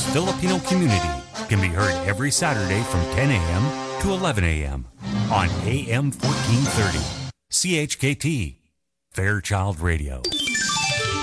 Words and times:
Filipino 0.00 0.58
community 0.60 1.10
can 1.48 1.60
be 1.60 1.66
heard 1.66 1.92
every 2.08 2.30
Saturday 2.30 2.82
from 2.84 3.00
10 3.14 3.30
a.m. 3.30 4.00
to 4.00 4.12
11 4.12 4.44
a.m. 4.44 4.86
on 5.30 5.50
AM 5.66 6.10
1430. 6.12 6.98
CHKT, 7.50 8.56
Fairchild 9.10 9.80
Radio. 9.80 10.22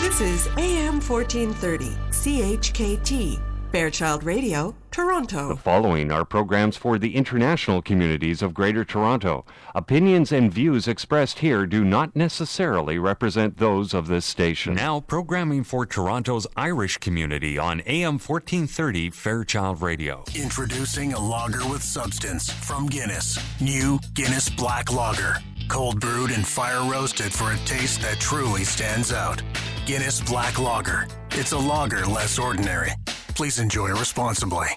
This 0.01 0.21
is 0.21 0.47
AM 0.57 1.01
1430, 1.01 1.89
CHKT, 2.11 3.48
Fairchild 3.71 4.23
Radio, 4.23 4.75
Toronto. 4.89 5.49
The 5.49 5.61
following 5.61 6.11
are 6.11 6.25
programs 6.25 6.75
for 6.75 6.97
the 6.97 7.15
international 7.15 7.83
communities 7.83 8.41
of 8.41 8.51
Greater 8.51 8.83
Toronto. 8.83 9.45
Opinions 9.75 10.31
and 10.31 10.51
views 10.51 10.87
expressed 10.87 11.39
here 11.39 11.67
do 11.67 11.85
not 11.85 12.15
necessarily 12.15 12.97
represent 12.97 13.57
those 13.57 13.93
of 13.93 14.07
this 14.07 14.25
station. 14.25 14.73
Now, 14.73 15.01
programming 15.01 15.63
for 15.63 15.85
Toronto's 15.85 16.47
Irish 16.57 16.97
community 16.97 17.59
on 17.59 17.81
AM 17.81 18.13
1430 18.13 19.11
Fairchild 19.11 19.83
Radio. 19.83 20.23
Introducing 20.33 21.13
a 21.13 21.19
lager 21.19 21.67
with 21.67 21.83
substance 21.83 22.49
from 22.49 22.87
Guinness. 22.87 23.37
New 23.61 23.99
Guinness 24.15 24.49
Black 24.49 24.91
Lager. 24.91 25.35
Cold 25.67 25.99
brewed 25.99 26.31
and 26.31 26.45
fire 26.45 26.89
roasted 26.89 27.31
for 27.31 27.51
a 27.51 27.57
taste 27.59 28.01
that 28.01 28.19
truly 28.19 28.63
stands 28.63 29.13
out. 29.13 29.43
Guinness 29.85 30.21
Black 30.21 30.57
Lager. 30.57 31.05
It's 31.33 31.51
a 31.51 31.57
lager 31.57 32.03
less 32.07 32.39
ordinary. 32.39 32.93
Please 33.39 33.57
enjoy 33.57 33.87
responsibly. 33.91 34.67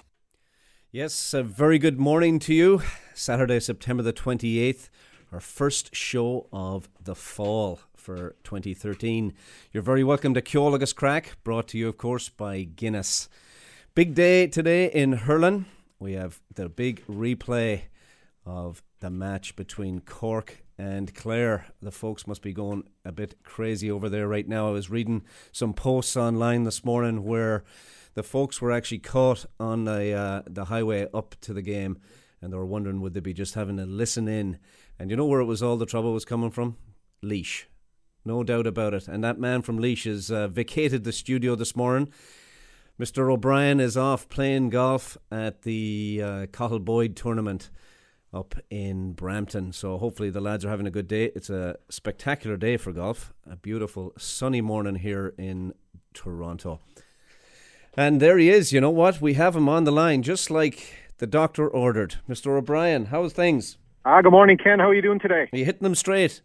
Yes, 0.89 1.33
a 1.33 1.43
very 1.43 1.77
good 1.77 1.99
morning 1.99 2.39
to 2.39 2.53
you. 2.53 2.81
Saturday, 3.13 3.59
September 3.59 4.01
the 4.01 4.13
28th, 4.13 4.87
our 5.33 5.41
first 5.41 5.93
show 5.93 6.47
of 6.53 6.87
the 7.03 7.13
fall 7.13 7.81
for 7.93 8.37
2013. 8.45 9.33
You're 9.73 9.83
very 9.83 10.01
welcome 10.01 10.33
to 10.33 10.41
Ceol 10.41 10.73
Agus 10.73 10.93
Craic, 10.93 11.33
brought 11.43 11.67
to 11.67 11.77
you, 11.77 11.89
of 11.89 11.97
course, 11.97 12.29
by 12.29 12.63
Guinness. 12.63 13.27
Big 13.95 14.15
day 14.15 14.47
today 14.47 14.85
in 14.85 15.11
hurling. 15.11 15.65
We 15.99 16.13
have 16.13 16.39
the 16.55 16.69
big 16.69 17.05
replay 17.05 17.81
of 18.45 18.81
the 19.01 19.09
match 19.09 19.57
between 19.57 19.99
Cork 19.99 20.63
and 20.77 21.13
Clare. 21.13 21.65
The 21.81 21.91
folks 21.91 22.25
must 22.25 22.41
be 22.41 22.53
going 22.53 22.83
a 23.03 23.11
bit 23.11 23.43
crazy 23.43 23.91
over 23.91 24.07
there 24.07 24.29
right 24.29 24.47
now. 24.47 24.69
I 24.69 24.71
was 24.71 24.89
reading 24.89 25.23
some 25.51 25.73
posts 25.73 26.15
online 26.15 26.63
this 26.63 26.85
morning 26.85 27.25
where 27.25 27.65
the 28.13 28.23
folks 28.23 28.61
were 28.61 28.71
actually 28.71 28.99
caught 28.99 29.45
on 29.59 29.85
the 29.85 30.13
uh, 30.13 30.41
the 30.47 30.65
highway 30.65 31.07
up 31.13 31.35
to 31.41 31.53
the 31.53 31.61
game, 31.61 31.97
and 32.41 32.51
they 32.51 32.57
were 32.57 32.65
wondering 32.65 33.01
would 33.01 33.13
they 33.13 33.19
be 33.19 33.33
just 33.33 33.55
having 33.55 33.77
to 33.77 33.85
listen 33.85 34.27
in. 34.27 34.59
And 34.99 35.09
you 35.09 35.17
know 35.17 35.25
where 35.25 35.41
it 35.41 35.45
was 35.45 35.63
all 35.63 35.77
the 35.77 35.85
trouble 35.85 36.13
was 36.13 36.25
coming 36.25 36.51
from? 36.51 36.77
Laois, 37.23 37.65
no 38.25 38.43
doubt 38.43 38.67
about 38.67 38.93
it. 38.93 39.07
And 39.07 39.23
that 39.23 39.39
man 39.39 39.61
from 39.61 39.79
Laois 39.79 40.03
has 40.05 40.29
uh, 40.31 40.47
vacated 40.47 41.03
the 41.03 41.11
studio 41.11 41.55
this 41.55 41.75
morning. 41.75 42.11
Mr. 42.99 43.31
O'Brien 43.31 43.79
is 43.79 43.97
off 43.97 44.29
playing 44.29 44.69
golf 44.69 45.17
at 45.31 45.63
the 45.63 46.21
uh, 46.23 46.79
Boyd 46.79 47.15
tournament 47.15 47.71
up 48.31 48.55
in 48.69 49.13
Brampton. 49.13 49.71
So 49.71 49.97
hopefully 49.97 50.29
the 50.29 50.41
lads 50.41 50.63
are 50.63 50.69
having 50.69 50.87
a 50.87 50.91
good 50.91 51.07
day. 51.07 51.31
It's 51.35 51.49
a 51.49 51.77
spectacular 51.89 52.55
day 52.55 52.77
for 52.77 52.91
golf. 52.91 53.33
A 53.49 53.55
beautiful 53.55 54.13
sunny 54.17 54.61
morning 54.61 54.95
here 54.95 55.33
in 55.37 55.73
Toronto. 56.13 56.79
And 57.95 58.19
there 58.19 58.37
he 58.37 58.49
is. 58.49 58.73
You 58.73 58.81
know 58.81 58.89
what? 58.89 59.21
We 59.21 59.35
have 59.35 59.55
him 59.55 59.69
on 59.69 59.83
the 59.83 59.91
line, 59.91 60.23
just 60.23 60.49
like 60.49 61.11
the 61.19 61.27
doctor 61.27 61.67
ordered. 61.67 62.15
Mr. 62.27 62.57
O'Brien, 62.57 63.05
how's 63.05 63.33
things? 63.33 63.77
Ah, 64.03 64.21
good 64.21 64.31
morning, 64.31 64.57
Ken. 64.57 64.79
How 64.79 64.89
are 64.89 64.95
you 64.95 65.01
doing 65.01 65.19
today? 65.19 65.47
Are 65.53 65.57
you 65.57 65.65
hitting 65.65 65.83
them 65.83 65.95
straight? 65.95 66.41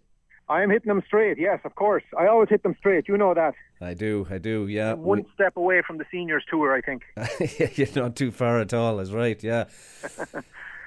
I 0.51 0.63
am 0.63 0.71
hitting 0.71 0.89
them 0.89 1.03
straight. 1.07 1.39
Yes, 1.39 1.61
of 1.65 1.75
course. 1.75 2.05
I 2.19 2.27
always 2.27 2.49
hit 2.49 2.63
them 2.63 2.75
straight. 2.79 3.09
You 3.09 3.17
know 3.17 3.35
that. 3.35 3.55
I 3.81 3.95
do. 3.95 4.27
I 4.31 4.39
do. 4.39 4.67
Yeah. 4.67 4.93
I'm 4.93 5.03
one 5.03 5.25
step 5.35 5.57
away 5.57 5.83
from 5.87 5.99
the 5.99 6.05
seniors 6.11 6.45
tour, 6.51 6.75
I 6.75 6.81
think. 6.81 7.03
You're 7.77 7.89
not 7.95 8.17
too 8.17 8.31
far 8.31 8.61
at 8.61 8.75
all. 8.75 9.01
Is 9.01 9.13
right. 9.13 9.43
Yeah. 9.43 9.65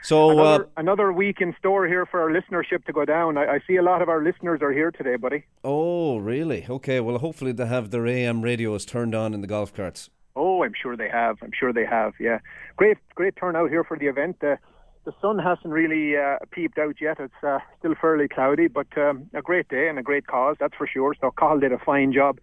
So 0.04 0.32
another, 0.32 0.64
uh, 0.64 0.68
another, 0.78 1.14
week 1.14 1.42
in 1.42 1.56
store 1.60 1.86
here 1.86 2.08
for 2.08 2.20
our 2.22 2.32
listenership 2.32 2.86
to 2.86 2.92
go 2.92 3.06
down. 3.06 3.38
I, 3.38 3.46
I, 3.46 3.60
see 3.68 3.76
a 3.76 3.84
lot 3.84 4.02
of 4.02 4.10
our 4.10 4.24
listeners 4.24 4.60
are 4.64 4.72
here 4.72 4.90
today, 4.90 5.16
buddy. 5.16 5.44
Oh, 5.64 6.18
really? 6.18 6.66
Okay. 6.68 7.00
Well, 7.00 7.20
hopefully 7.20 7.52
they 7.52 7.68
have 7.68 7.92
their 7.92 8.08
AM 8.08 8.42
radios 8.42 8.84
turned 8.84 9.14
on 9.14 9.36
in 9.36 9.42
the 9.42 9.48
golf 9.48 9.76
carts. 9.76 10.10
Oh, 10.36 10.64
I'm 10.64 10.74
sure 10.80 10.96
they 10.96 11.10
have. 11.10 11.38
I'm 11.42 11.52
sure 11.58 11.74
they 11.74 11.86
have. 11.86 12.14
Yeah, 12.20 12.40
great, 12.78 12.98
great 13.16 13.36
turnout 13.36 13.70
here 13.70 13.84
for 13.84 13.98
the 13.98 14.08
event. 14.08 14.38
Uh, 14.44 14.56
the 15.04 15.14
sun 15.22 15.40
hasn't 15.40 15.74
really 15.74 16.16
uh, 16.16 16.38
peeped 16.52 16.78
out 16.78 16.96
yet. 17.02 17.20
It's 17.20 17.44
uh, 17.44 17.60
still 17.80 17.96
fairly 18.00 18.28
cloudy, 18.28 18.68
but 18.68 18.88
um, 18.98 19.30
a 19.34 19.42
great 19.42 19.68
day 19.68 19.88
and 19.88 19.98
a 19.98 20.04
great 20.04 20.28
cause, 20.28 20.58
that's 20.60 20.76
for 20.76 20.88
sure. 20.88 21.16
So 21.20 21.32
Cathal 21.32 21.60
did 21.60 21.72
a 21.72 21.80
fine 21.80 22.14
job 22.14 22.40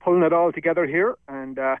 pulling 0.00 0.22
it 0.22 0.32
all 0.32 0.50
together 0.50 0.86
here, 0.86 1.16
and 1.28 1.58
uh, 1.58 1.76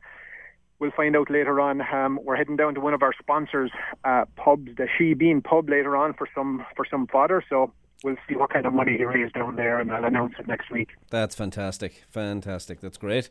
we'll 0.78 0.92
find 0.92 1.16
out 1.16 1.30
later 1.30 1.60
on. 1.60 1.82
Um, 1.92 2.20
we're 2.22 2.36
heading 2.36 2.56
down 2.56 2.74
to 2.74 2.80
one 2.80 2.94
of 2.94 3.02
our 3.02 3.12
sponsors' 3.18 3.72
uh, 4.04 4.24
pubs, 4.36 4.70
the 4.76 4.86
Shebeen 4.98 5.42
Pub, 5.42 5.68
later 5.68 5.96
on 5.96 6.14
for 6.14 6.28
some 6.34 6.64
for 6.76 6.84
some 6.88 7.06
fodder. 7.06 7.42
So 7.48 7.72
we'll 8.04 8.16
see 8.28 8.36
what 8.36 8.50
kind 8.50 8.66
of 8.66 8.72
money 8.72 8.96
he 8.96 9.04
raised 9.04 9.34
down 9.34 9.56
there, 9.56 9.80
and 9.80 9.90
I'll 9.92 10.04
announce 10.04 10.34
it 10.38 10.46
next 10.46 10.70
week. 10.70 10.90
That's 11.10 11.34
fantastic, 11.34 12.04
fantastic. 12.08 12.80
That's 12.80 12.98
great. 12.98 13.28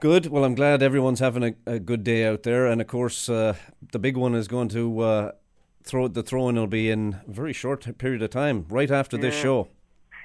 Good. 0.00 0.26
Well, 0.26 0.44
I'm 0.44 0.54
glad 0.54 0.82
everyone's 0.82 1.20
having 1.20 1.44
a, 1.44 1.54
a 1.66 1.78
good 1.78 2.04
day 2.04 2.24
out 2.24 2.42
there, 2.42 2.66
and 2.66 2.80
of 2.80 2.86
course, 2.86 3.28
uh, 3.28 3.54
the 3.92 3.98
big 3.98 4.16
one 4.16 4.34
is 4.34 4.48
going 4.48 4.68
to 4.70 5.00
uh, 5.00 5.32
throw 5.84 6.08
the 6.08 6.22
throwing 6.22 6.56
will 6.56 6.66
be 6.66 6.90
in 6.90 7.20
a 7.26 7.30
very 7.30 7.52
short 7.52 7.98
period 7.98 8.22
of 8.22 8.30
time, 8.30 8.66
right 8.68 8.90
after 8.90 9.16
yeah. 9.16 9.22
this 9.22 9.34
show. 9.34 9.68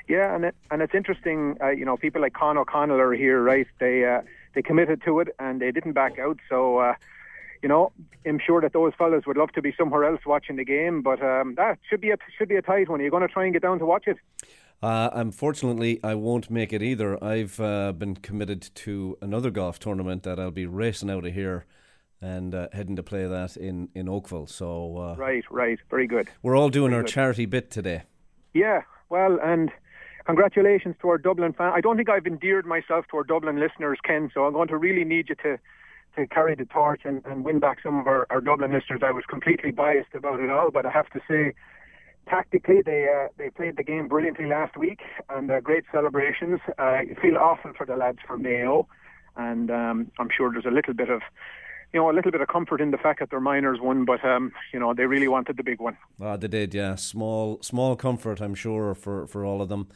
Yeah, 0.08 0.34
and 0.34 0.46
it, 0.46 0.56
and 0.72 0.82
it's 0.82 0.96
interesting. 0.96 1.58
Uh, 1.62 1.70
you 1.70 1.86
know, 1.86 1.96
people 1.96 2.22
like 2.22 2.34
Con 2.34 2.58
O'Connell 2.58 3.00
are 3.00 3.14
here, 3.14 3.42
right? 3.42 3.68
They 3.80 4.06
uh, 4.06 4.22
they 4.56 4.62
committed 4.62 5.02
to 5.06 5.20
it 5.20 5.30
and 5.38 5.62
they 5.62 5.72
didn't 5.72 5.94
back 5.94 6.18
out. 6.18 6.38
So, 6.50 6.80
uh, 6.80 6.94
you 7.62 7.70
know, 7.70 7.92
I'm 8.26 8.40
sure 8.40 8.62
that 8.62 8.74
those 8.74 8.94
fellas 8.98 9.26
would 9.28 9.38
love 9.38 9.52
to 9.52 9.62
be 9.62 9.74
somewhere 9.78 10.06
else 10.06 10.22
watching 10.26 10.56
the 10.56 10.66
game, 10.66 11.02
but 11.02 11.22
um, 11.22 11.56
that 11.56 11.78
should 11.90 12.02
be 12.02 12.10
a 12.10 12.18
should 12.38 12.50
be 12.50 12.56
a 12.56 12.62
tight 12.62 12.90
one. 12.90 13.02
Are 13.02 13.04
you 13.04 13.12
going 13.12 13.28
to 13.28 13.34
try 13.34 13.44
and 13.44 13.54
get 13.54 13.62
down 13.62 13.80
to 13.80 13.86
watch 13.86 14.08
it? 14.08 14.18
Uh, 14.82 15.10
unfortunately, 15.12 16.00
I 16.04 16.16
won't 16.16 16.50
make 16.50 16.72
it 16.72 16.82
either. 16.82 17.22
I've 17.24 17.60
uh, 17.60 17.92
been 17.92 18.16
committed 18.16 18.70
to 18.76 19.18
another 19.22 19.52
golf 19.52 19.78
tournament 19.80 20.24
that 20.24 20.40
I'll 20.40 20.52
be 20.52 20.66
racing 20.66 21.10
out 21.10 21.26
of 21.26 21.34
here 21.34 21.66
and 22.22 22.56
uh, 22.56 22.68
heading 22.72 22.96
to 22.96 23.04
play 23.04 23.26
that 23.28 23.58
in, 23.58 23.90
in 23.94 24.08
Oakville. 24.08 24.48
So 24.48 24.98
uh, 24.98 25.16
right, 25.16 25.44
right, 25.50 25.80
very 25.90 26.08
good. 26.08 26.30
We're 26.42 26.56
all 26.56 26.70
doing 26.70 26.92
very 26.92 27.00
our 27.00 27.04
good. 27.04 27.12
charity 27.12 27.46
bit 27.46 27.72
today. 27.72 28.04
Yeah, 28.54 28.82
well, 29.10 29.38
and 29.44 29.70
congratulations 30.26 30.96
to 31.02 31.10
our 31.10 31.18
Dublin 31.18 31.54
fan. 31.54 31.72
I 31.74 31.82
don't 31.82 31.98
think 31.98 32.10
I've 32.10 32.26
endeared 32.26 32.66
myself 32.66 33.06
to 33.12 33.18
our 33.18 33.24
Dublin 33.24 33.60
listeners, 33.60 34.00
Ken. 34.04 34.32
So 34.34 34.46
I'm 34.46 34.54
going 34.54 34.70
to 34.70 34.78
really 34.78 35.04
need 35.04 35.30
you 35.30 35.36
to 35.44 35.60
to 36.16 36.26
carry 36.28 36.56
the 36.56 36.66
torch 36.66 37.02
and, 37.06 37.24
and 37.26 37.46
win 37.46 37.60
back 37.60 37.78
some 37.84 38.00
of 38.00 38.08
our, 38.08 38.26
our 38.32 38.42
Dublin 38.42 38.74
listeners. 38.74 39.02
I 39.06 39.12
was 39.12 39.24
completely 39.30 39.70
biased 39.72 40.16
about 40.16 40.40
it 40.40 40.50
all, 40.50 40.72
but 40.72 40.86
I 40.86 40.90
have 40.90 41.08
to 41.12 41.20
say 41.30 41.54
tactically, 42.30 42.82
they 42.82 43.08
uh, 43.08 43.28
they 43.38 43.50
played 43.50 43.76
the 43.78 43.84
game 43.84 44.08
brilliantly 44.08 44.46
last 44.48 44.78
week, 44.78 45.00
and 45.30 45.50
uh, 45.52 45.60
great 45.60 45.84
celebrations. 45.92 46.60
Uh, 46.78 46.82
I 46.84 47.16
feel 47.22 47.38
awful 47.38 47.72
for 47.78 47.86
the 47.86 47.96
lads 47.96 48.20
from 48.28 48.42
Mayo, 48.44 48.88
and 49.36 49.70
um, 49.72 50.12
I'm 50.20 50.30
sure 50.36 50.52
there's 50.52 50.66
a 50.66 50.72
little 50.72 50.94
bit 50.94 51.10
of, 51.10 51.22
you 51.94 52.00
know, 52.00 52.10
a 52.10 52.14
little 52.14 52.32
bit 52.32 52.42
of 52.42 52.48
comfort 52.48 52.82
in 52.82 52.92
the 52.92 52.98
fact 52.98 53.20
that 53.20 53.30
their 53.30 53.40
minors 53.40 53.80
won, 53.82 54.06
but 54.06 54.24
um, 54.24 54.52
you 54.74 54.80
know, 54.80 54.94
they 54.94 55.06
really 55.06 55.28
wanted 55.28 55.58
the 55.58 55.64
big 55.64 55.80
one. 55.80 55.98
Ah, 56.22 56.38
they 56.38 56.48
did, 56.48 56.74
yeah. 56.74 56.96
Small 56.96 57.60
small 57.62 57.96
comfort, 57.96 58.40
I'm 58.42 58.56
sure, 58.56 58.96
for, 58.96 59.28
for 59.28 59.44
all 59.46 59.62
of 59.62 59.70
them. 59.70 59.88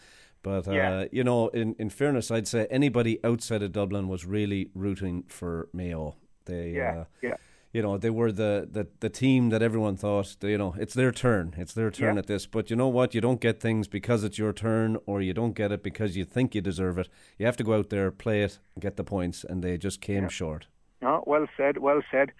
But 0.42 0.68
uh, 0.68 0.72
Yeah. 0.74 1.06
you 1.12 1.24
know, 1.24 1.48
in, 1.50 1.76
in 1.80 1.90
fairness, 1.90 2.30
I'd 2.30 2.48
say 2.48 2.68
anybody 2.70 3.18
outside 3.24 3.64
of 3.64 3.72
Dublin 3.72 4.08
was 4.10 4.26
really 4.26 4.70
rooting 4.76 5.24
for 5.30 5.70
Mayo. 5.74 6.16
They, 6.46 6.72
Yeah, 6.72 7.00
uh, 7.02 7.06
yeah. 7.22 7.36
You 7.74 7.82
know, 7.82 7.98
they 7.98 8.10
were 8.12 8.32
the, 8.32 8.68
the, 8.72 8.88
the 9.00 9.10
team 9.10 9.50
that 9.50 9.62
everyone 9.64 9.96
thought, 9.98 10.36
you 10.44 10.58
know, 10.58 10.76
it's 10.78 10.94
their 10.94 11.12
turn. 11.12 11.56
It's 11.58 11.74
their 11.74 11.90
turn 11.90 12.16
Yeah. 12.16 12.20
at 12.20 12.28
this. 12.28 12.46
But 12.46 12.70
you 12.70 12.76
know 12.76 12.88
what? 12.88 13.14
You 13.16 13.22
don't 13.22 13.42
get 13.42 13.60
things 13.60 13.88
because 13.88 14.24
it's 14.24 14.38
your 14.38 14.54
turn 14.54 14.98
or 15.08 15.22
you 15.22 15.34
don't 15.34 15.54
get 15.56 15.72
it 15.72 15.82
because 15.84 16.16
you 16.16 16.24
think 16.24 16.54
you 16.54 16.62
deserve 16.62 16.98
it. 17.00 17.10
You 17.40 17.46
have 17.48 17.58
to 17.58 17.64
go 17.64 17.74
out 17.74 17.90
there, 17.90 18.12
play 18.12 18.44
it, 18.44 18.60
and 18.76 18.82
get 18.82 18.96
the 18.96 19.04
points, 19.04 19.44
and 19.44 19.64
they 19.64 19.78
just 19.78 20.00
came 20.02 20.30
short. 20.30 20.68
No, 21.02 21.24
well 21.28 21.48
said, 21.58 21.80
well 21.80 22.02
said. 22.12 22.32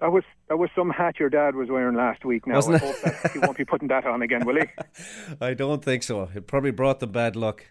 That 0.00 0.12
was 0.12 0.24
that 0.48 0.58
was 0.58 0.68
some 0.76 0.90
hat 0.90 1.18
your 1.18 1.30
dad 1.30 1.54
was 1.56 1.68
wearing 1.70 1.96
last 1.96 2.22
week. 2.24 2.46
Now 2.46 2.56
Wasn't 2.56 2.76
I 2.76 2.78
hope 2.86 3.00
that 3.00 3.30
he 3.32 3.38
won't 3.38 3.56
be 3.56 3.64
putting 3.64 3.88
that 3.88 4.04
on 4.06 4.20
again, 4.22 4.44
will 4.44 4.56
he? 4.56 4.66
I 5.40 5.54
don't 5.54 5.82
think 5.82 6.02
so. 6.02 6.28
It 6.34 6.46
probably 6.46 6.70
brought 6.70 7.00
the 7.00 7.06
bad 7.06 7.34
luck. 7.34 7.64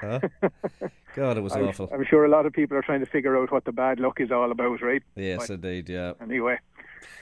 Huh? 0.00 0.20
God, 1.14 1.36
it 1.38 1.40
was 1.40 1.52
I'm, 1.56 1.68
awful. 1.68 1.88
I'm 1.92 2.04
sure 2.04 2.24
a 2.24 2.28
lot 2.28 2.46
of 2.46 2.52
people 2.52 2.76
are 2.76 2.82
trying 2.82 3.00
to 3.00 3.06
figure 3.06 3.36
out 3.36 3.50
what 3.52 3.64
the 3.64 3.72
bad 3.72 4.00
luck 4.00 4.20
is 4.20 4.30
all 4.30 4.50
about, 4.50 4.82
right? 4.82 5.02
Yes, 5.16 5.46
But 5.48 5.54
indeed, 5.54 5.88
yeah. 5.88 6.12
anyway, 6.20 6.58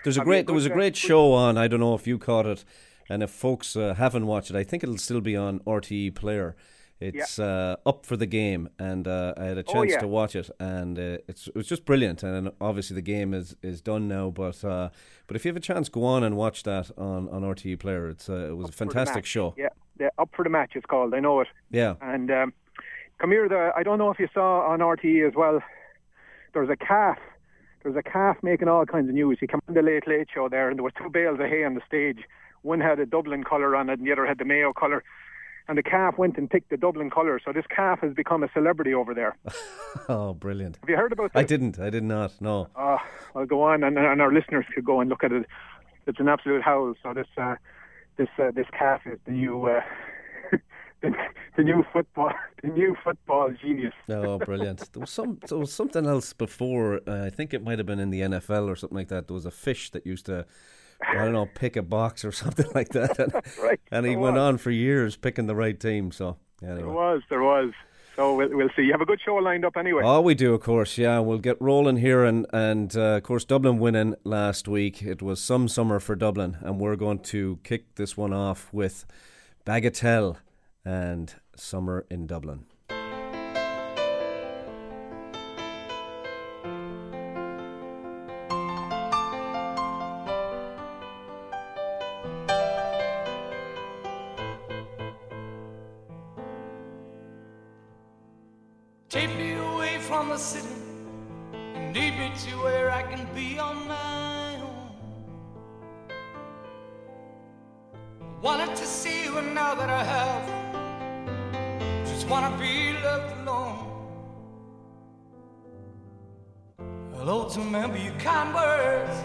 There's 0.05 0.17
a 0.19 0.25
great 0.25 0.47
there 0.47 0.55
was 0.55 0.67
a 0.67 0.71
great 0.71 0.97
show 0.97 1.33
on. 1.33 1.57
I 1.59 1.69
don't 1.69 1.81
know 1.81 1.95
if 1.95 2.07
you 2.07 2.19
caught 2.19 2.47
it, 2.47 2.65
and 3.09 3.23
if 3.23 3.31
folks 3.31 3.77
uh, 3.77 3.95
haven't 3.95 4.27
watched 4.27 4.51
it, 4.51 4.57
I 4.57 4.65
think 4.65 4.83
it'll 4.83 4.99
still 4.99 5.21
be 5.21 5.37
on 5.37 5.61
RTE 5.61 6.15
Player. 6.15 6.57
It's 7.01 7.41
uh, 7.41 7.75
up 7.85 8.07
for 8.07 8.17
the 8.17 8.27
game, 8.27 8.69
and 8.79 9.09
uh, 9.09 9.35
I 9.37 9.45
had 9.47 9.59
a 9.59 9.65
Oh, 9.67 9.73
chance 9.73 9.91
yeah. 9.91 9.99
to 9.99 10.07
watch 10.07 10.37
it, 10.37 10.49
and 10.61 10.97
uh, 10.97 11.19
it's 11.27 11.49
it 11.49 11.57
was 11.57 11.67
just 11.67 11.85
brilliant. 11.85 12.23
And 12.23 12.53
obviously 12.61 12.95
the 12.95 13.03
game 13.03 13.35
is, 13.35 13.57
is 13.61 13.81
done 13.81 14.07
now, 14.07 14.31
but 14.31 14.65
uh, 14.65 14.91
but 15.27 15.35
if 15.35 15.45
you 15.45 15.49
have 15.49 15.57
a 15.57 15.61
chance, 15.61 15.89
go 15.89 16.05
on 16.05 16.23
and 16.23 16.37
watch 16.37 16.63
that 16.63 16.93
on, 16.97 17.29
on 17.31 17.43
RTE 17.43 17.81
Player. 17.81 18.09
It's 18.09 18.29
uh, 18.31 18.51
it 18.51 18.57
was 18.57 18.69
a 18.69 18.73
fantastic 18.73 19.25
show. 19.27 19.53
Yeah, 19.59 19.71
the 19.97 20.13
up 20.17 20.31
for 20.33 20.45
the 20.45 20.49
match. 20.51 20.73
It's 20.77 20.87
called. 20.87 21.13
I 21.13 21.19
know 21.19 21.41
it. 21.41 21.49
Yeah. 21.73 21.95
And 22.01 22.31
um, 22.31 22.53
come 23.19 23.31
here. 23.31 23.49
The 23.49 23.73
I 23.76 23.82
don't 23.82 23.99
know 23.99 24.11
if 24.11 24.19
you 24.19 24.29
saw 24.32 24.61
on 24.69 24.81
RTE 24.81 25.26
as 25.26 25.35
well. 25.35 25.61
There's 26.53 26.70
a 26.70 26.76
calf 26.76 27.19
there 27.82 27.91
was 27.91 27.99
a 27.99 28.09
calf 28.09 28.37
making 28.43 28.69
all 28.69 28.87
kinds 28.87 29.09
of 29.09 29.14
news. 29.14 29.38
He 29.41 29.47
came 29.47 29.61
on 29.69 29.75
the 29.75 29.82
Late 29.82 30.06
Late 30.06 30.29
Show 30.32 30.49
there, 30.49 30.69
and 30.69 30.79
there 30.79 30.85
were 30.85 30.93
two 30.93 31.11
bales 31.11 31.41
of 31.41 31.47
hay 31.47 31.64
on 31.64 31.75
the 31.75 31.81
stage. 31.87 32.20
One 32.62 32.81
had 32.81 33.00
a 33.00 33.06
Dublin 33.06 33.43
colour 33.43 33.75
on 33.75 33.91
it, 33.91 33.99
and 33.99 34.06
the 34.06 34.12
other 34.12 34.25
had 34.25 34.38
the 34.38 34.44
Mayo 34.44 34.73
colour. 34.73 35.03
And 35.69 35.76
the 35.76 35.82
calf 35.82 36.17
went 36.17 36.38
and 36.38 36.49
picked 36.49 36.70
the 36.70 36.76
Dublin 36.76 37.11
colour, 37.11 37.41
so 37.44 37.53
this 37.53 37.64
calf 37.75 38.00
has 38.00 38.14
become 38.14 38.43
a 38.43 38.49
celebrity 38.53 38.94
over 38.94 39.14
there. 39.14 39.37
oh, 40.09 40.35
brilliant! 40.35 40.79
Have 40.81 40.88
you 40.88 40.97
heard 40.97 41.12
about? 41.12 41.32
This? 41.32 41.41
I 41.41 41.44
didn't. 41.44 41.79
I 41.79 41.91
did 41.91 42.03
not. 42.03 42.32
No. 42.41 42.69
Oh, 42.76 42.99
I'll 43.35 43.47
go 43.47 43.62
on, 43.62 43.85
and, 43.85 43.97
and 43.99 44.20
our 44.20 44.32
listeners 44.32 44.64
could 44.75 44.85
go 44.85 45.00
and 45.00 45.09
look 45.09 45.23
at 45.25 45.32
it. 45.32 45.47
It's 46.06 46.19
an 46.19 46.29
absolute 46.29 46.62
howl. 46.62 46.94
So 47.03 47.14
this 47.14 47.29
uh, 47.37 47.56
this 48.17 48.29
uh, 48.38 48.50
this 48.53 48.67
calf 48.76 49.03
is 49.06 49.19
the 49.25 49.32
new. 49.32 49.67
Uh, 49.67 49.81
the, 51.02 51.12
the 51.56 51.64
new 51.64 51.84
football, 51.93 52.32
the 52.62 52.69
new 52.69 52.96
football 53.04 53.52
genius. 53.60 53.93
oh, 54.08 54.38
brilliant! 54.38 54.88
There 54.93 55.00
was 55.00 55.10
some, 55.10 55.38
there 55.49 55.58
was 55.58 55.72
something 55.72 56.06
else 56.06 56.32
before. 56.32 57.00
Uh, 57.06 57.26
I 57.26 57.31
think 57.31 57.52
it 57.52 57.62
might 57.62 57.78
have 57.78 57.87
been 57.87 58.00
in 58.00 58.10
the 58.10 58.20
NFL 58.20 58.69
or 58.69 58.76
something 58.76 58.96
like 58.96 59.08
that. 59.08 59.28
There 59.28 59.34
was 59.34 59.46
a 59.46 59.50
fish 59.50 59.90
that 59.90 60.06
used 60.06 60.26
to, 60.26 60.46
I 61.06 61.14
don't 61.14 61.32
know, 61.32 61.49
pick 61.54 61.76
a 61.76 61.82
box 61.82 62.25
or 62.25 62.32
something 62.32 62.66
like 62.75 62.90
that. 62.90 63.19
And, 63.19 63.34
right. 63.62 63.81
And 63.90 64.06
he 64.06 64.16
went 64.16 64.38
on 64.38 64.58
for 64.58 64.70
years 64.70 65.16
picking 65.16 65.46
the 65.46 65.54
right 65.54 65.78
team. 65.78 66.12
So 66.12 66.37
anyway. 66.62 66.78
There 66.78 66.88
was, 66.88 67.22
there 67.28 67.43
was. 67.43 67.72
So 68.16 68.37
we'll, 68.37 68.50
we'll 68.50 68.69
see. 68.76 68.82
You 68.82 68.93
have 68.93 69.00
a 69.00 69.06
good 69.06 69.20
show 69.25 69.37
lined 69.37 69.64
up 69.64 69.76
anyway. 69.78 70.02
Oh, 70.04 70.20
we 70.20 70.34
do, 70.34 70.52
of 70.52 70.60
course. 70.60 70.99
Yeah, 70.99 71.20
we'll 71.20 71.38
get 71.38 71.60
rolling 71.60 71.96
here, 71.96 72.25
and 72.25 72.46
and 72.52 72.94
uh, 72.94 73.16
of 73.16 73.22
course 73.22 73.44
Dublin 73.44 73.78
winning 73.78 74.14
last 74.25 74.69
week. 74.69 75.02
It 75.02 75.22
was 75.22 75.40
some 75.40 75.66
summer 75.66 75.99
for 75.99 76.14
Dublin, 76.14 76.58
and 76.60 76.78
we're 76.78 76.96
going 76.96 77.20
to 77.20 77.58
kick 77.64 77.94
this 77.94 78.14
one 78.14 78.34
off 78.34 78.69
with 78.70 79.06
Bagatelle 79.64 80.37
and 80.84 81.34
Summer 81.56 82.06
in 82.11 82.26
Dublin. 82.26 82.67
Take 99.08 99.37
me 99.37 99.52
away 99.52 99.99
from 99.99 100.31
the 100.31 100.38
city 100.38 100.67
and 101.55 101.94
lead 101.94 102.19
me 102.19 102.32
to 102.35 102.50
where 102.64 102.90
I 102.90 103.02
can 103.02 103.26
be 103.35 103.58
on 103.58 103.87
my 103.87 104.56
own. 104.56 104.90
Wanted 108.40 108.75
to 108.75 108.87
see 108.87 109.25
you, 109.25 109.37
and 109.37 109.55
now 109.55 109.75
that 109.75 109.90
I 109.90 110.02
have, 110.02 110.62
wanna 112.32 112.56
be 112.56 112.94
left 113.05 113.31
alone. 113.40 113.79
Hello 117.14 117.46
to 117.46 117.58
remember 117.61 117.99
your 117.99 118.14
kind 118.14 118.55
words. 118.55 119.17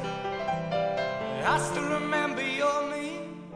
I 1.54 1.58
still 1.58 1.88
remember 2.00 2.42
your 2.42 2.90
name. 2.90 3.54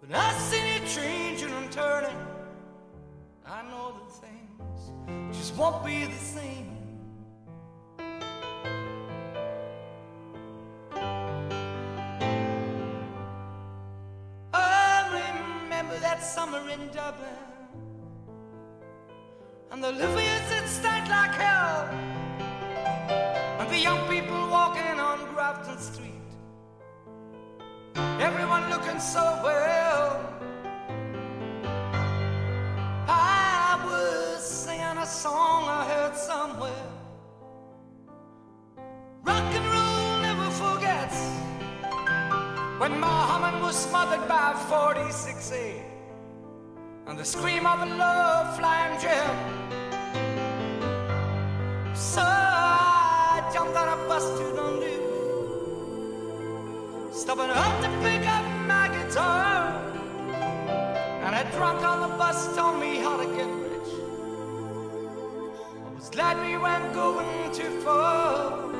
But 0.00 0.10
I 0.12 0.32
seen 0.48 0.66
you 0.74 0.80
changing 0.96 1.52
and 1.60 1.70
turning. 1.70 2.20
I 3.46 3.62
know 3.70 3.94
that 3.96 4.10
things 4.24 4.80
just 5.30 5.54
won't 5.54 5.84
be 5.84 6.06
the 6.06 6.22
same. 6.36 6.77
In 16.70 16.88
Dublin, 16.88 17.28
and 19.70 19.82
the 19.82 19.92
Livias 19.92 20.48
that 20.50 20.68
stank 20.68 21.08
like 21.08 21.34
hell, 21.34 21.88
and 23.58 23.70
the 23.70 23.78
young 23.78 24.06
people 24.06 24.36
walking 24.50 25.00
on 25.00 25.18
Grafton 25.32 25.78
Street. 25.78 26.28
Everyone 28.20 28.68
looking 28.68 29.00
so 29.00 29.24
well. 29.42 30.20
I 33.08 33.80
was 33.86 34.44
singing 34.44 34.98
a 34.98 35.06
song 35.06 35.64
I 35.68 35.84
heard 35.92 36.16
somewhere. 36.16 36.88
Rock 39.22 39.54
and 39.58 39.66
roll 39.74 40.20
never 40.20 40.50
forgets 40.50 41.18
when 42.78 43.00
Muhammad 43.00 43.62
was 43.62 43.76
smothered 43.76 44.28
by 44.28 44.52
46A 44.68 45.87
and 47.08 47.18
the 47.18 47.24
scream 47.24 47.66
of 47.66 47.80
a 47.80 47.86
love 47.86 48.54
flying 48.58 49.00
jet. 49.00 49.34
So 51.96 52.20
I 52.22 53.50
jumped 53.52 53.76
on 53.76 53.88
a 53.88 53.96
bus 54.06 54.24
to 54.38 54.44
Dundee, 54.54 55.00
stopping 57.10 57.50
up 57.50 57.80
to 57.82 57.88
pick 58.02 58.28
up 58.28 58.44
my 58.66 58.88
guitar. 58.88 59.72
And 61.24 61.34
a 61.34 61.50
drunk 61.56 61.82
on 61.82 62.10
the 62.10 62.16
bus 62.16 62.54
told 62.54 62.78
me 62.78 62.96
how 62.96 63.16
to 63.16 63.26
get 63.36 63.48
rich. 63.66 63.92
I 65.86 65.94
was 65.94 66.10
glad 66.10 66.36
we 66.46 66.58
weren't 66.58 66.92
going 66.92 67.52
too 67.52 67.80
far. 67.80 68.77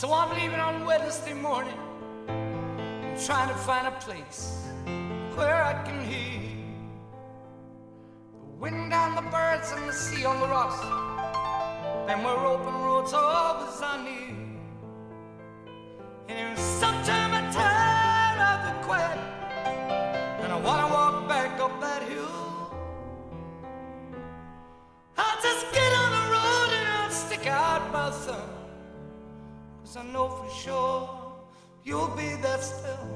So 0.00 0.14
I'm 0.14 0.34
leaving 0.34 0.58
on 0.60 0.86
Wednesday 0.86 1.34
morning. 1.34 1.78
I'm 2.26 3.18
trying 3.22 3.48
to 3.48 3.54
find 3.54 3.86
a 3.86 3.90
place 4.00 4.66
where 5.34 5.62
I 5.62 5.74
can 5.84 6.02
hear 6.02 6.40
the 8.32 8.46
wind 8.58 8.94
and 8.94 9.18
the 9.18 9.30
birds 9.30 9.70
and 9.72 9.86
the 9.86 9.92
sea 9.92 10.24
on 10.24 10.40
the 10.40 10.46
rocks. 10.46 10.80
Then 12.06 12.24
we're 12.24 12.46
open 12.46 12.72
roads 12.80 13.12
always 13.12 13.78
I 13.82 14.02
need. 14.02 14.49
Cause 29.92 30.06
I 30.06 30.12
know 30.12 30.28
for 30.28 30.48
sure 30.54 31.10
you'll 31.82 32.14
be 32.14 32.36
there 32.40 32.62
still. 32.62 33.08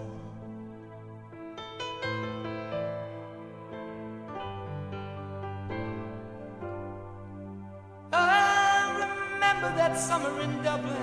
I 8.13 8.91
remember 9.05 9.77
that 9.77 9.97
summer 9.97 10.41
in 10.41 10.51
Dublin. 10.65 10.97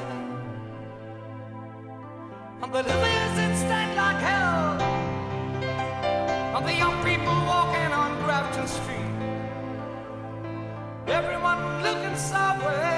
And 2.61 2.73
the 2.73 2.83
lilies 2.83 3.33
that 3.37 3.57
stand 3.57 3.95
like 3.95 4.17
hell. 4.17 4.81
And 6.57 6.67
the 6.67 6.73
young 6.73 7.01
people 7.05 7.37
walking 7.47 7.93
on 7.93 8.21
Grafton 8.25 8.67
Street. 8.67 9.13
Everyone 11.07 11.81
looking 11.81 12.17
so 12.17 12.90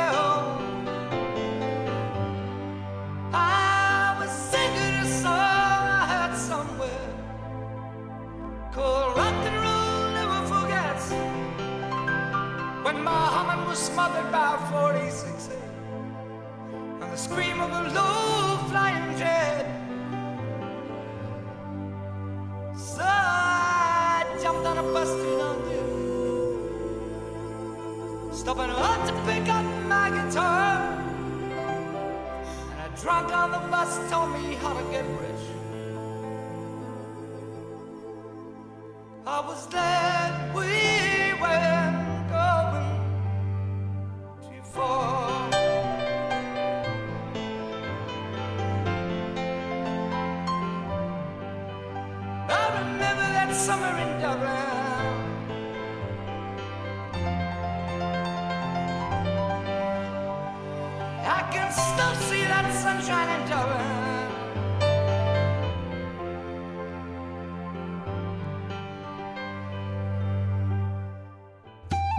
I 61.26 61.50
can 61.52 61.72
still 61.72 62.16
see 62.28 62.44
that 62.44 62.74
sunshine 62.82 63.30
in 63.42 63.48
Dublin. 63.50 64.03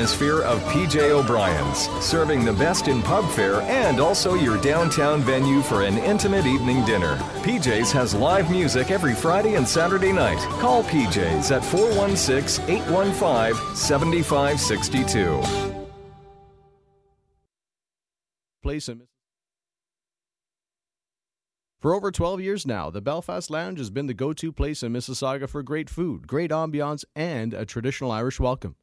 of 0.00 0.60
PJ 0.72 1.10
O'Brien's, 1.10 1.88
serving 2.04 2.44
the 2.44 2.52
best 2.52 2.88
in 2.88 3.02
pub 3.02 3.28
fare 3.30 3.60
and 3.62 4.00
also 4.00 4.34
your 4.34 4.60
downtown 4.60 5.20
venue 5.20 5.62
for 5.62 5.82
an 5.82 5.98
intimate 5.98 6.46
evening 6.46 6.84
dinner. 6.84 7.16
PJ's 7.42 7.92
has 7.92 8.14
live 8.14 8.50
music 8.50 8.90
every 8.90 9.14
Friday 9.14 9.54
and 9.54 9.66
Saturday 9.66 10.12
night. 10.12 10.38
Call 10.60 10.82
PJ's 10.84 11.50
at 11.50 11.64
416 11.64 12.64
815 12.68 13.76
7562. 13.76 15.68
place 18.68 18.88
in 18.88 19.00
For 21.80 21.94
over 21.94 22.10
12 22.10 22.40
years 22.42 22.66
now, 22.66 22.90
the 22.90 23.00
Belfast 23.00 23.48
Lounge 23.50 23.78
has 23.78 23.88
been 23.88 24.06
the 24.06 24.12
go 24.12 24.34
to 24.34 24.52
place 24.52 24.82
in 24.82 24.92
Mississauga 24.92 25.48
for 25.48 25.62
great 25.62 25.88
food, 25.88 26.26
great 26.26 26.50
ambiance, 26.50 27.04
and 27.16 27.54
a 27.54 27.64
traditional 27.64 28.10
Irish 28.10 28.38
welcome. 28.38 28.76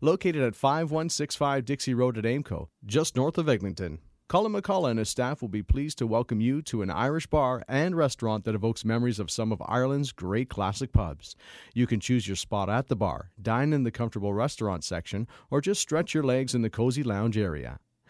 Located 0.00 0.42
at 0.42 0.56
5165 0.56 1.64
Dixie 1.64 1.94
Road 1.94 2.18
at 2.18 2.24
Aimco, 2.24 2.68
just 2.84 3.16
north 3.16 3.38
of 3.38 3.48
Eglinton. 3.48 3.98
Colin 4.32 4.52
McCullough 4.52 4.88
and 4.88 4.98
his 4.98 5.10
staff 5.10 5.42
will 5.42 5.50
be 5.50 5.62
pleased 5.62 5.98
to 5.98 6.06
welcome 6.06 6.40
you 6.40 6.62
to 6.62 6.80
an 6.80 6.88
Irish 6.90 7.26
bar 7.26 7.62
and 7.68 7.94
restaurant 7.94 8.44
that 8.44 8.54
evokes 8.54 8.82
memories 8.82 9.18
of 9.18 9.30
some 9.30 9.52
of 9.52 9.60
Ireland's 9.66 10.10
great 10.10 10.48
classic 10.48 10.90
pubs. 10.90 11.36
You 11.74 11.86
can 11.86 12.00
choose 12.00 12.26
your 12.26 12.36
spot 12.36 12.70
at 12.70 12.88
the 12.88 12.96
bar, 12.96 13.30
dine 13.40 13.74
in 13.74 13.82
the 13.82 13.90
comfortable 13.90 14.32
restaurant 14.32 14.84
section, 14.84 15.28
or 15.50 15.60
just 15.60 15.82
stretch 15.82 16.14
your 16.14 16.24
legs 16.24 16.54
in 16.54 16.62
the 16.62 16.70
cozy 16.70 17.02
lounge 17.02 17.36
area. 17.36 17.78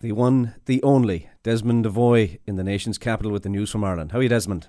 the 0.00 0.12
one, 0.12 0.54
the 0.66 0.82
only, 0.82 1.28
Desmond 1.42 1.84
Devoy 1.84 2.38
in 2.46 2.56
the 2.56 2.64
nation's 2.64 2.98
capital 2.98 3.32
with 3.32 3.42
the 3.42 3.48
news 3.48 3.70
from 3.70 3.84
Ireland. 3.84 4.12
How 4.12 4.18
are 4.18 4.22
you, 4.22 4.28
Desmond? 4.28 4.68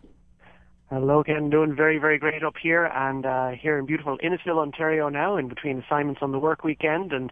Hello, 0.89 1.23
Ken. 1.23 1.51
Doing 1.51 1.75
very, 1.75 1.99
very 1.99 2.17
great 2.17 2.43
up 2.43 2.55
here 2.59 2.85
and 2.85 3.23
uh, 3.23 3.49
here 3.49 3.77
in 3.77 3.85
beautiful 3.85 4.17
Innisfil, 4.23 4.57
Ontario 4.57 5.07
now, 5.07 5.37
in 5.37 5.47
between 5.47 5.83
assignments 5.83 6.21
on 6.23 6.31
the 6.31 6.39
work 6.39 6.63
weekend, 6.63 7.13
and 7.13 7.31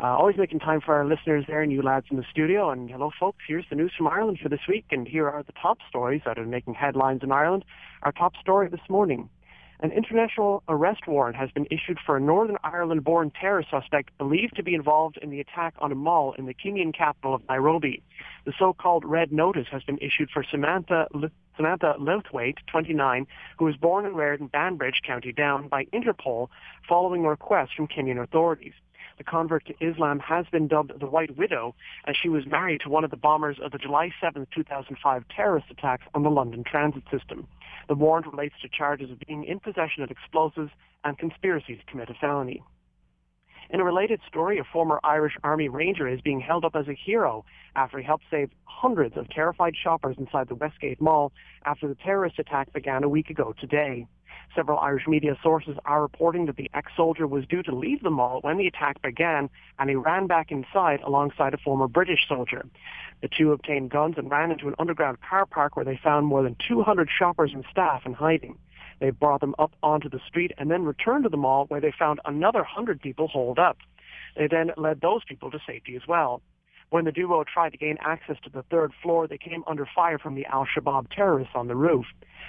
uh, 0.00 0.06
always 0.06 0.38
making 0.38 0.60
time 0.60 0.80
for 0.80 0.94
our 0.94 1.04
listeners 1.04 1.44
there 1.46 1.60
and 1.60 1.70
you 1.70 1.82
lads 1.82 2.06
in 2.10 2.16
the 2.16 2.24
studio. 2.30 2.70
And 2.70 2.90
hello, 2.90 3.10
folks. 3.20 3.44
Here's 3.46 3.66
the 3.68 3.76
news 3.76 3.92
from 3.94 4.08
Ireland 4.08 4.38
for 4.42 4.48
this 4.48 4.60
week, 4.66 4.86
and 4.90 5.06
here 5.06 5.28
are 5.28 5.42
the 5.42 5.52
top 5.60 5.78
stories 5.86 6.22
that 6.24 6.38
are 6.38 6.46
making 6.46 6.74
headlines 6.74 7.20
in 7.22 7.30
Ireland. 7.30 7.66
Our 8.04 8.12
top 8.12 8.36
story 8.40 8.70
this 8.70 8.80
morning. 8.88 9.28
An 9.80 9.90
international 9.90 10.62
arrest 10.68 11.06
warrant 11.06 11.36
has 11.36 11.50
been 11.50 11.66
issued 11.70 11.98
for 12.06 12.16
a 12.16 12.20
Northern 12.20 12.56
Ireland-born 12.62 13.32
terror 13.32 13.64
suspect 13.68 14.16
believed 14.18 14.56
to 14.56 14.62
be 14.62 14.74
involved 14.74 15.18
in 15.20 15.30
the 15.30 15.40
attack 15.40 15.74
on 15.78 15.90
a 15.90 15.96
mall 15.96 16.32
in 16.38 16.46
the 16.46 16.54
Kenyan 16.54 16.94
capital 16.94 17.34
of 17.34 17.42
Nairobi. 17.48 18.02
The 18.44 18.52
so-called 18.58 19.04
red 19.04 19.32
notice 19.32 19.66
has 19.72 19.82
been 19.82 19.98
issued 19.98 20.30
for 20.30 20.44
Samantha 20.44 21.08
L- 21.14 21.28
Samantha 21.56 21.94
Lewthwaite, 21.98 22.58
29, 22.66 23.26
who 23.58 23.64
was 23.64 23.76
born 23.76 24.06
and 24.06 24.16
reared 24.16 24.40
in 24.40 24.46
Banbridge, 24.48 25.02
County 25.04 25.32
Down, 25.32 25.68
by 25.68 25.84
Interpol 25.86 26.48
following 26.88 27.24
a 27.24 27.28
request 27.28 27.72
from 27.76 27.88
Kenyan 27.88 28.22
authorities. 28.22 28.74
The 29.16 29.24
convert 29.24 29.66
to 29.66 29.74
Islam 29.80 30.18
has 30.20 30.46
been 30.50 30.66
dubbed 30.66 30.98
the 30.98 31.06
White 31.06 31.36
Widow 31.36 31.74
as 32.06 32.16
she 32.16 32.28
was 32.28 32.46
married 32.46 32.80
to 32.80 32.88
one 32.88 33.04
of 33.04 33.10
the 33.10 33.16
bombers 33.16 33.58
of 33.62 33.70
the 33.70 33.78
July 33.78 34.10
7, 34.20 34.46
2005 34.54 35.24
terrorist 35.28 35.66
attacks 35.70 36.06
on 36.14 36.24
the 36.24 36.30
London 36.30 36.64
transit 36.64 37.04
system. 37.10 37.46
The 37.88 37.94
warrant 37.94 38.26
relates 38.26 38.54
to 38.62 38.68
charges 38.68 39.10
of 39.10 39.20
being 39.20 39.44
in 39.44 39.60
possession 39.60 40.02
of 40.02 40.10
explosives 40.10 40.72
and 41.04 41.16
conspiracy 41.16 41.76
to 41.76 41.84
commit 41.84 42.10
a 42.10 42.14
felony. 42.14 42.62
In 43.70 43.80
a 43.80 43.84
related 43.84 44.20
story, 44.28 44.58
a 44.58 44.64
former 44.64 45.00
Irish 45.02 45.36
Army 45.42 45.68
Ranger 45.68 46.06
is 46.06 46.20
being 46.20 46.40
held 46.40 46.64
up 46.64 46.76
as 46.76 46.86
a 46.88 46.94
hero 46.94 47.44
after 47.74 47.98
he 47.98 48.04
helped 48.04 48.24
save 48.30 48.50
hundreds 48.64 49.16
of 49.16 49.28
terrified 49.30 49.74
shoppers 49.76 50.16
inside 50.18 50.48
the 50.48 50.54
Westgate 50.54 51.00
Mall 51.00 51.32
after 51.64 51.88
the 51.88 51.94
terrorist 51.94 52.38
attack 52.38 52.72
began 52.72 53.04
a 53.04 53.08
week 53.08 53.30
ago 53.30 53.54
today. 53.58 54.06
Several 54.54 54.78
Irish 54.78 55.06
media 55.08 55.36
sources 55.42 55.76
are 55.84 56.02
reporting 56.02 56.46
that 56.46 56.56
the 56.56 56.70
ex-soldier 56.74 57.26
was 57.26 57.46
due 57.46 57.62
to 57.64 57.74
leave 57.74 58.02
the 58.02 58.10
mall 58.10 58.38
when 58.42 58.56
the 58.56 58.66
attack 58.66 59.02
began 59.02 59.50
and 59.78 59.90
he 59.90 59.96
ran 59.96 60.26
back 60.26 60.50
inside 60.50 61.00
alongside 61.02 61.54
a 61.54 61.58
former 61.58 61.88
British 61.88 62.28
soldier. 62.28 62.64
The 63.20 63.28
two 63.28 63.52
obtained 63.52 63.90
guns 63.90 64.16
and 64.18 64.30
ran 64.30 64.50
into 64.50 64.68
an 64.68 64.74
underground 64.78 65.18
car 65.20 65.46
park 65.46 65.76
where 65.76 65.84
they 65.84 65.98
found 66.02 66.26
more 66.26 66.42
than 66.42 66.56
200 66.68 67.08
shoppers 67.10 67.52
and 67.52 67.64
staff 67.70 68.06
in 68.06 68.12
hiding. 68.12 68.58
They 69.00 69.10
brought 69.10 69.40
them 69.40 69.54
up 69.58 69.72
onto 69.82 70.08
the 70.08 70.20
street 70.26 70.52
and 70.56 70.70
then 70.70 70.84
returned 70.84 71.24
to 71.24 71.30
the 71.30 71.36
mall 71.36 71.66
where 71.66 71.80
they 71.80 71.92
found 71.98 72.20
another 72.24 72.60
100 72.60 73.00
people 73.00 73.28
holed 73.28 73.58
up. 73.58 73.78
They 74.36 74.46
then 74.46 74.72
led 74.76 75.00
those 75.00 75.24
people 75.24 75.50
to 75.50 75.58
safety 75.66 75.96
as 75.96 76.06
well. 76.06 76.42
When 76.90 77.04
the 77.04 77.12
duo 77.12 77.44
tried 77.44 77.70
to 77.70 77.78
gain 77.78 77.96
access 78.00 78.36
to 78.44 78.50
the 78.50 78.62
third 78.62 78.92
floor, 79.02 79.26
they 79.26 79.38
came 79.38 79.64
under 79.66 79.86
fire 79.94 80.18
from 80.18 80.34
the 80.34 80.46
Al-Shabaab 80.46 81.10
terrorists 81.10 81.54
on 81.54 81.66
the 81.66 81.76
roof. 81.76 82.06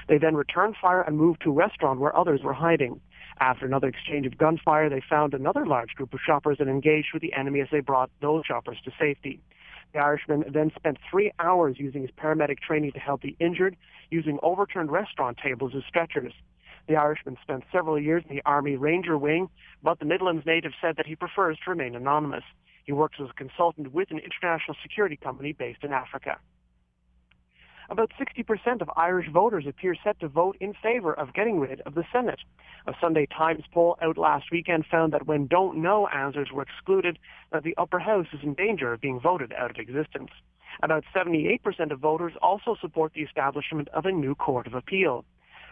They 0.08 0.18
then 0.18 0.36
returned 0.36 0.76
fire 0.80 1.02
and 1.02 1.18
moved 1.18 1.42
to 1.42 1.50
a 1.50 1.54
restaurant 1.54 2.00
where 2.00 2.16
others 2.16 2.42
were 2.44 2.54
hiding. 2.54 3.02
After 3.40 3.66
another 3.66 3.88
exchange 3.88 4.26
of 4.26 4.38
gunfire, 4.38 4.90
they 4.90 5.02
found 5.02 5.34
another 5.34 5.66
large 5.66 5.96
group 5.96 6.14
of 6.14 6.20
shoppers 6.26 6.58
and 6.60 6.70
engaged 6.70 7.10
with 7.14 7.22
the 7.22 7.34
enemy 7.34 7.60
as 7.62 7.68
they 7.72 7.80
brought 7.80 8.12
those 8.22 8.46
shoppers 8.46 8.78
to 8.86 8.92
safety. 9.00 9.40
The 9.94 10.00
Irishman 10.00 10.46
then 10.50 10.72
spent 10.76 10.98
three 11.10 11.32
hours 11.40 11.78
using 11.80 12.02
his 12.02 12.12
paramedic 12.12 12.60
training 12.60 12.92
to 12.94 13.00
help 13.00 13.22
the 13.22 13.36
injured, 13.40 13.76
using 14.12 14.40
overturned 14.44 14.92
restaurant 14.92 15.38
tables 15.38 15.74
as 15.76 15.84
stretchers. 15.88 16.34
The 16.88 16.98
Irishman 16.98 17.38
spent 17.42 17.64
several 17.72 18.00
years 18.00 18.24
in 18.30 18.36
the 18.36 18.42
Army 18.46 18.76
Ranger 18.76 19.18
Wing, 19.18 19.50
but 19.82 20.00
the 20.00 20.06
Midlands 20.06 20.46
native 20.46 20.74
said 20.82 20.98
that 20.98 21.08
he 21.08 21.16
prefers 21.16 21.58
to 21.64 21.72
remain 21.72 21.96
anonymous. 21.96 22.44
He 22.86 22.94
works 22.94 23.18
as 23.20 23.30
a 23.30 23.34
consultant 23.34 23.92
with 23.94 24.12
an 24.12 24.20
international 24.20 24.78
security 24.82 25.18
company 25.18 25.54
based 25.54 25.84
in 25.84 25.92
Africa. 25.92 26.38
About 27.90 28.12
60% 28.20 28.82
of 28.82 28.90
Irish 28.96 29.30
voters 29.30 29.66
appear 29.68 29.96
set 30.04 30.20
to 30.20 30.28
vote 30.28 30.58
in 30.60 30.74
favor 30.82 31.14
of 31.14 31.34
getting 31.34 31.60
rid 31.60 31.82
of 31.82 31.94
the 31.94 32.04
Senate. 32.12 32.40
A 32.88 32.94
Sunday 33.00 33.28
Times 33.28 33.64
poll 33.72 33.98
out 34.02 34.18
last 34.18 34.46
weekend 34.52 34.86
found 34.90 35.14
that 35.14 35.28
when 35.28 35.46
don't 35.46 35.82
know 35.82 36.08
answers 36.08 36.52
were 36.52 36.64
excluded, 36.64 37.20
that 37.52 37.64
the 37.64 37.76
upper 37.78 38.00
house 38.00 38.28
is 38.34 38.40
in 38.42 38.56
danger 38.56 38.94
of 38.94 39.02
being 39.02 39.20
voted 39.20 39.54
out 39.54 39.72
of 39.72 39.78
existence. 39.78 40.32
About 40.82 41.04
78% 41.16 41.92
of 41.92 42.00
voters 42.00 42.34
also 42.42 42.76
support 42.82 43.14
the 43.14 43.22
establishment 43.22 43.88
of 43.90 44.06
a 44.06 44.12
new 44.12 44.36
court 44.36 44.68
of 44.68 44.74
appeal. 44.74 45.24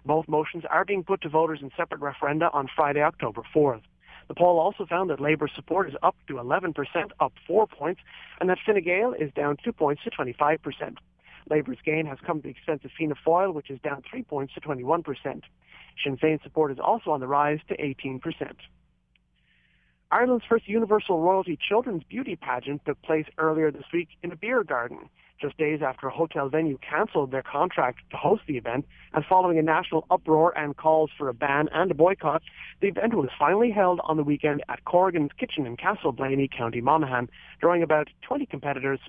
Both 0.06 0.28
motions 0.28 0.66
are 0.70 0.86
being 0.86 1.04
put 1.04 1.22
to 1.22 1.30
voters 1.30 1.60
in 1.62 1.72
separate 1.76 2.02
referenda 2.02 2.54
on 2.54 2.68
Friday, 2.76 3.02
October 3.02 3.42
4th. 3.56 3.82
The 4.28 4.36
poll 4.36 4.60
also 4.60 4.86
found 4.86 5.10
that 5.10 5.20
Labour 5.20 5.48
support 5.54 5.90
is 5.90 5.96
up 6.02 6.16
to 6.28 6.36
11%, 6.36 6.76
up 7.20 7.34
four 7.46 7.68
points, 7.68 8.02
and 8.40 8.50
that 8.50 8.58
Fine 8.66 8.82
Gael 8.84 9.14
is 9.14 9.32
down 9.34 9.58
two 9.64 9.74
points 9.74 10.04
to 10.04 10.12
25%. 10.12 10.98
Labour's 11.50 11.78
gain 11.84 12.06
has 12.06 12.18
come 12.26 12.38
at 12.38 12.44
the 12.44 12.50
expense 12.50 12.82
of 12.86 12.92
Fianna 12.98 13.16
Fáil, 13.16 13.54
which 13.54 13.70
is 13.70 13.80
down 13.82 14.02
three 14.10 14.24
points 14.24 14.54
to 14.54 14.62
21%. 14.62 15.04
Sinn 16.04 16.18
Féin 16.18 16.42
support 16.42 16.72
is 16.72 16.80
also 16.80 17.12
on 17.12 17.20
the 17.20 17.28
rise 17.28 17.60
to 17.68 17.78
18%. 17.78 18.22
Ireland's 20.12 20.46
first 20.48 20.68
universal 20.68 21.20
royalty 21.20 21.58
children's 21.58 22.04
beauty 22.04 22.36
pageant 22.36 22.86
took 22.86 23.02
place 23.02 23.26
earlier 23.38 23.72
this 23.72 23.86
week 23.92 24.10
in 24.22 24.32
a 24.32 24.36
beer 24.36 24.64
garden, 24.64 25.10
just 25.40 25.58
days 25.58 25.82
after 25.82 26.08
a 26.08 26.12
hotel 26.12 26.50
venue 26.50 26.78
cancelled 26.78 27.32
their 27.32 27.44
contract 27.44 28.00
to 28.12 28.18
host 28.18 28.44
the 28.48 28.58
event, 28.58 28.86
and 29.14 29.26
following 29.26 29.58
a 29.60 29.62
national 29.62 30.06
uproar 30.10 30.58
and 30.58 30.78
calls 30.78 31.10
for 31.18 31.28
a 31.28 31.34
ban 31.34 31.68
and 31.74 31.92
a 31.92 31.94
boycott, 31.94 32.42
the 32.82 32.88
event 32.88 33.14
was 33.14 33.30
finally 33.38 33.72
held 33.72 34.00
on 34.06 34.18
the 34.18 34.24
weekend 34.24 34.64
at 34.70 34.86
Corrigan's 34.86 35.32
Kitchen 35.38 35.66
in 35.66 35.76
Castleblayney, 35.78 36.50
County 36.52 36.82
Monaghan, 36.82 37.30
drawing 37.60 37.84
about 37.84 38.10
20 38.22 38.46
competitors 38.46 39.00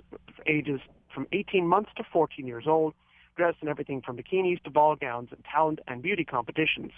ages 0.47 0.81
from 1.15 1.27
18 1.33 1.67
months 1.67 1.91
to 1.97 2.05
14 2.13 2.47
years 2.47 2.65
old, 2.67 2.95
dressed 3.37 3.59
in 3.63 3.69
everything 3.69 4.03
from 4.03 4.17
bikinis 4.17 4.63
to 4.63 4.71
ball 4.71 4.97
gowns 4.97 5.29
and 5.31 5.45
talent 5.45 5.81
and 5.87 6.03
beauty 6.03 6.25
competitions. 6.25 6.93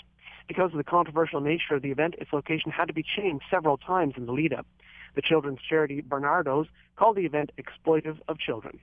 Because 0.49 0.71
of 0.71 0.78
the 0.78 0.85
controversial 0.85 1.40
nature 1.40 1.75
of 1.75 1.83
the 1.83 1.90
event, 1.90 2.14
its 2.18 2.33
location 2.33 2.71
had 2.71 2.87
to 2.87 2.95
be 2.95 3.02
changed 3.02 3.45
several 3.50 3.76
times 3.76 4.14
in 4.16 4.26
the 4.26 4.33
lead-up. 4.33 4.66
The 5.14 5.23
children's 5.23 5.61
charity 5.68 6.02
Barnardo's 6.02 6.68
called 6.97 7.16
the 7.16 7.26
event 7.26 7.52
exploitive 7.59 8.18
of 8.28 8.38
children. 8.38 8.78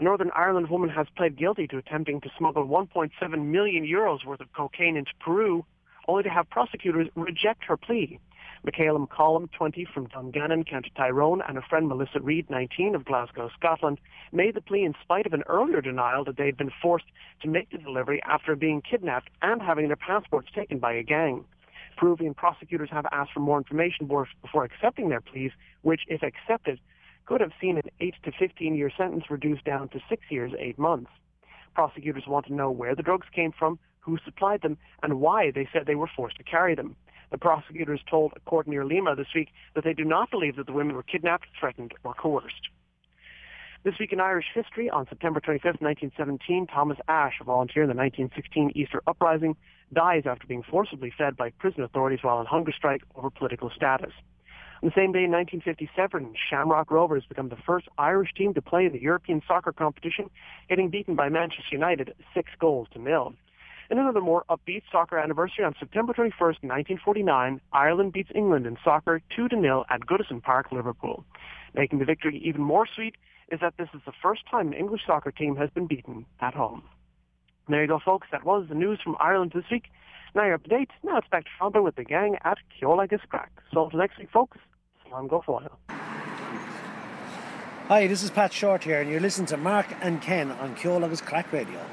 A 0.00 0.02
Northern 0.02 0.32
Ireland 0.34 0.70
woman 0.70 0.90
has 0.90 1.06
pled 1.16 1.36
guilty 1.36 1.68
to 1.68 1.78
attempting 1.78 2.20
to 2.22 2.30
smuggle 2.36 2.66
1.7 2.66 3.44
million 3.44 3.84
euros 3.84 4.24
worth 4.24 4.40
of 4.40 4.52
cocaine 4.52 4.96
into 4.96 5.12
Peru, 5.20 5.64
only 6.08 6.24
to 6.24 6.30
have 6.30 6.50
prosecutors 6.50 7.08
reject 7.14 7.64
her 7.64 7.76
plea. 7.76 8.18
Michaela 8.64 8.98
McCollum, 8.98 9.52
20, 9.52 9.84
from 9.84 10.06
Dungannon, 10.06 10.64
County 10.64 10.90
Tyrone, 10.96 11.42
and 11.46 11.56
her 11.56 11.62
friend 11.68 11.86
Melissa 11.86 12.18
Reid, 12.18 12.50
19, 12.50 12.96
of 12.96 13.04
Glasgow, 13.04 13.50
Scotland, 13.56 14.00
made 14.32 14.54
the 14.54 14.60
plea 14.60 14.84
in 14.84 14.94
spite 15.00 15.26
of 15.26 15.32
an 15.32 15.44
earlier 15.46 15.80
denial 15.80 16.24
that 16.24 16.36
they 16.36 16.46
had 16.46 16.56
been 16.56 16.72
forced 16.82 17.06
to 17.42 17.48
make 17.48 17.70
the 17.70 17.78
delivery 17.78 18.20
after 18.24 18.56
being 18.56 18.82
kidnapped 18.82 19.30
and 19.42 19.62
having 19.62 19.86
their 19.86 19.96
passports 19.96 20.48
taken 20.52 20.80
by 20.80 20.94
a 20.94 21.04
gang. 21.04 21.44
Peruvian 21.96 22.34
prosecutors 22.34 22.90
have 22.90 23.06
asked 23.12 23.32
for 23.32 23.40
more 23.40 23.58
information 23.58 24.06
before 24.06 24.64
accepting 24.64 25.08
their 25.08 25.20
pleas, 25.20 25.52
which, 25.82 26.00
if 26.08 26.24
accepted, 26.24 26.80
could 27.26 27.40
have 27.40 27.52
seen 27.60 27.76
an 27.76 27.90
8 28.00 28.14
to 28.24 28.32
15 28.38 28.74
year 28.74 28.90
sentence 28.96 29.24
reduced 29.30 29.64
down 29.64 29.88
to 29.90 30.00
6 30.08 30.22
years, 30.30 30.52
8 30.58 30.78
months. 30.78 31.10
Prosecutors 31.74 32.24
want 32.26 32.46
to 32.46 32.54
know 32.54 32.70
where 32.70 32.94
the 32.94 33.02
drugs 33.02 33.26
came 33.34 33.52
from, 33.52 33.78
who 34.00 34.18
supplied 34.24 34.62
them, 34.62 34.76
and 35.02 35.20
why 35.20 35.50
they 35.50 35.68
said 35.72 35.86
they 35.86 35.94
were 35.94 36.10
forced 36.14 36.36
to 36.36 36.44
carry 36.44 36.74
them. 36.74 36.96
The 37.30 37.38
prosecutors 37.38 38.00
told 38.08 38.32
a 38.36 38.40
court 38.40 38.68
near 38.68 38.84
Lima 38.84 39.16
this 39.16 39.34
week 39.34 39.48
that 39.74 39.82
they 39.82 39.94
do 39.94 40.04
not 40.04 40.30
believe 40.30 40.56
that 40.56 40.66
the 40.66 40.72
women 40.72 40.94
were 40.94 41.02
kidnapped, 41.02 41.46
threatened, 41.58 41.94
or 42.04 42.14
coerced. 42.14 42.68
This 43.82 43.98
week 43.98 44.12
in 44.12 44.20
Irish 44.20 44.46
history, 44.54 44.88
on 44.88 45.06
September 45.08 45.40
25, 45.40 45.80
1917, 45.80 46.66
Thomas 46.68 46.96
Ashe, 47.08 47.40
a 47.40 47.44
volunteer 47.44 47.82
in 47.82 47.88
the 47.88 47.94
1916 47.94 48.72
Easter 48.74 49.02
Uprising, 49.06 49.56
dies 49.92 50.22
after 50.26 50.46
being 50.46 50.62
forcibly 50.62 51.12
fed 51.16 51.36
by 51.36 51.50
prison 51.50 51.82
authorities 51.82 52.20
while 52.22 52.38
on 52.38 52.46
hunger 52.46 52.72
strike 52.72 53.02
over 53.14 53.30
political 53.30 53.70
status. 53.74 54.12
On 54.84 54.90
the 54.90 55.00
same 55.00 55.12
day 55.12 55.24
in 55.24 55.30
1957, 55.30 56.34
Shamrock 56.50 56.90
Rovers 56.90 57.24
become 57.26 57.48
the 57.48 57.56
first 57.56 57.88
Irish 57.96 58.34
team 58.34 58.52
to 58.52 58.60
play 58.60 58.84
in 58.84 58.92
the 58.92 59.00
European 59.00 59.40
soccer 59.48 59.72
competition, 59.72 60.28
getting 60.68 60.90
beaten 60.90 61.14
by 61.14 61.30
Manchester 61.30 61.72
United 61.72 62.12
six 62.34 62.50
goals 62.60 62.88
to 62.92 63.00
nil. 63.00 63.32
In 63.90 63.98
another 63.98 64.20
more 64.20 64.44
upbeat 64.50 64.82
soccer 64.92 65.16
anniversary 65.16 65.64
on 65.64 65.74
September 65.80 66.12
21st, 66.12 66.60
1949, 66.60 67.62
Ireland 67.72 68.12
beats 68.12 68.28
England 68.34 68.66
in 68.66 68.76
soccer 68.84 69.22
2-0 69.34 69.86
at 69.88 70.00
Goodison 70.02 70.42
Park, 70.42 70.70
Liverpool. 70.70 71.24
Making 71.72 71.98
the 72.00 72.04
victory 72.04 72.36
even 72.44 72.60
more 72.60 72.86
sweet 72.86 73.14
is 73.50 73.60
that 73.60 73.78
this 73.78 73.88
is 73.94 74.02
the 74.04 74.12
first 74.22 74.42
time 74.50 74.66
an 74.66 74.74
English 74.74 75.06
soccer 75.06 75.30
team 75.30 75.56
has 75.56 75.70
been 75.70 75.86
beaten 75.86 76.26
at 76.40 76.52
home. 76.52 76.82
There 77.70 77.80
you 77.80 77.88
go, 77.88 78.00
folks. 78.04 78.28
That 78.32 78.44
was 78.44 78.66
the 78.68 78.74
news 78.74 79.00
from 79.02 79.16
Ireland 79.18 79.52
this 79.54 79.64
week. 79.70 79.84
Now 80.34 80.44
you're 80.44 80.56
up 80.56 80.64
to 80.64 80.68
date. 80.68 80.90
Now 81.02 81.16
it's 81.16 81.28
back 81.28 81.44
to 81.44 81.50
Toronto 81.58 81.80
with 81.80 81.96
the 81.96 82.04
gang 82.04 82.36
at 82.44 82.58
Ceol 82.78 82.98
Craic. 83.30 83.48
So 83.72 83.84
until 83.84 83.98
next 83.98 84.18
week, 84.18 84.28
folks, 84.30 84.58
Slán 85.14 85.28
go 85.28 85.40
foil. 85.40 85.78
Hi, 87.88 88.06
this 88.08 88.22
is 88.24 88.30
Pat 88.30 88.52
Shortt 88.52 88.82
here, 88.82 89.00
and 89.00 89.08
you're 89.08 89.20
listening 89.20 89.46
to 89.46 89.56
Mark 89.56 89.86
and 90.00 90.20
Ken 90.20 90.50
on 90.50 90.74
Ceol 90.74 91.04
agus 91.04 91.20
Craic 91.20 91.52
Radio. 91.52 91.80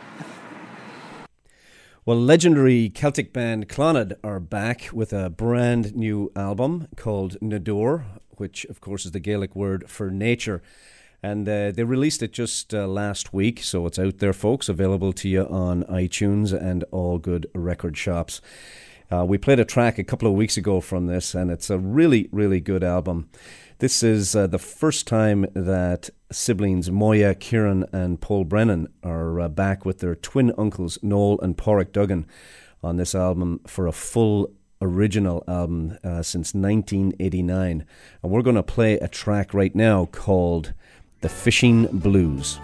Well, 2.03 2.19
legendary 2.19 2.89
Celtic 2.89 3.31
band 3.31 3.69
Clannad 3.69 4.13
are 4.23 4.39
back 4.39 4.89
with 4.91 5.13
a 5.13 5.29
brand 5.29 5.95
new 5.95 6.31
album 6.35 6.87
called 6.95 7.39
Nádúr, 7.41 8.05
which, 8.37 8.65
of 8.65 8.81
course, 8.81 9.05
is 9.05 9.11
the 9.11 9.19
Gaelic 9.19 9.55
word 9.55 9.87
for 9.87 10.09
nature. 10.09 10.63
And 11.21 11.47
uh, 11.47 11.69
they 11.69 11.83
released 11.83 12.23
it 12.23 12.33
just 12.33 12.73
uh, 12.73 12.87
last 12.87 13.33
week, 13.35 13.61
so 13.61 13.85
it's 13.85 13.99
out 13.99 14.17
there, 14.17 14.33
folks, 14.33 14.67
available 14.67 15.13
to 15.13 15.29
you 15.29 15.45
on 15.45 15.83
iTunes 15.83 16.59
and 16.59 16.83
all 16.89 17.19
good 17.19 17.45
record 17.53 17.95
shops. 17.95 18.41
Uh, 19.11 19.25
we 19.25 19.37
played 19.37 19.59
a 19.59 19.65
track 19.65 19.99
a 19.99 20.03
couple 20.05 20.27
of 20.27 20.33
weeks 20.35 20.55
ago 20.55 20.79
from 20.79 21.07
this, 21.07 21.35
and 21.35 21.51
it's 21.51 21.69
a 21.69 21.77
really, 21.77 22.29
really 22.31 22.61
good 22.61 22.81
album. 22.81 23.29
This 23.79 24.03
is 24.03 24.35
uh, 24.35 24.47
the 24.47 24.57
first 24.59 25.05
time 25.05 25.47
that 25.53 26.09
siblings 26.31 26.89
Moya, 26.89 27.35
Kieran, 27.35 27.85
and 27.91 28.21
Paul 28.21 28.45
Brennan 28.45 28.87
are 29.03 29.41
uh, 29.41 29.49
back 29.49 29.83
with 29.83 29.99
their 29.99 30.15
twin 30.15 30.53
uncles 30.57 30.97
Noel 31.01 31.39
and 31.41 31.57
Pádraig 31.57 31.91
Duggan 31.91 32.25
on 32.81 32.95
this 32.95 33.13
album 33.13 33.59
for 33.67 33.85
a 33.85 33.91
full 33.91 34.53
original 34.81 35.43
album 35.45 35.97
uh, 36.05 36.21
since 36.21 36.53
1989. 36.53 37.85
And 38.23 38.31
we're 38.31 38.41
going 38.41 38.55
to 38.55 38.63
play 38.63 38.93
a 38.93 39.09
track 39.09 39.53
right 39.53 39.75
now 39.75 40.05
called 40.05 40.73
The 41.19 41.29
Fishing 41.29 41.87
Blues. 41.87 42.59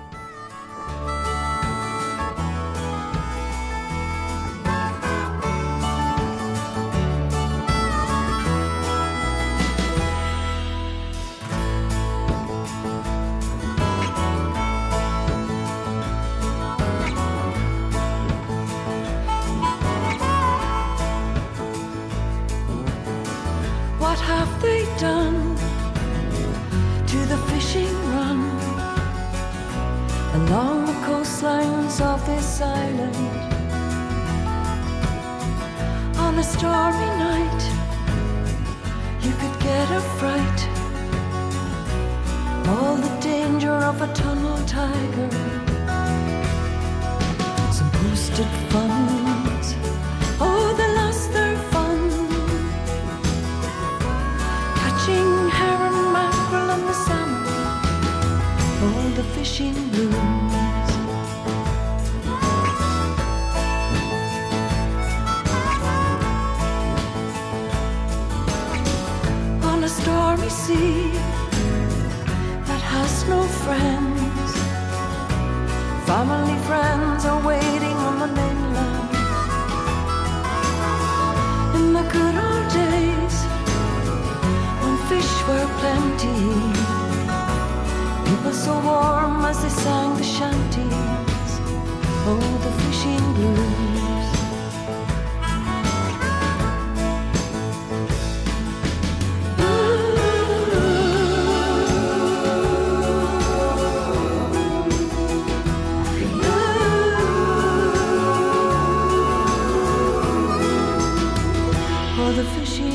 the 112.35 112.43
fishy 112.43 112.86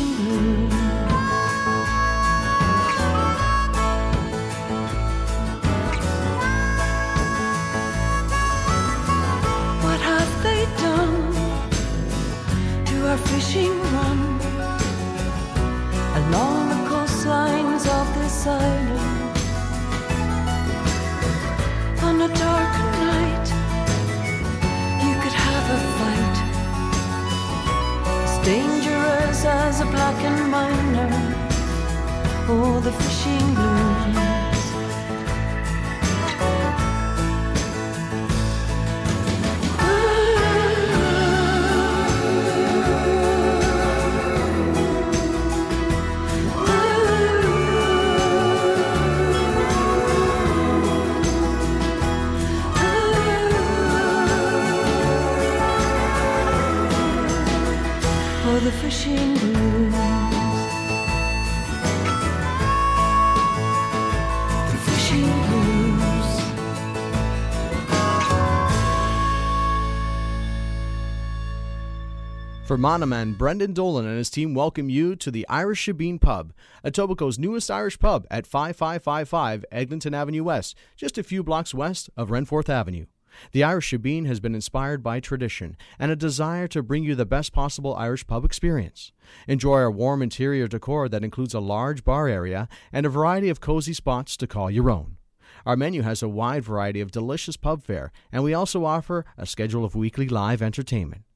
For 72.72 72.78
Monoman, 72.78 73.36
Brendan 73.36 73.74
Dolan 73.74 74.06
and 74.06 74.16
his 74.16 74.30
team 74.30 74.54
welcome 74.54 74.88
you 74.88 75.14
to 75.16 75.30
the 75.30 75.46
Irish 75.46 75.86
Shebeen 75.86 76.18
Pub, 76.18 76.54
Etobicoke's 76.82 77.38
newest 77.38 77.70
Irish 77.70 77.98
pub 77.98 78.26
at 78.30 78.46
5555 78.46 79.66
Eglinton 79.70 80.14
Avenue 80.14 80.44
West, 80.44 80.74
just 80.96 81.18
a 81.18 81.22
few 81.22 81.42
blocks 81.42 81.74
west 81.74 82.08
of 82.16 82.30
Renforth 82.30 82.70
Avenue. 82.70 83.04
The 83.50 83.62
Irish 83.62 83.90
Shebeen 83.90 84.24
has 84.24 84.40
been 84.40 84.54
inspired 84.54 85.02
by 85.02 85.20
tradition 85.20 85.76
and 85.98 86.10
a 86.10 86.16
desire 86.16 86.66
to 86.68 86.82
bring 86.82 87.04
you 87.04 87.14
the 87.14 87.26
best 87.26 87.52
possible 87.52 87.94
Irish 87.94 88.26
pub 88.26 88.42
experience. 88.42 89.12
Enjoy 89.46 89.74
our 89.74 89.90
warm 89.90 90.22
interior 90.22 90.66
decor 90.66 91.10
that 91.10 91.24
includes 91.24 91.52
a 91.52 91.60
large 91.60 92.04
bar 92.04 92.26
area 92.26 92.70
and 92.90 93.04
a 93.04 93.10
variety 93.10 93.50
of 93.50 93.60
cozy 93.60 93.92
spots 93.92 94.34
to 94.38 94.46
call 94.46 94.70
your 94.70 94.90
own. 94.90 95.18
Our 95.66 95.76
menu 95.76 96.00
has 96.00 96.22
a 96.22 96.28
wide 96.30 96.64
variety 96.64 97.02
of 97.02 97.10
delicious 97.10 97.58
pub 97.58 97.82
fare, 97.82 98.12
and 98.32 98.42
we 98.42 98.54
also 98.54 98.86
offer 98.86 99.26
a 99.36 99.44
schedule 99.44 99.84
of 99.84 99.94
weekly 99.94 100.26
live 100.26 100.62
entertainment. 100.62 101.24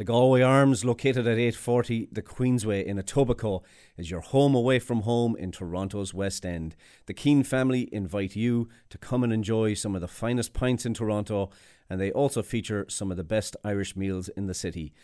The 0.00 0.06
Galway 0.06 0.40
Arms, 0.40 0.82
located 0.82 1.26
at 1.26 1.36
840 1.36 2.08
the 2.10 2.22
Queensway 2.22 2.82
in 2.82 2.96
Etobicoke, 2.96 3.64
is 3.98 4.10
your 4.10 4.22
home 4.22 4.54
away 4.54 4.78
from 4.78 5.02
home 5.02 5.36
in 5.36 5.52
Toronto's 5.52 6.14
West 6.14 6.46
End. 6.46 6.74
The 7.04 7.12
Keane 7.12 7.42
family 7.42 7.86
invite 7.92 8.34
you 8.34 8.70
to 8.88 8.96
come 8.96 9.22
and 9.22 9.30
enjoy 9.30 9.74
some 9.74 9.94
of 9.94 10.00
the 10.00 10.08
finest 10.08 10.54
pints 10.54 10.86
in 10.86 10.94
Toronto, 10.94 11.50
and 11.90 12.00
they 12.00 12.10
also 12.12 12.42
feature 12.42 12.86
some 12.88 13.10
of 13.10 13.18
the 13.18 13.24
best 13.24 13.58
Irish 13.62 13.94
meals 13.94 14.30
in 14.30 14.46
the 14.46 14.54
city. 14.54 14.94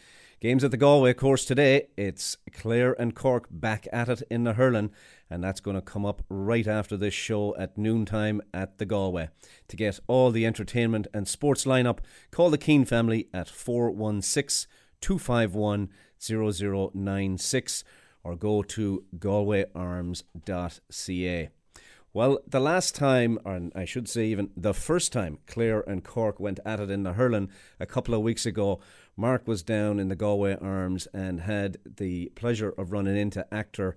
Games 0.41 0.65
at 0.65 0.71
the 0.71 0.79
Galway 0.79 1.13
course 1.13 1.45
today, 1.45 1.89
it's 1.99 2.39
Clare 2.51 2.99
and 2.99 3.15
Cork 3.15 3.49
back 3.51 3.87
at 3.93 4.09
it 4.09 4.23
in 4.31 4.45
the 4.45 4.55
hurling, 4.55 4.93
and 5.29 5.45
that's 5.45 5.61
going 5.61 5.77
to 5.77 5.83
come 5.83 6.07
up 6.07 6.23
right 6.31 6.67
after 6.67 6.97
this 6.97 7.13
show 7.13 7.55
at 7.57 7.77
noontime 7.77 8.41
at 8.55 8.79
the 8.79 8.87
Galway. 8.87 9.29
To 9.69 9.77
get 9.77 10.01
all 10.07 10.31
the 10.31 10.47
entertainment 10.47 11.07
and 11.13 11.29
sports 11.29 11.67
lineup, 11.67 11.99
call 12.31 12.49
the 12.49 12.57
Keane 12.57 12.87
family 12.87 13.29
at 13.35 13.51
416 13.51 14.67
251 15.01 15.89
0096 16.21 17.85
or 18.23 18.37
go 18.37 18.63
to 18.63 19.05
galwayarms.ca. 19.19 21.49
Well, 22.13 22.39
the 22.47 22.61
last 22.61 22.95
time, 22.95 23.39
or 23.45 23.69
I 23.75 23.85
should 23.85 24.09
say 24.09 24.27
even 24.27 24.51
the 24.57 24.73
first 24.73 25.13
time, 25.13 25.39
Clare 25.47 25.83
and 25.83 26.03
Cork 26.03 26.41
went 26.41 26.61
at 26.65 26.81
it 26.81 26.91
in 26.91 27.03
the 27.03 27.13
hurling 27.13 27.51
a 27.79 27.85
couple 27.85 28.15
of 28.15 28.23
weeks 28.23 28.47
ago, 28.47 28.81
Mark 29.17 29.47
was 29.47 29.63
down 29.63 30.01
in 30.01 30.09
the 30.09 30.17
Galway 30.17 30.57
Arms 30.61 31.07
and 31.13 31.43
had 31.43 31.77
the 31.85 32.33
pleasure 32.35 32.71
of 32.79 32.91
running 32.91 33.17
into 33.17 33.47
actor 33.55 33.97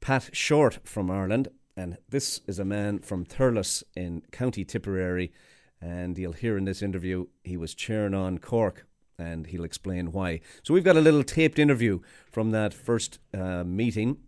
Pat 0.00 0.30
Shortt 0.32 0.78
from 0.84 1.10
Ireland. 1.10 1.48
And 1.76 1.98
this 2.08 2.40
is 2.46 2.58
a 2.58 2.64
man 2.64 3.00
from 3.00 3.24
Thurles 3.24 3.82
in 3.96 4.22
County 4.30 4.64
Tipperary. 4.64 5.32
And 5.80 6.16
you'll 6.16 6.32
hear 6.32 6.56
in 6.56 6.64
this 6.64 6.82
interview 6.82 7.26
he 7.44 7.56
was 7.56 7.74
cheering 7.74 8.14
on 8.14 8.38
Cork 8.38 8.87
and 9.18 9.46
he'll 9.48 9.64
explain 9.64 10.12
why. 10.12 10.40
So 10.62 10.72
we've 10.74 10.84
got 10.84 10.96
a 10.96 11.00
little 11.00 11.24
taped 11.24 11.58
interview 11.58 12.00
from 12.30 12.50
that 12.52 12.72
first 12.72 13.18
uh, 13.34 13.64
meeting. 13.64 14.18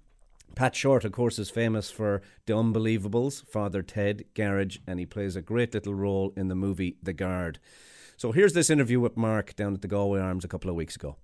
Pat 0.55 0.75
Shortt, 0.75 1.05
of 1.05 1.13
course, 1.13 1.39
is 1.39 1.49
famous 1.49 1.91
for 1.91 2.23
The 2.47 2.55
Unbelievables, 2.55 3.47
Father 3.47 3.83
Ted, 3.83 4.25
Garage, 4.35 4.79
and 4.87 4.99
he 4.99 5.07
plays 5.07 5.37
a 5.37 5.43
great 5.43 5.73
little 5.75 5.95
role 5.95 6.33
in 6.37 6.49
the 6.49 6.57
movie 6.57 6.97
The 7.03 7.13
Guard. 7.13 7.61
So 8.17 8.33
here's 8.33 8.53
this 8.53 8.69
interview 8.69 9.01
with 9.01 9.17
Mark 9.17 9.55
down 9.57 9.75
at 9.75 9.81
the 9.81 9.89
Galway 9.89 10.21
Arms 10.21 10.45
a 10.45 10.49
couple 10.49 10.69
of 10.69 10.77
weeks 10.77 10.97
ago. 10.97 11.17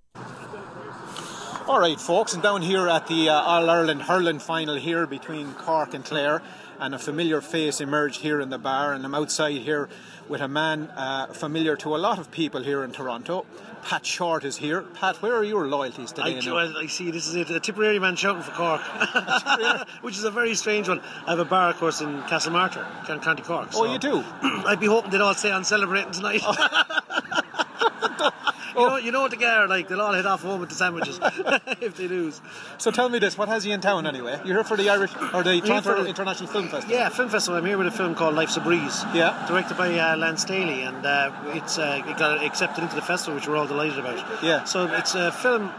All 1.69 1.81
right, 1.81 2.01
folks, 2.01 2.33
and 2.33 2.43
down 2.43 2.63
here 2.63 2.89
at 2.89 3.09
the 3.09 3.29
uh, 3.29 3.33
All 3.33 3.69
Ireland 3.69 4.03
hurling 4.03 4.39
final 4.39 4.77
here 4.77 5.05
between 5.05 5.53
Cork 5.55 5.95
and 5.95 6.05
Clare, 6.05 6.41
and 6.81 6.95
a 6.95 6.99
familiar 6.99 7.41
face 7.41 7.81
emerged 7.81 8.21
here 8.21 8.41
in 8.41 8.51
the 8.51 8.59
bar, 8.59 8.93
and 8.93 9.05
I'm 9.05 9.15
outside 9.15 9.57
here 9.59 9.89
with 10.29 10.41
a 10.41 10.49
man 10.49 10.91
uh, 10.97 11.29
familiar 11.29 11.77
to 11.77 11.95
a 11.95 11.99
lot 11.99 12.19
of 12.19 12.31
people 12.31 12.63
here 12.63 12.83
in 12.85 12.93
Toronto. 12.93 13.47
Pat 13.83 14.05
Shortt 14.05 14.45
is 14.45 14.57
here. 14.57 14.83
Pat, 14.83 15.23
where 15.23 15.35
are 15.35 15.45
your 15.45 15.69
loyalties 15.69 16.11
today? 16.11 16.41
I, 16.43 16.53
well, 16.53 16.77
I 16.77 16.87
see 16.87 17.13
this 17.13 17.29
is 17.29 17.37
it, 17.37 17.51
a 17.51 17.61
Tipperary 17.61 18.01
man 18.01 18.17
shouting 18.17 18.43
for 18.43 18.51
Cork, 18.51 18.81
which 20.03 20.17
is 20.17 20.25
a 20.25 20.31
very 20.31 20.57
strange 20.57 20.89
one. 20.89 21.01
I 21.27 21.31
have 21.31 21.39
a 21.39 21.45
bar, 21.45 21.71
of 21.71 21.77
course, 21.77 22.01
in 22.01 22.21
Castlemartyr, 22.23 23.23
County 23.23 23.43
Cork. 23.43 23.69
Oh, 23.75 23.85
you 23.85 23.99
do? 23.99 24.25
I'd 24.43 24.81
be 24.81 24.87
hoping 24.87 25.13
they'd 25.13 25.21
all 25.21 25.35
stay 25.35 25.53
on 25.53 25.65
celebrating 25.65 26.11
tonight. 26.11 26.43
know, 28.77 28.97
you 28.97 29.13
know 29.13 29.23
what 29.23 29.31
the 29.31 29.37
guy 29.37 29.57
are 29.57 29.69
like, 29.69 29.89
they'll 29.89 30.01
all 30.01 30.13
head 30.13 30.27
off 30.27 30.43
home 30.43 30.61
with 30.61 30.69
the 30.69 30.75
sandwiches 30.75 31.19
if 31.81 31.97
they 31.97 32.09
lose. 32.09 32.41
So 32.79 32.91
tell 32.91 33.09
me 33.09 33.19
this: 33.19 33.37
what 33.39 33.49
has 33.49 33.65
you 33.67 33.73
in 33.73 33.81
town 33.81 34.07
anyway? 34.07 34.41
You're 34.45 34.57
here 34.57 34.65
for 34.65 34.77
the 34.77 34.91
Irish 34.91 35.13
or 35.33 35.43
the 35.43 35.53
here 35.55 35.63
Toronto 35.63 36.03
for- 36.03 36.07
International 36.09 36.49
Film 36.49 36.69
Festival? 36.69 36.97
Yeah, 36.97 37.09
film 37.09 37.29
festival. 37.29 37.59
I'm 37.59 37.67
here 37.67 37.79
with 37.79 37.87
a 37.87 37.91
film 37.91 38.15
called 38.15 38.35
Life's 38.35 38.57
a 38.57 38.61
Breeze. 38.61 39.05
Yeah. 39.15 39.45
Directed 39.49 39.77
by 39.77 39.99
uh, 39.99 40.17
Lance 40.17 40.45
Daly, 40.45 40.83
and 40.83 41.05
uh, 41.07 41.33
it's 41.55 41.79
uh, 41.79 42.03
it 42.07 42.17
got 42.19 42.45
accepted 42.45 42.83
into 42.83 42.95
the 42.97 43.03
festival, 43.03 43.35
which 43.35 43.49
we're 43.49 43.57
all 43.57 43.67
delighted 43.67 43.99
about. 43.99 44.43
Yeah. 44.43 44.65
So 44.65 44.87
it's 44.93 45.15
a 45.15 45.33
film. 45.33 45.73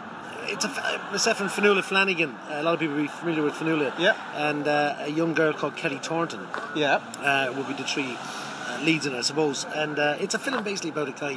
It's 0.49 0.63
a 0.63 1.19
set 1.19 1.36
from 1.36 1.47
Fionnula 1.49 1.83
Flanagan. 1.83 2.33
A 2.49 2.63
lot 2.63 2.75
of 2.75 2.79
people 2.79 2.95
will 2.95 3.01
be 3.01 3.10
familiar 3.10 3.43
with 3.43 3.53
Fionnula. 3.55 3.91
Yeah. 3.99 4.15
And 4.33 4.65
uh, 4.65 4.95
a 4.99 5.10
young 5.10 5.33
girl 5.33 5.51
called 5.51 5.75
Kelly 5.75 5.97
Thornton. 6.01 6.47
Yeah. 6.73 7.01
Uh, 7.19 7.51
will 7.53 7.65
be 7.65 7.73
the 7.73 7.83
three 7.83 8.15
uh, 8.15 8.79
leads 8.81 9.05
in 9.05 9.13
it, 9.13 9.17
I 9.17 9.21
suppose. 9.21 9.65
And 9.75 9.99
uh, 9.99 10.15
it's 10.21 10.36
a 10.36 10.39
film 10.39 10.63
basically 10.63 10.91
about 10.91 11.10
a 11.10 11.12
guy, 11.12 11.36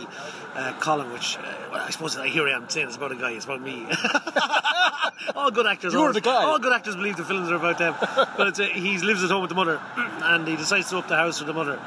uh, 0.61 0.73
Colin, 0.81 1.11
which 1.13 1.37
uh, 1.39 1.43
well, 1.73 1.81
I 1.83 1.91
suppose 1.91 2.15
here 2.17 2.47
I 2.49 2.53
am 2.53 2.69
saying 2.69 2.89
it's 2.89 2.97
about 2.97 3.13
a 3.13 3.17
guy. 3.17 3.33
It's 3.33 3.45
about 3.47 3.63
me. 3.63 3.87
all 5.37 5.51
good 5.51 5.67
actors. 5.67 5.93
You're 5.93 6.01
always- 6.03 6.15
the 6.15 6.21
guy. 6.21 6.45
All 6.45 6.59
good 6.59 6.73
actors 6.73 6.97
believe 6.97 7.17
the 7.17 7.25
films 7.25 7.51
are 7.51 7.57
about 7.57 7.79
them. 7.79 7.95
but 8.37 8.59
a, 8.59 8.67
he 8.67 8.99
lives 8.99 9.23
at 9.25 9.31
home 9.31 9.43
with 9.43 9.49
the 9.51 9.55
mother, 9.55 9.81
and 9.97 10.47
he 10.47 10.57
decides 10.57 10.91
to 10.91 10.99
up 10.99 11.09
the 11.09 11.17
house 11.17 11.41
with 11.41 11.47
the 11.49 11.55
mother. 11.55 11.79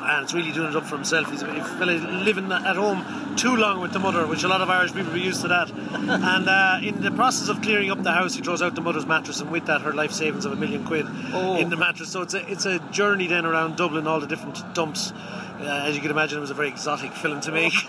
And 0.00 0.22
it's 0.22 0.32
really 0.32 0.52
doing 0.52 0.68
it 0.70 0.76
up 0.76 0.84
for 0.86 0.94
himself. 0.94 1.28
He's 1.30 1.42
living 1.42 2.50
at 2.52 2.76
home 2.76 3.34
too 3.36 3.56
long 3.56 3.80
with 3.80 3.92
the 3.92 3.98
mother, 3.98 4.26
which 4.26 4.42
a 4.44 4.48
lot 4.48 4.60
of 4.62 4.70
Irish 4.70 4.92
people 4.94 5.12
are 5.12 5.16
used 5.18 5.42
to 5.42 5.48
that. 5.48 5.70
and 5.92 6.48
uh, 6.48 6.78
in 6.82 7.00
the 7.02 7.10
process 7.10 7.48
of 7.48 7.60
clearing 7.62 7.90
up 7.90 8.02
the 8.02 8.12
house, 8.12 8.34
he 8.34 8.40
throws 8.40 8.62
out 8.62 8.74
the 8.74 8.80
mother's 8.80 9.06
mattress, 9.06 9.40
and 9.40 9.50
with 9.50 9.66
that, 9.66 9.80
her 9.82 9.92
life 9.92 10.12
savings 10.12 10.44
of 10.46 10.52
a 10.52 10.56
million 10.56 10.84
quid 10.84 11.04
Oh. 11.32 11.56
in 11.56 11.68
the 11.68 11.76
mattress. 11.76 12.10
So 12.10 12.22
it's 12.22 12.32
a 12.34 12.46
it's 12.50 12.64
a 12.64 12.78
journey 12.90 13.26
then 13.26 13.44
around 13.44 13.76
Dublin, 13.76 14.06
all 14.06 14.20
the 14.20 14.26
different 14.28 14.62
dumps. 14.72 15.12
Uh, 15.60 15.86
as 15.86 15.94
you 15.96 16.00
can 16.00 16.10
imagine, 16.10 16.38
it 16.38 16.40
was 16.40 16.50
a 16.50 16.54
very 16.54 16.68
exotic 16.68 17.12
film 17.12 17.40
to 17.40 17.50
make. 17.50 17.74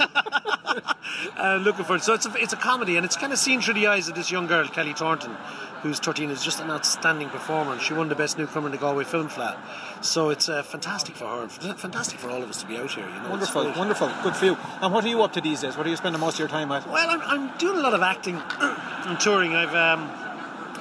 uh, 1.38 1.60
looking 1.62 1.86
for 1.86 1.96
it. 1.96 2.04
So 2.04 2.14
it's 2.14 2.26
a, 2.26 2.34
it's 2.36 2.54
a 2.54 2.58
comedy, 2.58 2.98
and 2.98 3.06
it's 3.06 3.16
kind 3.16 3.32
of 3.32 3.40
seen 3.40 3.62
through 3.62 3.76
the 3.76 3.88
eyes 3.88 4.08
of 4.10 4.16
this 4.16 4.32
young 4.32 4.48
girl, 4.48 4.68
Kelly 4.68 4.94
Thornton, 4.94 5.36
who's 5.82 6.00
13, 6.00 6.32
is 6.32 6.44
just 6.44 6.60
an 6.60 6.72
outstanding 6.72 7.30
performer. 7.30 7.74
and 7.74 7.82
She 7.82 7.94
won 7.94 8.10
the 8.10 8.16
best 8.16 8.38
newcomer 8.38 8.68
in 8.68 8.72
the 8.72 8.78
Galway 8.78 9.04
Film 9.04 9.30
Fleadh. 9.30 9.58
So 10.04 10.30
it's 10.30 10.50
uh, 10.50 10.64
fantastic 10.64 11.16
for 11.16 11.26
her, 11.26 11.42
and 11.44 11.52
fantastic 11.52 12.20
for 12.20 12.30
all 12.30 12.42
of 12.42 12.50
us 12.50 12.62
to 12.62 12.68
be 12.68 12.78
out 12.78 12.92
here. 12.92 13.08
You 13.08 13.22
know, 13.22 13.30
Wonderful, 13.30 13.72
wonderful, 13.74 14.12
good 14.24 14.36
for 14.36 14.46
you. 14.46 14.58
And 14.82 14.94
what 14.94 15.06
are 15.06 15.10
you 15.10 15.22
up 15.22 15.34
to 15.34 15.42
these 15.42 15.62
days? 15.62 15.78
What 15.78 15.86
are 15.86 15.90
you 15.90 15.96
spending 15.98 16.20
most 16.20 16.36
of 16.36 16.40
your 16.40 16.48
time 16.48 16.72
at? 16.72 16.88
Well, 16.90 17.10
I'm, 17.10 17.22
I'm 17.22 17.58
doing 17.58 17.78
a 17.78 17.82
lot 17.82 17.94
of 17.94 18.02
acting 18.02 18.36
and 18.62 19.20
touring. 19.20 19.56
I've 19.56 19.76
um, 19.76 20.10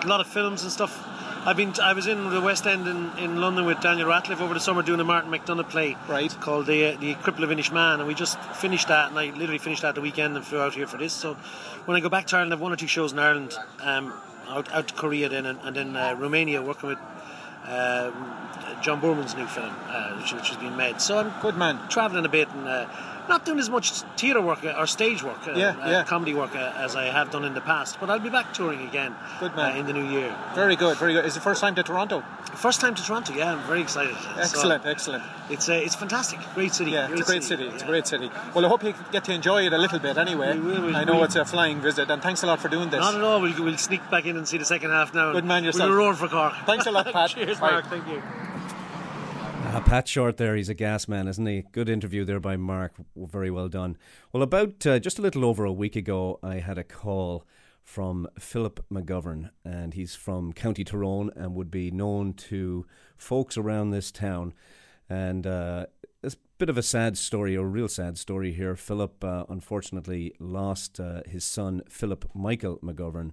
a 0.03 0.07
lot 0.07 0.21
of 0.21 0.27
films 0.27 0.63
and 0.63 0.73
stuff. 0.73 1.05
I've 1.49 1.57
been. 1.57 1.73
I 1.83 1.95
was 1.95 2.07
in 2.07 2.29
the 2.29 2.43
West 2.43 2.67
End 2.67 2.87
in, 2.87 3.11
in 3.17 3.41
London 3.41 3.65
with 3.65 3.81
Daniel 3.81 4.07
Radcliffe 4.07 4.43
over 4.43 4.53
the 4.53 4.61
summer 4.61 4.83
doing 4.83 5.01
a 5.01 5.05
Martin 5.05 5.31
McDonagh 5.31 5.71
play, 5.71 5.97
right? 6.07 6.31
Called 6.43 6.67
the 6.67 6.95
the 6.97 7.15
Cripple 7.15 7.43
of 7.43 7.49
Inishmaan, 7.49 8.01
and 8.01 8.07
we 8.07 8.13
just 8.13 8.39
finished 8.57 8.89
that, 8.89 9.09
and 9.09 9.19
I 9.19 9.31
literally 9.31 9.57
finished 9.57 9.81
that 9.81 9.95
the 9.95 10.03
weekend 10.03 10.37
and 10.37 10.45
flew 10.45 10.61
out 10.61 10.75
here 10.75 10.87
for 10.87 10.99
this. 10.99 11.15
So 11.15 11.37
when 11.87 11.97
I 11.97 12.01
go 12.01 12.11
back 12.11 12.27
to 12.27 12.37
Ireland, 12.37 12.53
I 12.53 12.57
have 12.57 12.61
one 12.61 12.71
or 12.71 12.77
two 12.77 12.87
shows 12.87 13.15
in 13.15 13.19
Ireland, 13.19 13.57
um, 13.81 14.13
out 14.47 14.71
out 14.75 14.89
to 14.89 14.95
Korea 14.95 15.31
then, 15.31 15.47
and, 15.47 15.59
and 15.63 15.75
then 15.75 15.97
uh, 15.97 16.17
Romania, 16.19 16.61
working 16.61 16.91
with. 16.91 16.99
Um, 17.65 18.35
John 18.81 19.01
Boorman's 19.01 19.35
new 19.35 19.47
film, 19.47 19.75
uh, 19.89 20.17
which, 20.17 20.33
which 20.33 20.49
has 20.49 20.57
been 20.57 20.77
made. 20.77 21.01
So 21.01 21.19
I'm 21.19 21.33
good 21.43 21.57
man, 21.57 21.79
traveling 21.89 22.25
a 22.25 22.29
bit 22.29 22.49
and 22.51 22.67
uh, 22.67 22.87
not 23.29 23.45
doing 23.45 23.59
as 23.59 23.69
much 23.71 23.91
theatre 24.17 24.41
work 24.41 24.65
uh, 24.65 24.75
or 24.79 24.87
stage 24.87 25.23
work, 25.23 25.47
uh, 25.47 25.53
Yeah, 25.53 25.77
uh, 25.81 25.91
yeah. 25.91 26.05
comedy 26.05 26.35
work 26.35 26.55
uh, 26.57 26.73
as 26.77 26.97
I 26.97 27.05
have 27.07 27.31
done 27.31 27.45
in 27.45 27.55
the 27.55 27.61
past. 27.61 27.99
But 28.01 28.11
I'll 28.11 28.19
be 28.19 28.31
back 28.31 28.53
touring 28.55 28.87
again 28.87 29.15
Good 29.41 29.55
man. 29.57 29.77
uh, 29.77 29.81
in 29.81 29.87
the 29.87 29.93
new 29.93 30.07
year. 30.09 30.35
Very 30.55 30.77
good, 30.77 30.97
very 30.99 31.13
good. 31.13 31.25
Is 31.25 31.35
the 31.35 31.41
first 31.41 31.61
time 31.61 31.75
to 31.77 31.83
Toronto? 31.83 32.23
First 32.55 32.81
time 32.81 32.95
to 32.95 33.03
Toronto, 33.05 33.33
yeah. 33.35 33.53
I'm 33.53 33.61
very 33.69 33.81
excited. 33.83 34.17
So, 34.17 34.31
Excellent, 34.41 34.87
excellent. 34.87 35.23
it's 35.51 35.69
uh, 35.69 35.73
it's 35.75 35.95
fantastic, 35.95 36.41
great 36.55 36.73
city. 36.75 36.91
Yeah, 36.93 37.09
it's 37.11 37.21
a 37.21 37.25
great 37.25 37.45
city. 37.45 37.65
It's 37.69 37.83
a 37.83 37.87
great 37.87 38.07
city. 38.07 38.31
Well, 38.55 38.65
I 38.65 38.69
hope 38.69 38.83
you 38.83 38.95
get 39.13 39.25
to 39.25 39.33
enjoy 39.33 39.67
it 39.67 39.73
a 39.73 39.79
little 39.79 39.99
bit 39.99 40.17
anyway. 40.19 40.59
We 40.59 40.73
will, 40.73 40.87
we- 40.87 40.95
I 40.95 41.05
know 41.05 41.17
we- 41.19 41.23
it's 41.25 41.37
a 41.37 41.45
flying 41.45 41.81
visit, 41.81 42.11
and 42.11 42.21
thanks 42.23 42.43
a 42.43 42.47
lot 42.47 42.59
for 42.61 42.69
doing 42.69 42.91
this. 42.91 43.01
Not 43.01 43.15
at 43.15 43.23
all. 43.23 43.41
We'll, 43.41 43.63
we'll 43.63 43.77
sneak 43.79 44.09
back 44.11 44.25
in 44.27 44.37
and 44.37 44.49
see 44.49 44.59
the 44.59 44.65
second 44.65 44.91
half 44.91 45.15
now. 45.15 45.33
Good 45.33 45.45
man 45.45 45.63
yourself. 45.65 45.89
We'll 45.91 45.99
roar 45.99 46.15
for 46.15 46.29
Cork. 46.29 46.55
Thanks 46.67 46.87
a 46.87 46.91
lot, 46.91 47.07
Pat. 47.13 47.31
Cheers, 47.31 47.61
Bye. 47.61 47.71
Mark. 47.73 47.87
Thank 47.87 48.09
you. 48.09 48.23
Pat 49.89 50.07
Shortt 50.07 50.37
there, 50.37 50.55
he's 50.55 50.69
a 50.69 50.75
gas 50.75 51.09
man, 51.09 51.27
isn't 51.27 51.47
he? 51.47 51.65
Good 51.73 51.89
interview 51.89 52.23
there 52.23 52.41
by 52.41 52.59
Mark. 52.59 52.93
Very 53.17 53.51
well 53.51 53.71
done. 53.71 53.97
Well, 54.35 54.43
about 54.43 54.87
uh, 54.87 54.99
just 54.99 55.19
a 55.19 55.23
little 55.23 55.47
over 55.47 55.65
a 55.65 55.73
week 55.73 55.97
ago, 55.97 56.39
I 56.43 56.57
had 56.57 56.77
a 56.77 56.85
call 56.85 57.47
from 57.83 58.29
Philip 58.39 58.85
McGovern, 58.93 59.49
and 59.65 59.95
he's 59.95 60.15
from 60.15 60.53
County 60.53 60.85
Tyrone 60.85 61.31
and 61.35 61.55
would 61.55 61.71
be 61.71 61.91
known 61.91 62.35
to 62.35 62.85
folks 63.17 63.57
around 63.57 63.89
this 63.89 64.13
town. 64.13 64.53
And 65.09 65.47
uh, 65.47 65.87
it's 66.23 66.35
a 66.35 66.39
bit 66.59 66.69
of 66.69 66.77
a 66.77 66.83
sad 66.83 67.17
story, 67.17 67.55
a 67.55 67.65
real 67.65 67.89
sad 67.89 68.19
story 68.19 68.53
here. 68.53 68.77
Philip 68.77 69.25
uh, 69.25 69.47
unfortunately 69.49 70.35
lost 70.39 71.01
uh, 71.01 71.23
his 71.25 71.45
son, 71.45 71.81
Philip 71.89 72.27
Michael 72.35 72.79
McGovern, 72.85 73.31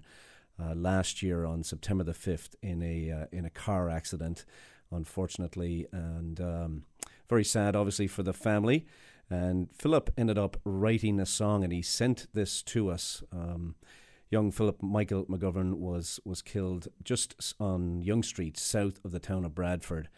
uh, 0.58 0.74
last 0.74 1.22
year 1.22 1.44
on 1.44 1.62
September 1.62 2.02
the 2.02 2.12
5th 2.12 2.54
in 2.62 2.82
a, 2.82 3.10
uh, 3.10 3.26
in 3.30 3.44
a 3.44 3.50
car 3.50 3.90
accident 3.90 4.46
unfortunately, 4.90 5.86
and 5.92 6.40
um, 6.40 6.84
very 7.28 7.44
sad, 7.44 7.76
obviously, 7.76 8.06
for 8.06 8.22
the 8.22 8.32
family. 8.32 8.86
And 9.28 9.68
Philip 9.72 10.10
ended 10.16 10.38
up 10.38 10.56
writing 10.64 11.18
a 11.18 11.26
song, 11.26 11.64
and 11.64 11.72
he 11.72 11.82
sent 11.82 12.28
this 12.32 12.62
to 12.62 12.90
us. 12.90 13.22
Um, 13.32 13.74
young 14.30 14.50
Philip 14.50 14.82
Michael 14.82 15.24
McGovern 15.26 15.74
was 15.74 16.20
was 16.24 16.42
killed 16.42 16.88
just 17.02 17.54
on 17.58 18.02
Yonge 18.02 18.26
Street, 18.26 18.58
south 18.58 19.00
of 19.04 19.12
the 19.12 19.18
town 19.18 19.44
of 19.44 19.54
Bradford, 19.54 20.08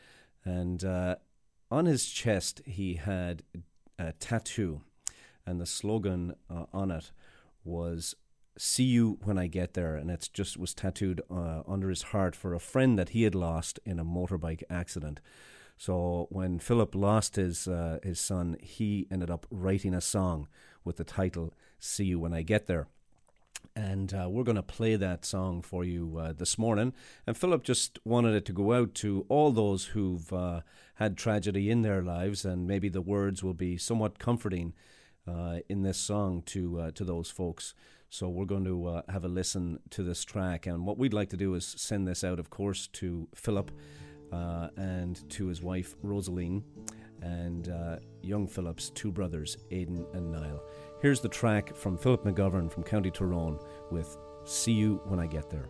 and 0.45 0.85
uh, 0.85 1.17
on 1.71 1.87
his 1.87 2.07
chest 2.09 2.61
he 2.65 2.95
had 2.95 3.43
a 3.99 4.13
tattoo, 4.13 4.83
and 5.47 5.61
the 5.61 5.67
slogan 5.67 6.35
uh, 6.51 6.65
on 6.73 6.91
it 6.91 7.11
was 7.65 8.15
see 8.59 8.85
you 8.85 9.18
when 9.25 9.38
I 9.38 9.47
get 9.47 9.75
there, 9.75 9.97
and 9.97 10.11
it's 10.11 10.29
just 10.29 10.57
was 10.57 10.75
tattooed 10.75 11.23
uh, 11.31 11.62
under 11.66 11.88
his 11.88 12.03
heart 12.03 12.35
for 12.35 12.55
a 12.55 12.61
friend 12.61 12.99
that 12.99 13.11
he 13.11 13.23
had 13.23 13.35
lost 13.35 13.79
in 13.85 13.99
a 13.99 14.05
motorbike 14.05 14.62
accident. 14.68 15.21
So 15.77 16.27
when 16.31 16.59
Philip 16.59 16.94
lost 16.94 17.37
his 17.37 17.68
uh, 17.68 17.99
his 18.03 18.21
son, 18.21 18.57
he 18.61 19.07
ended 19.11 19.31
up 19.31 19.47
writing 19.51 19.94
a 19.94 20.01
song 20.01 20.49
with 20.85 20.97
the 20.97 21.05
title 21.05 21.55
"See 21.79 22.05
You 22.05 22.18
When 22.18 22.35
I 22.35 22.42
Get 22.42 22.66
There." 22.66 22.88
And 23.75 24.12
uh, 24.12 24.29
we're 24.29 24.44
going 24.44 24.57
to 24.57 24.62
play 24.62 24.97
that 24.97 25.25
song 25.25 25.62
for 25.62 25.85
you 25.85 26.16
uh, 26.18 26.33
this 26.33 26.59
morning. 26.59 26.92
And 27.27 27.37
Philip 27.37 27.62
just 27.62 27.99
wanted 28.05 28.35
it 28.35 28.44
to 28.47 28.53
go 28.53 28.73
out 28.73 28.94
to 28.97 29.25
all 29.29 29.53
those 29.53 29.87
who've 29.87 30.33
uh, 30.33 30.61
had 30.94 31.16
tragedy 31.16 31.71
in 31.71 31.83
their 31.83 32.03
lives, 32.03 32.44
and 32.44 32.66
maybe 32.66 32.88
the 32.88 33.01
words 33.01 33.42
will 33.42 33.55
be 33.55 33.77
somewhat 33.77 34.18
comforting 34.18 34.75
uh, 35.29 35.59
in 35.68 35.83
this 35.83 35.99
song 35.99 36.42
to 36.47 36.81
uh, 36.81 36.90
to 36.92 37.05
those 37.05 37.31
folks. 37.31 37.75
So 38.11 38.29
we're 38.31 38.47
going 38.47 38.64
to 38.64 38.87
uh, 38.87 39.03
have 39.11 39.25
a 39.25 39.29
listen 39.29 39.81
to 39.90 40.03
this 40.03 40.25
track, 40.25 40.66
and 40.66 40.87
what 40.87 40.97
we'd 40.97 41.12
like 41.12 41.29
to 41.31 41.37
do 41.37 41.55
is 41.55 41.66
send 41.66 42.09
this 42.09 42.25
out, 42.25 42.38
of 42.38 42.49
course, 42.49 42.87
to 42.94 43.29
Philip 43.35 43.71
uh, 44.33 44.68
and 44.79 45.29
to 45.31 45.47
his 45.47 45.61
wife 45.62 45.94
Rosaline, 46.03 46.64
and 47.21 47.68
uh, 47.68 47.97
young 48.23 48.47
Philip's 48.47 48.88
two 48.90 49.12
brothers, 49.12 49.59
Aidan 49.71 50.07
and 50.14 50.33
Niall. 50.33 50.62
Here's 51.03 51.21
the 51.21 51.29
track 51.29 51.77
from 51.77 51.99
Philip 51.99 52.25
McGovern 52.25 52.73
from 52.73 52.83
County 52.83 53.11
Tyrone 53.11 53.59
with 53.90 54.16
"See 54.44 54.73
You 54.73 55.03
When 55.05 55.21
I 55.21 55.27
Get 55.27 55.51
There." 55.51 55.68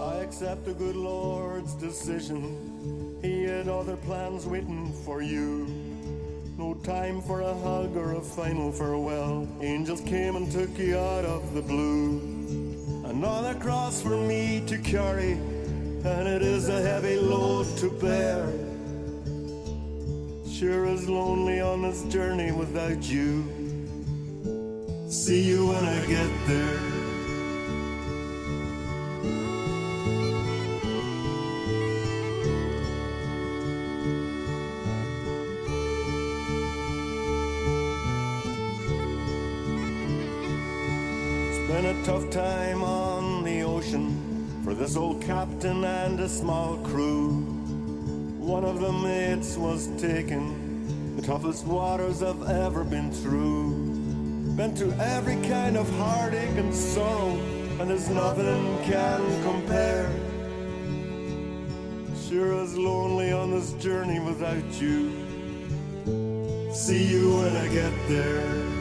I 0.00 0.22
accept 0.22 0.64
the 0.66 0.74
good 0.74 0.96
Lord's 0.96 1.74
decision. 1.74 3.18
He 3.22 3.42
had 3.42 3.68
other 3.68 3.96
plans 3.96 4.46
waiting 4.46 4.92
for 5.04 5.20
you. 5.20 5.83
No 6.56 6.74
time 6.84 7.20
for 7.20 7.40
a 7.40 7.52
hug 7.52 7.96
or 7.96 8.12
a 8.12 8.20
final 8.20 8.70
farewell. 8.70 9.48
Angels 9.60 10.00
came 10.02 10.36
and 10.36 10.50
took 10.52 10.78
you 10.78 10.96
out 10.96 11.24
of 11.24 11.52
the 11.52 11.60
blue. 11.60 12.20
Another 13.04 13.54
cross 13.54 14.00
for 14.00 14.16
me 14.16 14.62
to 14.68 14.78
carry, 14.78 15.32
and 15.32 16.28
it 16.28 16.42
is 16.42 16.68
a 16.68 16.80
heavy 16.80 17.16
load 17.16 17.66
to 17.78 17.90
bear. 17.90 18.46
Sure 20.48 20.84
is 20.86 21.08
lonely 21.08 21.60
on 21.60 21.82
this 21.82 22.04
journey 22.04 22.52
without 22.52 23.02
you. 23.02 23.42
See 25.08 25.42
you 25.42 25.66
when 25.66 25.84
I 25.84 26.06
get 26.06 26.30
there. 26.46 26.93
Old 44.96 45.22
captain 45.22 45.84
and 45.84 46.20
a 46.20 46.28
small 46.28 46.76
crew. 46.78 47.40
One 48.38 48.64
of 48.64 48.80
the 48.80 48.92
mates 48.92 49.56
was 49.56 49.88
taken, 50.00 51.16
the 51.16 51.22
toughest 51.22 51.66
waters 51.66 52.22
I've 52.22 52.42
ever 52.48 52.84
been 52.84 53.10
through. 53.10 53.72
Been 54.56 54.76
through 54.76 54.92
every 55.00 55.36
kind 55.48 55.76
of 55.76 55.88
heartache 55.96 56.56
and 56.56 56.74
sorrow, 56.74 57.30
and 57.80 57.90
there's 57.90 58.08
nothing 58.08 58.78
can 58.84 59.42
compare. 59.42 60.10
Sure 62.28 62.62
as 62.62 62.76
lonely 62.76 63.32
on 63.32 63.50
this 63.50 63.72
journey 63.74 64.20
without 64.20 64.80
you. 64.80 65.10
See 66.72 67.04
you 67.04 67.36
when 67.38 67.56
I 67.56 67.68
get 67.68 67.92
there. 68.08 68.73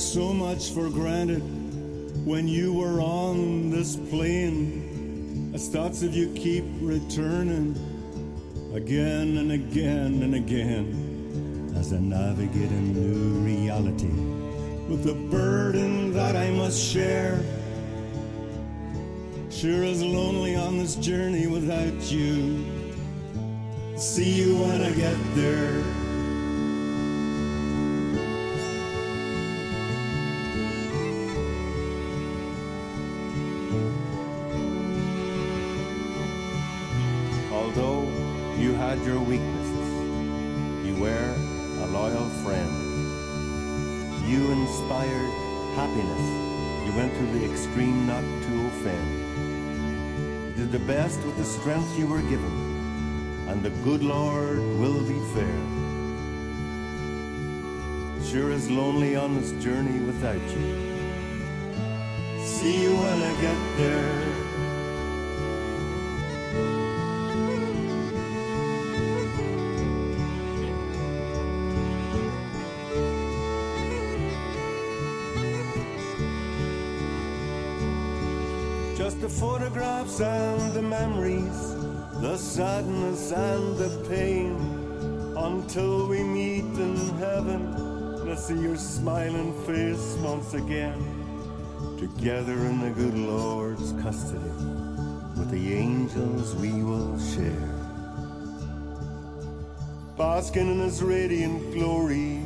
So 0.00 0.32
much 0.32 0.70
for 0.70 0.88
granted 0.88 1.42
when 2.24 2.48
you 2.48 2.72
were 2.72 3.00
on 3.00 3.70
this 3.70 3.96
plane. 3.96 5.52
As 5.54 5.68
thoughts 5.68 6.02
of 6.02 6.14
you 6.14 6.32
keep 6.32 6.64
returning 6.80 7.76
again 8.74 9.36
and 9.36 9.52
again 9.52 10.22
and 10.22 10.34
again 10.34 11.74
as 11.76 11.92
I 11.92 11.98
navigate 11.98 12.70
a 12.70 12.80
new 12.80 13.44
reality 13.44 14.08
with 14.88 15.04
the 15.04 15.14
burden 15.30 16.14
that 16.14 16.34
I 16.34 16.50
must 16.50 16.82
share. 16.82 17.38
Sure 19.50 19.84
as 19.84 20.02
lonely 20.02 20.56
on 20.56 20.78
this 20.78 20.94
journey 20.94 21.46
without 21.46 22.10
you. 22.10 22.64
See 23.96 24.32
you 24.32 24.56
when 24.56 24.80
I 24.80 24.92
get 24.92 25.16
there. 25.34 25.99
Happiness. 45.90 46.86
You 46.86 46.92
went 46.96 47.12
to 47.14 47.38
the 47.38 47.50
extreme 47.50 48.06
not 48.06 48.22
to 48.22 48.66
offend. 48.66 49.08
You 50.46 50.64
did 50.64 50.72
the 50.72 50.78
best 50.80 51.22
with 51.24 51.36
the 51.36 51.44
strength 51.44 51.98
you 51.98 52.06
were 52.06 52.22
given, 52.22 53.46
and 53.48 53.62
the 53.62 53.70
good 53.82 54.02
Lord 54.02 54.58
will 54.58 55.02
be 55.02 55.18
fair. 55.34 55.60
Sure 58.24 58.50
is 58.52 58.70
lonely 58.70 59.16
on 59.16 59.34
this 59.34 59.52
journey 59.64 59.98
without 60.00 60.42
you. 60.54 60.66
See 62.44 62.82
you 62.82 62.94
when 62.94 63.22
I 63.22 63.40
get 63.40 63.76
there. 63.76 64.29
The 79.20 79.28
photographs 79.28 80.18
and 80.20 80.72
the 80.72 80.80
memories, 80.80 81.74
the 82.22 82.38
sadness 82.38 83.32
and 83.32 83.76
the 83.76 84.08
pain. 84.08 84.56
Until 85.36 86.08
we 86.08 86.22
meet 86.22 86.64
in 86.64 86.96
heaven, 87.18 87.74
and 88.20 88.30
I 88.30 88.34
see 88.34 88.58
your 88.58 88.76
smiling 88.76 89.52
face 89.66 90.16
once 90.22 90.54
again. 90.54 90.98
Together 91.98 92.54
in 92.64 92.80
the 92.80 92.90
good 92.90 93.14
Lord's 93.14 93.92
custody, 94.02 94.54
with 95.36 95.50
the 95.50 95.74
angels 95.74 96.54
we 96.56 96.82
will 96.82 97.18
share. 97.18 97.68
Basking 100.16 100.68
in 100.72 100.78
his 100.80 101.02
radiant 101.02 101.74
glory. 101.74 102.40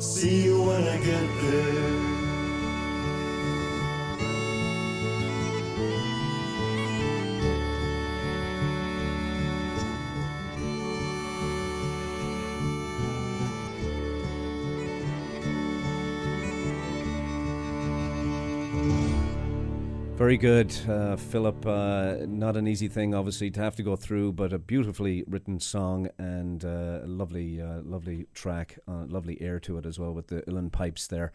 See 0.00 0.42
you 0.42 0.62
when 0.64 0.82
I 0.82 0.96
get 0.98 1.42
there. 1.42 2.11
Very 20.22 20.36
good, 20.36 20.72
uh, 20.88 21.16
Philip. 21.16 21.66
Uh, 21.66 22.18
not 22.28 22.56
an 22.56 22.68
easy 22.68 22.86
thing, 22.86 23.12
obviously, 23.12 23.50
to 23.50 23.60
have 23.60 23.74
to 23.74 23.82
go 23.82 23.96
through, 23.96 24.34
but 24.34 24.52
a 24.52 24.58
beautifully 24.60 25.24
written 25.26 25.58
song 25.58 26.10
and 26.16 26.64
uh, 26.64 27.00
a 27.02 27.08
lovely, 27.08 27.60
uh, 27.60 27.80
lovely 27.82 28.28
track, 28.32 28.78
uh, 28.86 29.04
lovely 29.08 29.42
air 29.42 29.58
to 29.58 29.78
it 29.78 29.84
as 29.84 29.98
well 29.98 30.14
with 30.14 30.28
the 30.28 30.42
uilleann 30.42 30.70
pipes 30.70 31.08
there. 31.08 31.32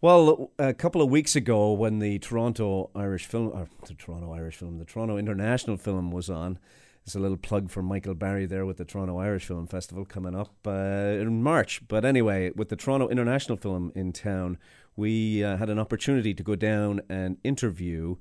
Well, 0.00 0.52
a 0.56 0.72
couple 0.72 1.02
of 1.02 1.10
weeks 1.10 1.34
ago, 1.34 1.72
when 1.72 1.98
the 1.98 2.20
Toronto 2.20 2.90
Irish 2.94 3.26
film, 3.26 3.48
or 3.48 3.66
the 3.88 3.94
Toronto 3.94 4.32
Irish 4.32 4.54
film, 4.54 4.78
the 4.78 4.84
Toronto 4.84 5.16
International 5.16 5.76
Film 5.76 6.12
was 6.12 6.30
on, 6.30 6.60
there's 7.04 7.16
a 7.16 7.20
little 7.20 7.36
plug 7.36 7.70
for 7.70 7.82
Michael 7.82 8.14
Barry 8.14 8.46
there 8.46 8.64
with 8.64 8.76
the 8.76 8.84
Toronto 8.84 9.18
Irish 9.18 9.46
Film 9.46 9.66
Festival 9.66 10.04
coming 10.04 10.36
up 10.36 10.54
uh, 10.64 10.70
in 10.70 11.42
March. 11.42 11.82
But 11.88 12.04
anyway, 12.04 12.52
with 12.54 12.68
the 12.68 12.76
Toronto 12.76 13.08
International 13.08 13.56
Film 13.56 13.90
in 13.96 14.12
town, 14.12 14.58
we 14.96 15.44
uh, 15.44 15.56
had 15.56 15.70
an 15.70 15.78
opportunity 15.78 16.34
to 16.34 16.42
go 16.42 16.56
down 16.56 17.02
and 17.08 17.36
interview 17.44 18.16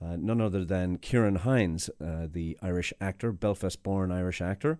uh, 0.00 0.16
none 0.16 0.40
other 0.40 0.64
than 0.64 0.98
Ciaran 0.98 1.36
Hinds, 1.36 1.90
uh, 2.00 2.28
the 2.30 2.56
Irish 2.62 2.92
actor, 3.00 3.32
Belfast 3.32 3.82
born 3.82 4.12
Irish 4.12 4.40
actor, 4.40 4.78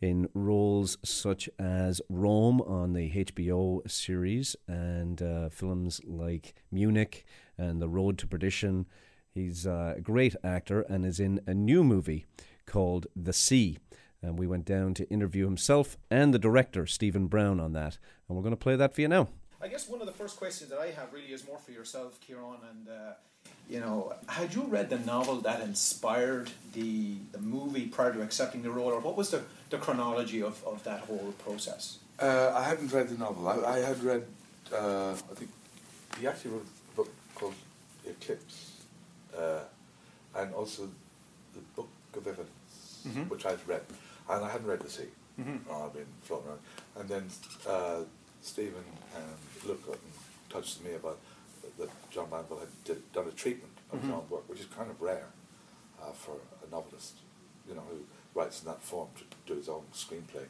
in 0.00 0.28
roles 0.34 0.98
such 1.04 1.48
as 1.58 2.00
Rome 2.08 2.60
on 2.62 2.92
the 2.92 3.10
HBO 3.10 3.88
series 3.88 4.56
and 4.66 5.22
uh, 5.22 5.48
films 5.50 6.00
like 6.04 6.54
Munich 6.70 7.24
and 7.56 7.80
The 7.80 7.88
Road 7.88 8.18
to 8.18 8.26
Perdition. 8.26 8.86
He's 9.30 9.66
uh, 9.66 9.94
a 9.96 10.00
great 10.00 10.34
actor 10.42 10.82
and 10.82 11.06
is 11.06 11.20
in 11.20 11.40
a 11.46 11.54
new 11.54 11.84
movie 11.84 12.26
called 12.66 13.06
The 13.14 13.32
Sea. 13.32 13.78
And 14.20 14.38
we 14.38 14.46
went 14.46 14.64
down 14.64 14.94
to 14.94 15.08
interview 15.08 15.44
himself 15.44 15.96
and 16.10 16.34
the 16.34 16.38
director, 16.38 16.86
Stephen 16.86 17.28
Brown, 17.28 17.60
on 17.60 17.72
that. 17.74 17.98
And 18.28 18.36
we're 18.36 18.42
going 18.42 18.50
to 18.50 18.56
play 18.56 18.74
that 18.76 18.94
for 18.94 19.00
you 19.02 19.08
now. 19.08 19.28
I 19.62 19.68
guess 19.68 19.88
one 19.88 20.00
of 20.00 20.06
the 20.06 20.12
first 20.12 20.36
questions 20.36 20.70
that 20.70 20.78
I 20.78 20.88
have 20.90 21.12
really 21.12 21.32
is 21.32 21.46
more 21.46 21.58
for 21.58 21.70
yourself, 21.72 22.18
Ciaran, 22.20 22.58
and 22.70 22.88
uh, 22.88 23.12
you 23.68 23.80
know, 23.80 24.12
had 24.28 24.54
you 24.54 24.62
read 24.64 24.90
the 24.90 24.98
novel 24.98 25.36
that 25.42 25.60
inspired 25.62 26.50
the 26.72 27.16
the 27.32 27.38
movie 27.38 27.86
prior 27.86 28.12
to 28.12 28.20
accepting 28.22 28.62
the 28.62 28.70
role, 28.70 28.88
or 28.92 29.00
what 29.00 29.16
was 29.16 29.30
the, 29.30 29.42
the 29.70 29.78
chronology 29.78 30.42
of, 30.42 30.62
of 30.64 30.82
that 30.84 31.00
whole 31.00 31.32
process? 31.38 31.98
Uh, 32.20 32.52
I 32.54 32.62
hadn't 32.64 32.92
read 32.92 33.08
the 33.08 33.18
novel. 33.18 33.48
I, 33.48 33.76
I 33.76 33.78
had 33.78 34.02
read, 34.02 34.24
uh, 34.72 35.12
I 35.12 35.34
think, 35.34 35.50
he 36.18 36.26
actually 36.26 36.52
wrote 36.52 36.66
a 36.92 36.96
book 36.96 37.10
called 37.34 37.54
Eclipse, 38.06 38.72
uh, 39.36 39.60
and 40.34 40.54
also 40.54 40.88
the 41.54 41.60
Book 41.74 41.88
of 42.16 42.26
Evidence, 42.26 43.02
Mhm. 43.08 43.28
which 43.28 43.44
I'd 43.46 43.66
read, 43.66 43.82
and 44.28 44.44
I 44.44 44.48
hadn't 44.50 44.66
read 44.66 44.80
The 44.80 44.90
Sea. 44.90 45.08
Mhm. 45.40 45.60
Oh, 45.70 45.84
I've 45.86 45.92
been 45.94 46.06
floating 46.22 46.48
around, 46.48 46.60
and 46.98 47.08
then 47.08 47.24
uh, 47.68 48.00
Stephen 48.42 48.84
um, 49.14 49.38
looked 49.64 49.88
up 49.88 49.94
and 50.02 50.12
touched 50.50 50.82
me 50.84 50.94
about 50.94 51.18
that 51.78 51.90
John 52.10 52.30
Banville 52.30 52.60
had 52.60 52.68
did, 52.84 53.12
done 53.12 53.28
a 53.28 53.32
treatment 53.32 53.72
of 53.92 54.00
Mhm. 54.00 54.08
John's 54.08 54.30
work, 54.30 54.48
which 54.48 54.60
is 54.60 54.66
kind 54.66 54.90
of 54.90 55.00
rare 55.00 55.28
uh, 56.02 56.12
for 56.12 56.36
a 56.64 56.70
novelist, 56.70 57.14
you 57.68 57.74
know, 57.74 57.82
who 57.82 58.04
writes 58.34 58.60
in 58.60 58.66
that 58.66 58.82
form 58.82 59.08
to 59.16 59.24
do 59.46 59.54
his 59.58 59.68
own 59.68 59.84
screenplay. 59.94 60.46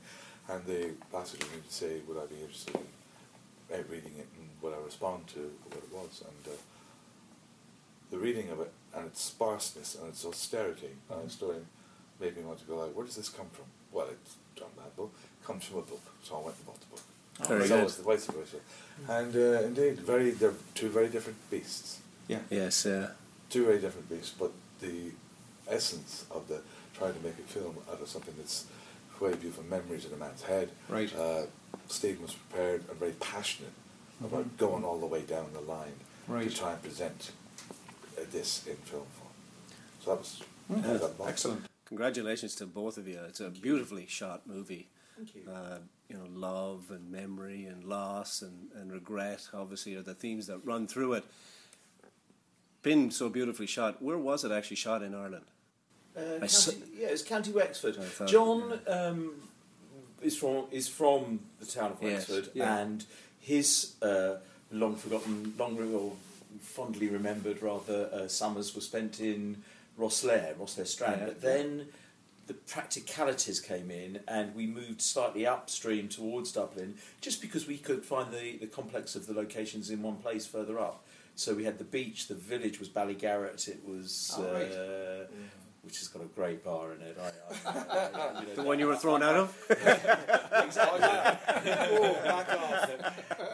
And 0.49 0.65
they 0.67 0.93
asked 1.15 1.35
me 1.35 1.41
to 1.67 1.73
say, 1.73 2.01
would 2.07 2.17
I 2.19 2.27
be 2.27 2.41
interested 2.41 2.75
in 2.77 3.75
uh, 3.75 3.83
reading 3.89 4.15
it 4.19 4.29
and 4.37 4.49
would 4.63 4.75
I 4.75 4.79
respond 4.79 5.27
to 5.29 5.41
what 5.65 5.77
it 5.79 5.93
was? 5.93 6.23
And 6.23 6.53
uh, 6.55 6.57
the 8.11 8.19
reading 8.19 8.51
of 8.51 8.61
it 8.61 8.73
and 8.95 9.07
its 9.07 9.21
sparseness 9.23 9.95
and 9.97 10.09
its 10.09 10.25
austerity 10.25 10.97
and 11.11 11.25
its 11.25 11.35
story 11.35 11.59
made 12.21 12.37
me 12.37 12.43
want 12.45 12.59
to 12.61 12.65
go 12.67 12.77
like, 12.77 12.95
where 12.95 13.05
does 13.07 13.17
this 13.17 13.29
come 13.29 13.49
from? 13.51 13.67
Well, 13.93 14.09
it's 14.09 14.37
John 14.55 14.71
Banville. 14.77 15.11
It 15.41 15.47
comes 15.47 15.65
from 15.65 15.79
a 15.79 15.83
book, 15.83 16.03
so 16.23 16.37
I 16.37 16.41
went 16.41 16.57
and 16.57 16.67
bought 16.67 16.81
the 16.81 16.87
book. 16.87 17.01
Very 17.41 17.61
It's 17.61 17.69
good. 17.69 17.79
always 17.79 17.97
the 17.97 18.03
vice 18.03 18.27
versa. 18.27 18.57
And 19.09 19.35
uh, 19.37 19.63
indeed, 19.67 20.01
very 20.01 20.31
they're 20.31 20.55
two 20.75 20.89
very 20.89 21.09
different 21.09 21.39
beasts. 21.51 22.01
Yeah. 22.29 22.39
Yes. 22.51 22.87
Uh, 22.87 23.13
Two 23.51 23.65
very 23.67 23.79
different 23.79 24.09
beasts, 24.09 24.35
but 24.37 24.51
the 24.81 25.13
essence 25.69 26.25
of 26.33 26.49
the 26.49 26.61
trying 26.95 27.15
to 27.15 27.21
make 27.21 27.39
a 27.39 27.43
film 27.43 27.77
out 27.91 28.01
of 28.01 28.09
something 28.09 28.35
that's 28.39 28.65
very 29.21 29.37
beautiful 29.37 29.65
memories 29.65 30.05
in 30.05 30.13
a 30.13 30.17
man's 30.17 30.43
head. 30.43 30.71
Right. 30.89 31.15
Uh, 31.15 31.43
Stephen 31.89 32.23
was 32.23 32.35
prepared 32.35 32.83
and 32.89 32.99
very 32.99 33.13
passionate 33.13 33.73
about 34.25 34.45
Mhm. 34.47 34.57
going 34.57 34.85
all 34.85 34.99
the 34.99 35.07
way 35.07 35.23
down 35.23 35.53
the 35.53 35.61
line 35.61 35.95
Right. 36.27 36.49
to 36.51 36.57
try 36.57 36.73
and 36.73 36.83
present 36.83 37.31
uh, 38.19 38.23
this 38.33 38.67
in 38.67 38.77
film 38.77 39.07
form. 39.19 39.33
So 40.03 40.11
that 40.11 40.19
was 40.19 40.41
Yeah. 40.71 40.99
that 40.99 41.19
was- 41.19 41.29
Excellent. 41.29 41.67
Congratulations 41.85 42.55
to 42.57 42.67
both 42.67 42.97
of 42.99 43.07
you. 43.07 43.21
It's 43.29 43.41
a 43.41 43.51
beautifully 43.51 44.07
shot 44.07 44.47
movie. 44.47 44.89
Thank 45.17 45.35
you. 45.35 45.43
Uh, 45.51 45.79
you 46.09 46.17
know, 46.17 46.27
love 46.33 46.91
and 46.91 47.11
memory 47.11 47.65
and 47.67 47.85
loss 47.85 48.43
and, 48.43 48.69
and 48.77 48.93
regret 48.93 49.49
obviously 49.55 49.95
are 49.97 50.03
the 50.03 50.15
themes 50.15 50.47
that 50.47 50.59
run 50.65 50.87
through 50.87 51.15
it. 51.15 51.25
Been 52.83 53.11
so 53.11 53.29
beautifully 53.29 53.67
shot. 53.67 54.01
Where 54.03 54.19
was 54.19 54.45
it 54.45 54.53
actually 54.53 54.77
shot 54.77 55.03
in 55.03 55.15
Ireland? 55.15 55.47
Uh, 56.17 56.21
county, 56.21 56.45
s- 56.45 56.75
yeah, 56.97 57.09
it's 57.09 57.23
County 57.23 57.51
Wexford. 57.53 57.97
Thought- 57.97 58.29
John 58.29 58.79
um, 58.87 59.33
is 60.23 60.37
from 60.37 60.67
is 60.71 60.89
from 60.89 61.41
the 61.59 61.67
town 61.67 61.93
of 61.93 61.99
Yes, 62.03 62.29
Wexford, 62.29 62.51
yeah. 62.55 62.77
and 62.79 63.05
his 63.41 63.95
uh, 64.03 64.37
long 64.71 64.95
forgotten, 64.97 65.53
long 65.59 65.79
or 65.95 66.13
fondly 66.61 67.09
remembered 67.09 67.61
rather 67.63 68.09
uh, 68.13 68.29
summers 68.29 68.75
were 68.75 68.81
spent 68.81 69.21
in 69.21 69.63
Rosslare, 69.99 70.55
Rosslare 70.55 70.87
Strand. 70.87 71.21
Yeah. 71.21 71.27
But 71.27 71.43
then 71.43 71.89
the 72.47 72.55
practicalities 72.55 73.61
came 73.61 73.91
in, 73.91 74.21
and 74.29 74.55
we 74.55 74.67
moved 74.67 75.03
slightly 75.03 75.47
upstream 75.47 76.09
towards 76.09 76.53
Dublin, 76.53 76.95
just 77.21 77.41
because 77.41 77.67
we 77.67 77.77
could 77.77 78.05
find 78.05 78.33
the, 78.33 78.57
the 78.59 78.67
complex 78.67 79.17
of 79.17 79.27
the 79.27 79.33
locations 79.33 79.91
in 79.91 80.03
one 80.03 80.17
place 80.17 80.47
further 80.47 80.79
up. 80.79 81.05
So 81.35 81.55
we 81.55 81.65
had 81.65 81.79
the 81.79 81.85
beach, 81.85 82.29
the 82.29 82.35
village 82.35 82.79
was 82.79 82.89
Ballygarrett, 82.89 83.69
it 83.69 83.81
was. 83.87 84.35
Oh, 84.39 84.53
right. 84.53 84.73
uh, 84.73 85.25
Which 85.87 85.99
has 85.99 86.09
got 86.09 86.23
a 86.23 86.27
great 86.27 86.65
bar 86.65 86.93
in 86.95 87.01
it. 87.01 87.17
I, 87.17 87.69
I, 87.69 87.73
I, 87.73 88.41
you 88.41 88.49
know, 88.49 88.55
The 88.57 88.63
one 88.65 88.81
you 88.81 88.89
were 88.89 88.97
thrown 88.97 89.23
out 89.23 89.37
of? 89.37 89.57
exactly. 89.71 91.01
oh, 91.01 92.19
back 92.25 92.49
off. 92.59 92.91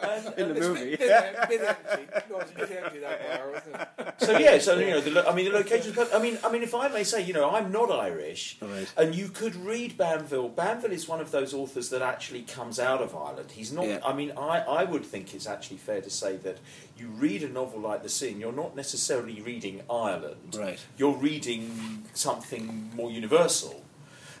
And, 0.03 0.39
In 0.39 0.53
the 0.55 0.59
movie. 0.59 0.95
Bit, 0.95 0.99
bit, 0.99 1.49
bit 1.49 1.61
empty. 1.61 2.07
No, 2.31 2.39
it's 2.39 2.51
a 2.51 2.55
bit 2.55 2.71
empty 2.71 2.99
that 2.99 3.37
bar, 3.37 3.51
wasn't 3.51 3.75
it? 3.75 4.13
So 4.17 4.37
yeah, 4.39 4.57
so 4.57 4.79
you 4.79 4.89
know, 4.89 5.01
the, 5.01 5.11
lo- 5.11 5.25
I 5.27 5.35
mean, 5.35 5.45
the 5.45 5.51
locations. 5.51 5.95
I 5.97 6.19
mean, 6.19 6.39
I 6.43 6.51
mean, 6.51 6.63
if 6.63 6.73
I 6.73 6.87
may 6.87 7.03
say, 7.03 7.23
you 7.23 7.33
know, 7.33 7.51
I'm 7.51 7.71
not 7.71 7.91
Irish, 7.91 8.57
and 8.97 9.13
you 9.13 9.29
could 9.29 9.55
read 9.55 9.95
Banville. 9.95 10.49
Banville 10.49 10.91
is 10.91 11.07
one 11.07 11.21
of 11.21 11.29
those 11.29 11.53
authors 11.53 11.89
that 11.89 12.01
actually 12.01 12.41
comes 12.41 12.79
out 12.79 13.01
of 13.01 13.15
Ireland. 13.15 13.51
He's 13.51 13.71
not. 13.71 13.85
Yeah. 13.85 13.99
I 14.03 14.13
mean, 14.13 14.31
I, 14.31 14.59
I 14.61 14.83
would 14.85 15.05
think 15.05 15.35
it's 15.35 15.45
actually 15.45 15.77
fair 15.77 16.01
to 16.01 16.09
say 16.09 16.37
that 16.37 16.57
you 16.97 17.07
read 17.07 17.43
a 17.43 17.49
novel 17.49 17.79
like 17.79 18.03
The 18.03 18.09
Sea, 18.09 18.29
you're 18.31 18.51
not 18.51 18.75
necessarily 18.75 19.41
reading 19.41 19.81
Ireland. 19.89 20.55
Right. 20.57 20.79
You're 20.97 21.15
reading 21.15 22.05
something 22.13 22.91
more 22.95 23.11
universal. 23.11 23.83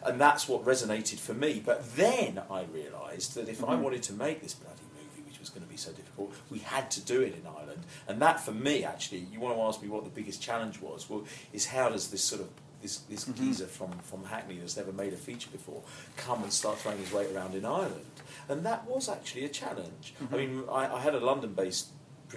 And 0.05 0.19
that's 0.19 0.47
what 0.49 0.65
resonated 0.65 1.17
for 1.19 1.33
me. 1.33 1.61
But 1.65 1.95
then 1.95 2.41
I 2.49 2.63
realised 2.63 3.35
that 3.35 3.47
if 3.47 3.63
I 3.63 3.75
Mhm. 3.75 3.81
wanted 3.81 4.03
to 4.03 4.13
make 4.13 4.41
this 4.41 4.53
bloody 4.53 4.81
movie, 4.97 5.21
which 5.29 5.39
was 5.39 5.49
going 5.49 5.63
to 5.63 5.69
be 5.69 5.77
so 5.77 5.91
difficult, 5.93 6.33
we 6.49 6.59
had 6.59 6.91
to 6.91 7.01
do 7.01 7.21
it 7.21 7.33
in 7.35 7.47
Ireland. 7.47 7.83
And 8.07 8.21
that, 8.21 8.39
for 8.43 8.51
me, 8.51 8.83
actually, 8.83 9.19
you 9.31 9.39
want 9.39 9.55
to 9.55 9.61
ask 9.61 9.81
me 9.81 9.87
what 9.87 10.03
the 10.03 10.09
biggest 10.09 10.41
challenge 10.41 10.81
was? 10.81 11.09
Well, 11.09 11.23
is 11.53 11.67
how 11.67 11.89
does 11.89 12.09
this 12.09 12.23
sort 12.23 12.41
of 12.41 12.49
this, 12.81 12.97
this 13.09 13.23
Mhm. 13.23 13.35
geezer 13.37 13.65
from, 13.67 13.97
from 13.99 14.25
Hackney 14.25 14.57
that's 14.57 14.75
never 14.75 14.91
made 14.91 15.13
a 15.13 15.17
feature 15.17 15.49
before 15.49 15.81
come 16.17 16.43
and 16.43 16.51
start 16.51 16.77
throwing 16.79 16.97
his 16.97 17.13
weight 17.13 17.31
around 17.33 17.55
in 17.55 17.63
Ireland? 17.65 18.05
And 18.49 18.65
that 18.65 18.85
was 18.85 19.07
actually 19.07 19.45
a 19.45 19.49
challenge. 19.49 20.13
I 20.19 20.23
Mhm. 20.25 20.31
mean, 20.37 20.63
I, 20.69 20.93
I 20.95 20.99
had 20.99 21.15
a 21.15 21.19
London-based 21.21 21.87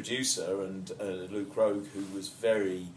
producer 0.00 0.62
and 0.62 0.92
uh, 1.00 1.04
Luc 1.34 1.54
Roeg, 1.56 1.86
who 1.94 2.04
was 2.14 2.28
very 2.28 2.88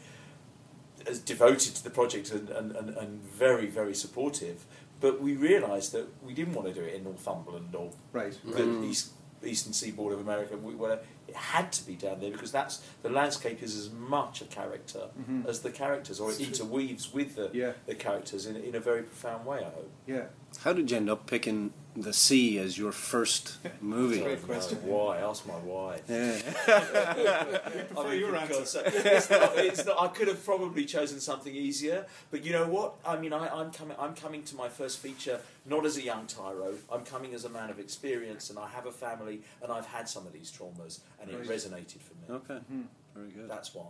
as 1.07 1.17
devoted 1.19 1.73
to 1.75 1.83
the 1.83 1.89
project 1.89 2.29
and, 2.31 2.49
and, 2.49 2.75
and, 2.75 2.89
and 2.97 3.21
very 3.23 3.67
very 3.67 3.95
supportive. 3.95 4.65
But 4.99 5.21
we 5.21 5.33
realised 5.35 5.93
that 5.93 6.07
we 6.25 6.33
didn't 6.33 6.53
want 6.55 6.67
to 6.67 6.73
do 6.73 6.81
it 6.81 6.93
in 6.93 7.03
Northumberland 7.05 7.73
or 7.73 7.91
Right. 8.11 8.37
the 8.43 8.63
Mm. 8.63 8.83
east, 8.89 9.11
eastern 9.41 9.71
seaboard 9.71 10.11
of 10.13 10.19
America. 10.19 10.57
We, 10.57 10.75
were, 10.75 10.99
it 11.25 11.35
had 11.37 11.71
to 11.77 11.87
be 11.87 11.95
down 11.95 12.19
there 12.19 12.31
because 12.31 12.51
that's 12.51 12.81
the 13.01 13.09
landscape 13.09 13.63
is 13.63 13.77
as 13.77 13.89
much 13.91 14.41
a 14.41 14.45
character 14.45 15.03
Mhm. 15.21 15.47
as 15.47 15.61
the 15.61 15.71
characters, 15.71 16.19
or 16.19 16.31
it 16.33 16.41
interweaves 16.41 17.13
with 17.13 17.35
the, 17.37 17.47
the 17.85 17.95
characters 17.95 18.45
in, 18.45 18.57
in 18.57 18.75
a 18.75 18.81
very 18.81 19.03
profound 19.03 19.45
way. 19.45 19.59
I 19.59 19.69
hope. 19.79 19.91
Yeah. 20.05 20.25
How 20.63 20.73
did 20.73 20.91
you 20.91 20.97
end 20.97 21.09
up 21.09 21.25
picking 21.25 21.73
The 21.95 22.11
Sea 22.11 22.59
as 22.59 22.77
your 22.77 22.91
first 22.91 23.57
movie? 23.81 24.19
Great 24.21 24.43
question. 24.43 24.77
Why? 24.83 25.19
Ask 25.19 25.47
my 25.47 25.57
wife. 25.57 26.01
Yeah. 26.09 26.37
I 27.97 28.09
mean, 28.09 28.19
your 28.19 28.31
for 28.31 28.35
answer. 28.35 28.81
It's 28.85 29.29
not, 29.29 29.57
it's 29.57 29.85
not, 29.85 30.01
I 30.01 30.07
could 30.09 30.27
have 30.27 30.43
probably 30.43 30.83
chosen 30.85 31.21
something 31.21 31.55
easier, 31.55 32.05
but 32.29 32.43
you 32.43 32.51
know 32.51 32.67
what? 32.67 32.95
I 33.05 33.17
mean, 33.17 33.31
I, 33.31 33.47
I'm 33.47 33.71
coming. 33.71 33.95
I'm 33.99 34.13
coming 34.13 34.43
to 34.43 34.55
my 34.55 34.67
first 34.67 34.99
feature 34.99 35.39
not 35.65 35.85
as 35.85 35.95
a 35.95 36.01
young 36.01 36.27
tyro. 36.27 36.73
I'm 36.91 37.05
coming 37.05 37.33
as 37.33 37.45
a 37.45 37.49
man 37.49 37.69
of 37.69 37.79
experience, 37.79 38.49
and 38.49 38.59
I 38.59 38.67
have 38.67 38.85
a 38.85 38.91
family, 38.91 39.41
and 39.63 39.71
I've 39.71 39.85
had 39.85 40.09
some 40.09 40.27
of 40.27 40.33
these 40.33 40.51
traumas, 40.51 40.99
and 41.21 41.29
it 41.31 41.43
resonated 41.47 42.01
for 42.01 42.15
me. 42.15 42.37
Okay, 42.37 42.59
Mhm. 42.71 42.85
very 43.15 43.29
good. 43.29 43.49
That's 43.49 43.73
why. 43.73 43.85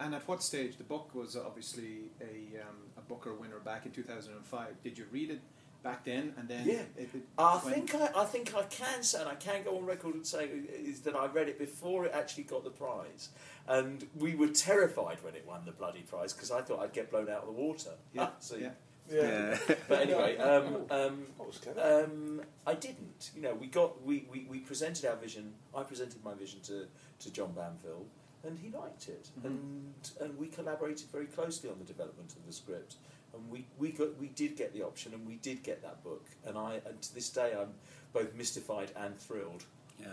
And 0.00 0.14
at 0.14 0.26
what 0.28 0.42
stage? 0.42 0.76
The 0.78 0.84
book 0.84 1.14
was 1.14 1.36
obviously 1.36 2.10
a, 2.20 2.60
um, 2.60 2.76
a 2.96 3.00
Booker 3.00 3.34
winner 3.34 3.58
back 3.58 3.84
in 3.86 3.92
2005. 3.92 4.82
Did 4.82 4.96
you 4.98 5.06
read 5.10 5.30
it 5.30 5.40
back 5.82 6.04
then 6.04 6.34
and 6.36 6.48
then? 6.48 6.66
Yeah. 6.66 6.82
it- 6.96 7.10
it 7.14 7.22
I 7.38 7.58
think 7.58 7.94
I, 7.94 8.10
I 8.16 8.24
think 8.24 8.54
I 8.54 8.62
can 8.64 9.02
say, 9.02 9.20
and 9.20 9.28
I 9.28 9.34
can 9.34 9.62
go 9.62 9.76
on 9.78 9.84
record 9.86 10.14
and 10.14 10.26
say, 10.26 10.46
is 10.46 11.00
that 11.02 11.14
I 11.14 11.26
read 11.26 11.48
it 11.48 11.58
before 11.58 12.04
it 12.06 12.12
actually 12.14 12.44
got 12.44 12.64
the 12.64 12.70
prize, 12.70 13.30
and 13.68 14.06
we 14.16 14.34
were 14.34 14.48
terrified 14.48 15.18
when 15.22 15.34
it 15.34 15.44
won 15.46 15.64
the 15.64 15.72
bloody 15.72 16.02
prize 16.02 16.32
because 16.32 16.50
I 16.50 16.62
thought 16.62 16.80
I'd 16.80 16.92
get 16.92 17.10
blown 17.10 17.28
out 17.28 17.40
of 17.42 17.46
the 17.46 17.52
water. 17.52 17.90
Yeah, 18.12 18.30
so, 18.40 18.56
yeah. 18.56 18.62
yeah. 18.64 18.70
Yeah. 19.08 19.58
but 19.88 20.00
anyway, 20.00 20.36
um, 20.50 20.74
um, 20.90 21.26
That 21.38 21.46
was 21.46 21.58
clever. 21.58 21.80
um, 22.04 22.42
I 22.66 22.74
didn't. 22.74 23.30
You 23.36 23.42
know, 23.42 23.54
we 23.54 23.68
got 23.68 24.02
we, 24.04 24.26
we, 24.32 24.46
we 24.50 24.58
presented 24.58 25.04
our 25.04 25.14
vision. 25.16 25.54
I 25.76 25.84
presented 25.84 26.24
my 26.24 26.34
vision 26.34 26.58
to, 26.62 26.86
to 27.20 27.30
John 27.32 27.52
Banville, 27.52 28.06
and 28.42 28.58
he 28.58 28.68
liked 28.70 29.08
it, 29.08 29.28
Mhm. 29.40 29.44
and 29.44 29.94
and 30.20 30.36
we 30.38 30.48
collaborated 30.48 31.06
very 31.12 31.26
closely 31.26 31.70
on 31.70 31.78
the 31.78 31.84
development 31.84 32.32
of 32.32 32.44
the 32.46 32.52
script. 32.52 32.96
And 33.36 33.50
we, 33.50 33.66
we 33.78 33.92
got 33.92 34.18
we 34.18 34.28
did 34.28 34.56
get 34.56 34.72
the 34.72 34.82
option, 34.82 35.12
and 35.14 35.26
we 35.26 35.36
did 35.36 35.62
get 35.62 35.82
that 35.82 36.02
book. 36.02 36.24
And 36.44 36.56
I 36.56 36.80
and 36.86 37.00
to 37.02 37.14
this 37.14 37.30
day, 37.30 37.54
I'm 37.58 37.68
both 38.12 38.34
mystified 38.34 38.90
and 38.96 39.16
thrilled. 39.16 39.64
Yeah, 40.00 40.08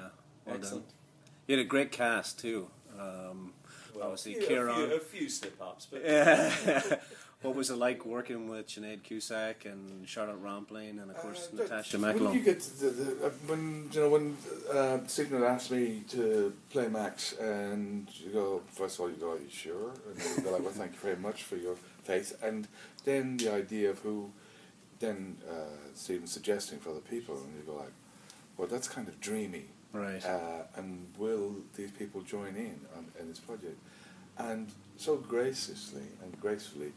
well 0.46 0.56
Excellent. 0.56 0.88
done. 0.88 0.96
You 1.48 1.58
had 1.58 1.66
a 1.66 1.68
great 1.68 1.92
cast 1.92 2.40
too. 2.40 2.68
Um, 3.00 3.54
Well, 3.96 4.06
obviously, 4.06 4.38
a 4.38 4.40
few, 4.40 4.48
Ciaran. 4.48 4.70
a 4.70 4.88
few, 4.88 4.96
a 4.96 5.00
few 5.00 5.30
slip 5.30 5.62
ups, 5.62 5.88
but 5.90 6.04
Yeah. 6.04 6.96
what 7.44 7.56
was 7.56 7.70
it 7.70 7.76
like 7.76 8.06
working 8.06 8.48
with 8.48 8.68
Sinead 8.68 9.04
Cusack 9.04 9.66
and 9.66 10.08
Charlotte 10.08 10.42
Rampling 10.42 11.00
and 11.00 11.12
of 11.12 11.18
course 11.18 11.50
But 11.54 11.70
Natasha 11.70 12.00
When 12.00 12.34
you 12.34 12.40
get 12.40 12.62
to 12.62 12.80
the, 12.80 12.90
the, 12.90 13.26
uh, 13.28 13.30
when 13.48 13.90
you 13.92 14.00
know 14.00 14.10
when 14.10 14.38
uh, 14.74 15.00
Signal 15.08 15.46
asked 15.46 15.70
me 15.72 16.04
to 16.10 16.54
play 16.72 16.88
Max, 16.88 17.34
and 17.34 18.08
you 18.24 18.32
go 18.32 18.62
first 18.72 18.96
of 18.96 19.02
all 19.02 19.10
you 19.10 19.18
go, 19.18 19.32
Are 19.34 19.38
you 19.38 19.50
sure? 19.50 19.92
And 20.08 20.18
then 20.18 20.38
you 20.38 20.44
go 20.44 20.52
like, 20.52 20.64
well, 20.64 20.72
thank 20.72 20.94
you 20.94 21.00
very 21.00 21.18
much 21.18 21.44
for 21.44 21.58
your 21.58 21.76
faith, 22.04 22.38
and 22.43 22.68
then 23.06 23.38
the 23.38 23.51
idea 23.54 23.89
of 23.89 23.99
who, 23.99 24.32
then 24.99 25.38
uh, 25.49 25.54
Stephen's 25.95 26.32
suggesting 26.32 26.80
for 26.80 26.89
other 26.91 26.99
people, 27.10 27.36
and 27.36 27.54
you 27.56 27.64
go 27.66 27.76
like, 27.80 27.91
well, 28.58 28.68
that's 28.68 28.88
kind 28.88 29.08
of 29.08 29.20
dreamy, 29.20 29.66
Right. 29.93 30.26
Uh, 30.26 30.64
and 30.76 31.08
will 31.20 31.56
these 31.76 31.91
people 31.91 32.22
join 32.22 32.56
in 32.56 32.80
on 32.97 33.06
in 33.20 33.28
this 33.30 33.39
project? 33.39 33.78
And 34.39 34.68
so 34.97 35.18
graciously 35.18 36.01
and 36.24 36.39
gracefully, 36.41 36.91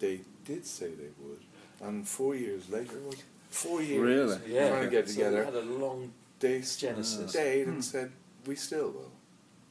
they 0.00 0.22
did 0.44 0.66
say 0.66 0.88
they 0.88 1.12
would. 1.22 1.38
And 1.80 2.08
four 2.08 2.34
years 2.34 2.68
later, 2.68 2.98
was 3.06 3.22
four 3.50 3.80
years 3.82 4.02
Really? 4.02 4.38
Yeah. 4.52 4.68
trying 4.70 4.84
to 4.84 4.90
get 4.90 5.08
So 5.08 5.14
together, 5.14 5.44
had 5.44 5.54
a 5.54 5.60
long 5.62 6.12
they 6.40 6.60
Genesis. 6.62 7.30
stayed 7.30 7.66
Hmm. 7.66 7.70
and 7.74 7.84
said, 7.84 8.10
"We 8.46 8.56
still 8.56 8.90
will," 8.90 9.12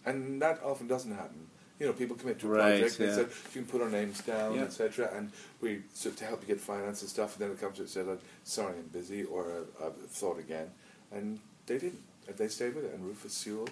and 0.05 0.41
that 0.41 0.61
often 0.63 0.87
doesn't 0.87 1.11
happen. 1.23 1.47
You 1.79 1.85
know, 1.87 1.93
people 1.93 2.17
commit 2.17 2.39
to 2.39 2.47
a 2.47 2.49
Right, 2.49 2.79
project. 2.79 2.97
They 2.97 3.05
yeah. 3.05 3.15
said, 3.15 3.29
"You 3.55 3.61
can 3.61 3.65
put 3.65 3.81
our 3.81 3.89
names 3.89 4.21
down, 4.21 4.55
Yeah. 4.55 4.63
etc." 4.63 5.09
And 5.15 5.31
we 5.61 5.83
so 5.93 6.11
to 6.11 6.25
help 6.25 6.41
you 6.41 6.47
get 6.47 6.59
finance 6.59 7.01
and 7.01 7.09
stuff. 7.09 7.33
And 7.35 7.41
then 7.43 7.51
it 7.51 7.59
comes 7.61 7.77
to 7.77 7.83
it 7.83 7.89
said, 7.89 8.05
like, 8.07 8.19
"Sorry, 8.43 8.75
I'm 8.77 8.87
busy," 8.87 9.23
or 9.23 9.49
uh, 9.79 9.85
"I've 9.85 9.95
thought 10.11 10.39
again," 10.39 10.71
and 11.11 11.39
they 11.67 11.77
didn't. 11.77 12.03
They 12.37 12.49
stayed 12.49 12.75
with 12.75 12.83
it. 12.85 12.93
And 12.93 13.05
Rufus 13.05 13.33
Sewell, 13.33 13.69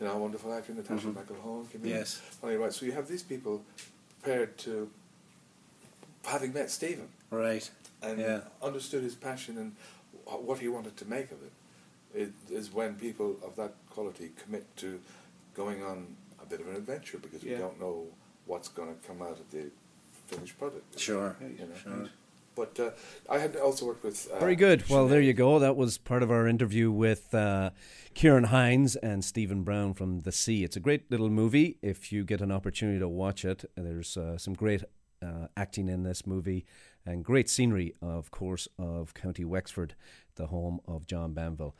you 0.00 0.06
know, 0.06 0.16
wonderful 0.16 0.52
actor, 0.54 0.72
Natasha 0.72 1.08
Mhm. 1.08 1.14
McElhone 1.14 1.70
came 1.70 1.82
in. 1.84 1.90
Yes. 1.90 2.20
Oh, 2.42 2.54
right. 2.56 2.72
So 2.72 2.86
you 2.86 2.92
have 2.92 3.08
these 3.08 3.22
people 3.22 3.62
prepared 4.22 4.56
to, 4.58 4.90
having 6.24 6.52
met 6.54 6.70
Stephen, 6.70 7.08
Right. 7.30 7.70
and 8.02 8.18
Yeah. 8.18 8.40
understood 8.62 9.02
his 9.02 9.14
passion 9.14 9.58
and 9.58 9.76
what 10.24 10.58
he 10.60 10.68
wanted 10.68 10.96
to 10.96 11.04
make 11.04 11.30
of 11.30 11.42
it. 11.42 11.52
It 12.14 12.32
is 12.50 12.72
when 12.72 12.94
people 12.96 13.36
of 13.44 13.54
that 13.56 13.74
quality 13.90 14.32
commit 14.42 14.64
to 14.78 15.00
going 15.54 15.82
on 15.84 16.16
a 16.44 16.48
bit 16.50 16.60
of 16.60 16.68
an 16.68 16.76
adventure 16.76 17.18
because 17.18 17.42
we 17.42 17.50
Yeah. 17.52 17.58
don't 17.58 17.80
know 17.80 18.06
what's 18.46 18.68
going 18.68 18.88
to 18.94 19.06
come 19.06 19.22
out 19.22 19.38
of 19.40 19.50
the 19.50 19.70
finished 20.26 20.58
product. 20.58 20.98
Sure, 20.98 21.36
You 21.40 21.66
know? 21.66 21.74
sure. 21.82 22.08
But 22.56 22.78
uh, 22.78 22.90
I 23.28 23.38
had 23.38 23.56
also 23.56 23.84
worked 23.86 24.04
with. 24.04 24.30
Uh, 24.30 24.38
Very 24.38 24.54
good. 24.54 24.88
Well, 24.88 25.08
there 25.08 25.20
Sinead. 25.20 25.26
you 25.26 25.32
go. 25.32 25.58
That 25.58 25.74
was 25.76 25.98
part 25.98 26.22
of 26.22 26.30
our 26.30 26.46
interview 26.46 26.88
with 26.92 27.34
uh, 27.34 27.70
Ciaran 28.14 28.44
Hinds 28.44 28.94
and 28.94 29.24
Stephen 29.24 29.64
Brown 29.64 29.92
from 29.92 30.20
The 30.20 30.30
Sea. 30.30 30.62
It's 30.62 30.76
a 30.76 30.80
great 30.80 31.10
little 31.10 31.30
movie. 31.30 31.78
If 31.82 32.12
you 32.12 32.22
get 32.24 32.40
an 32.40 32.52
opportunity 32.52 33.00
to 33.00 33.08
watch 33.08 33.44
it, 33.44 33.64
there's 33.76 34.16
uh, 34.16 34.38
some 34.38 34.54
great 34.54 34.84
uh, 35.20 35.48
acting 35.56 35.88
in 35.88 36.04
this 36.04 36.28
movie 36.28 36.64
and 37.04 37.24
great 37.24 37.50
scenery, 37.50 37.92
of 38.00 38.30
course, 38.30 38.68
of 38.78 39.14
County 39.14 39.44
Wexford, 39.44 39.96
the 40.36 40.46
home 40.46 40.78
of 40.86 41.06
John 41.08 41.32
Banville. 41.32 41.74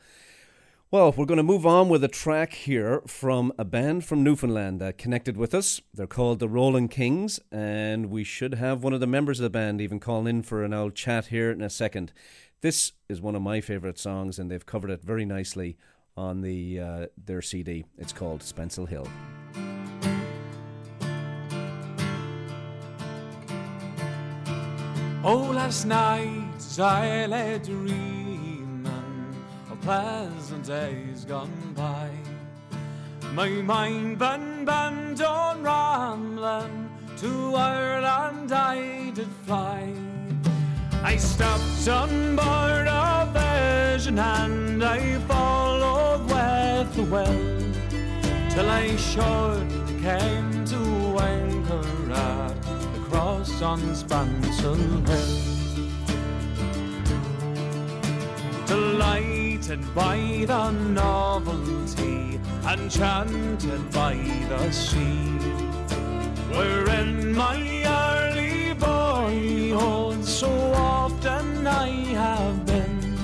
Well, 0.91 1.11
we're 1.17 1.25
going 1.25 1.37
to 1.37 1.43
move 1.43 1.65
on 1.65 1.89
with 1.89 2.03
a 2.03 2.07
track 2.07 2.53
here 2.53 3.01
from 3.07 3.51
a 3.57 3.65
band 3.65 4.05
from 4.05 4.23
Newfoundland 4.23 4.79
that 4.81 4.99
connected 4.99 5.35
with 5.35 5.55
us. 5.55 5.81
They're 5.91 6.05
called 6.05 6.37
the 6.37 6.47
Rolling 6.47 6.89
Kings, 6.89 7.39
and 7.51 8.11
we 8.11 8.23
should 8.23 8.53
have 8.53 8.83
one 8.83 8.93
of 8.93 8.99
the 8.99 9.07
members 9.07 9.39
of 9.39 9.45
the 9.45 9.49
band 9.49 9.81
even 9.81 9.99
call 9.99 10.27
in 10.27 10.43
for 10.43 10.63
an 10.63 10.75
old 10.75 10.93
chat 10.93 11.25
here 11.27 11.49
in 11.49 11.63
a 11.63 11.71
second. 11.71 12.13
This 12.61 12.91
is 13.09 13.19
one 13.19 13.35
of 13.35 13.41
my 13.41 13.61
favourite 13.61 13.97
songs, 13.97 14.37
and 14.37 14.51
they've 14.51 14.65
covered 14.65 14.91
it 14.91 15.01
very 15.01 15.25
nicely 15.25 15.75
on 16.15 16.41
the 16.41 16.79
uh, 16.79 17.05
their 17.17 17.41
CD. 17.41 17.85
It's 17.97 18.13
called 18.13 18.41
Spancel 18.41 18.87
Hill. 18.87 19.07
Oh, 25.23 25.51
last 25.51 25.85
night 25.85 26.79
I 26.79 27.25
lay 27.25 27.57
dreaming 27.57 28.34
of 28.34 28.34
pleasant 29.85 30.65
days 30.65 31.25
gone 31.25 31.73
by. 31.75 32.09
My 33.33 33.49
mind 33.49 34.17
been 34.17 34.65
bent 34.65 35.21
on 35.21 35.61
rambling 35.61 36.89
to 37.17 37.53
Ireland 37.53 38.51
I 38.51 39.11
did 39.11 39.27
fly. 39.45 39.93
I 41.03 41.17
stopped 41.17 41.87
on 41.87 42.35
board 42.35 42.87
a 42.87 43.29
vision 43.37 44.17
and 44.17 44.83
I 44.83 45.19
followed 45.27 46.23
with 46.33 46.95
the 46.95 47.03
wind 47.03 47.75
till 48.49 48.67
I 48.67 48.95
short 48.95 49.69
came 50.01 50.65
to 50.65 50.81
anchor 51.35 52.11
at 52.11 52.59
the 52.95 53.01
cross 53.07 53.61
on 53.61 53.81
Spancel 53.93 55.07
Hill. 55.07 55.45
Delighted 59.65 59.95
by 59.95 60.45
the 60.45 60.69
novelty, 60.69 62.39
enchanted 62.69 63.91
by 63.91 64.13
the 64.47 64.71
sea, 64.71 65.39
wherein 66.53 67.33
my 67.35 67.57
early 67.87 68.73
boyhood 68.75 70.23
so 70.23 70.51
often 70.75 71.65
I 71.65 71.87
have 72.13 72.63
been. 72.67 73.17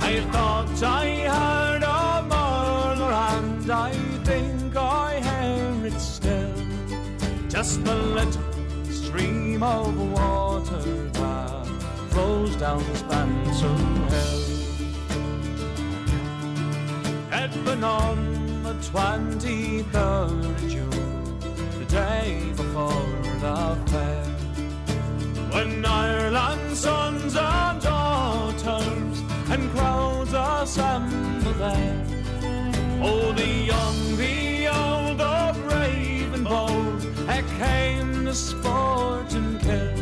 I 0.00 0.22
thought 0.32 0.82
I 0.82 1.06
heard 1.28 1.82
a 1.84 2.22
murmur, 2.26 3.12
and 3.12 3.70
I 3.70 3.92
think 4.24 4.74
I 4.74 5.20
hear 5.20 5.86
it 5.86 6.00
still. 6.00 6.52
Just 7.48 7.84
the 7.84 7.94
little 7.94 8.42
stream 8.90 9.62
of 9.62 9.96
water 10.10 10.82
that 11.12 11.66
flows 12.10 12.56
down 12.56 12.82
Spancel 12.82 14.10
Hill. 14.10 14.57
But 17.64 17.82
on 17.82 18.62
the 18.62 18.74
23rd 18.74 20.44
of 20.44 20.68
June, 20.68 21.38
the 21.78 21.84
day 21.86 22.52
before 22.56 22.92
the 23.40 23.76
fair. 23.86 24.24
When 25.52 25.84
Ireland's 25.84 26.80
sons 26.80 27.36
and 27.36 27.80
daughters 27.80 29.22
and 29.50 29.70
crowds 29.70 30.32
assemble 30.34 31.52
there. 31.54 32.04
Oh, 33.02 33.32
the 33.32 33.46
young, 33.46 34.16
the 34.16 34.68
old, 34.68 35.18
the 35.18 35.56
brave 35.66 36.34
and 36.34 36.44
bold, 36.44 37.02
here 37.30 37.44
came 37.58 38.24
the 38.24 38.34
sport 38.34 39.32
and 39.32 39.58
kill. 39.60 39.96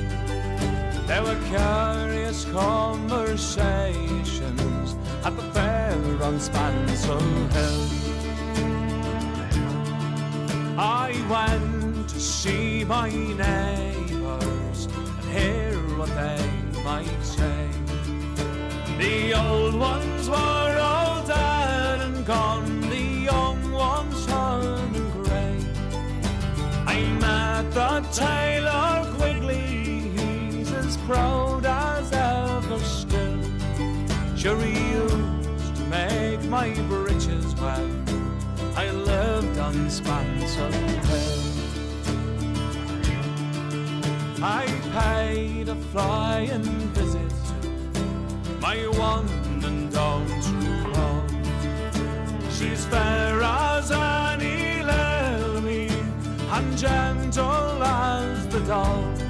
There 1.07 1.23
were 1.23 1.39
curious 1.49 2.45
conversations 2.47 4.61
at 5.27 5.37
the 5.37 5.43
fair 5.55 6.23
on 6.23 6.39
Spancel 6.39 7.21
Hill. 7.55 7.85
I 10.79 11.11
went 11.29 12.09
to 12.11 12.21
see 12.21 12.85
my 12.85 13.11
neighbours 13.11 14.87
and 14.87 15.25
hear 15.37 15.75
what 15.99 16.11
they 16.21 16.49
might 16.85 17.23
say. 17.25 17.69
The 18.99 19.35
old 19.35 19.75
ones 19.75 20.29
were 20.29 20.79
all 20.91 21.27
dead 21.27 22.01
and 22.03 22.25
gone, 22.25 22.81
the 22.83 23.07
young 23.31 23.73
ones 23.73 24.27
turning 24.27 25.11
grey. 25.25 25.59
I 26.87 26.97
met 27.25 27.65
the 27.75 28.01
tailor 28.13 28.56
my 36.57 36.73
breeches 36.89 37.55
well. 37.57 37.91
I 38.77 38.91
lived 38.91 39.59
on 39.59 39.75
Spancel 39.97 40.73
Hill. 41.09 41.43
I 44.43 44.65
paid 44.99 45.69
a 45.69 45.77
flying 45.93 46.69
visit 46.97 47.33
to 47.49 47.59
my 48.67 48.79
one 49.11 49.29
and 49.69 49.95
only 49.95 50.39
true 50.49 50.93
love. 50.97 51.31
She's 52.57 52.87
fair 52.87 53.43
as 53.43 53.91
any 53.91 54.83
lily 54.93 55.91
and 56.57 56.69
gentle 56.79 57.83
as 57.83 58.49
the 58.49 58.61
dove. 58.61 59.21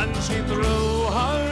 And 0.00 0.14
she 0.26 0.36
threw 0.50 0.86
her 1.16 1.45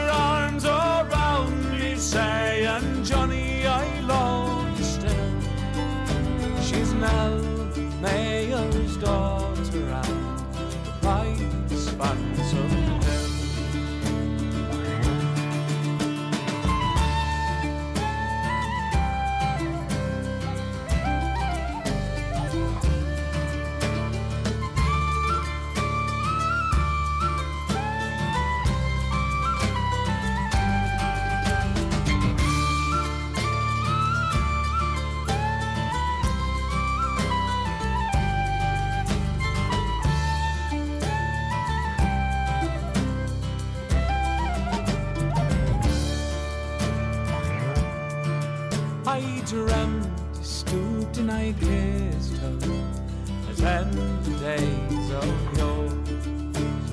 I 51.44 51.52
kissed 51.60 52.38
her 52.38 52.48
in 52.48 53.90
the 54.24 54.34
days 54.40 55.10
of 55.10 55.58
yore. 55.58 55.92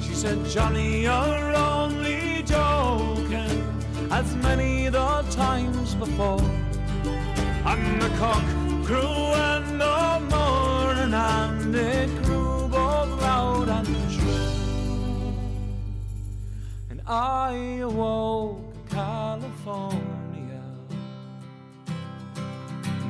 She 0.02 0.14
said, 0.14 0.46
Johnny, 0.46 1.04
you're 1.04 1.56
only 1.56 2.44
joking, 2.44 3.64
as 4.12 4.36
many 4.36 4.90
the 4.90 5.24
times 5.32 5.96
before. 5.96 6.44
And 7.72 8.02
the 8.02 8.10
cock 8.20 8.44
crew 8.84 9.22
in 9.48 9.78
the 9.78 10.20
morning, 10.36 11.14
and 11.14 11.74
it 11.74 12.24
grew 12.24 12.68
both 12.68 13.22
loud 13.22 13.70
and 13.70 13.88
shrill. 14.12 15.34
And 16.90 17.02
I 17.08 17.80
awoke 17.84 18.90
California 18.90 20.62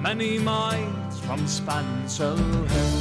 many 0.03 0.37
miles 0.37 1.00
from 1.31 1.45
Spancel 1.45 2.35
Hill. 2.67 2.97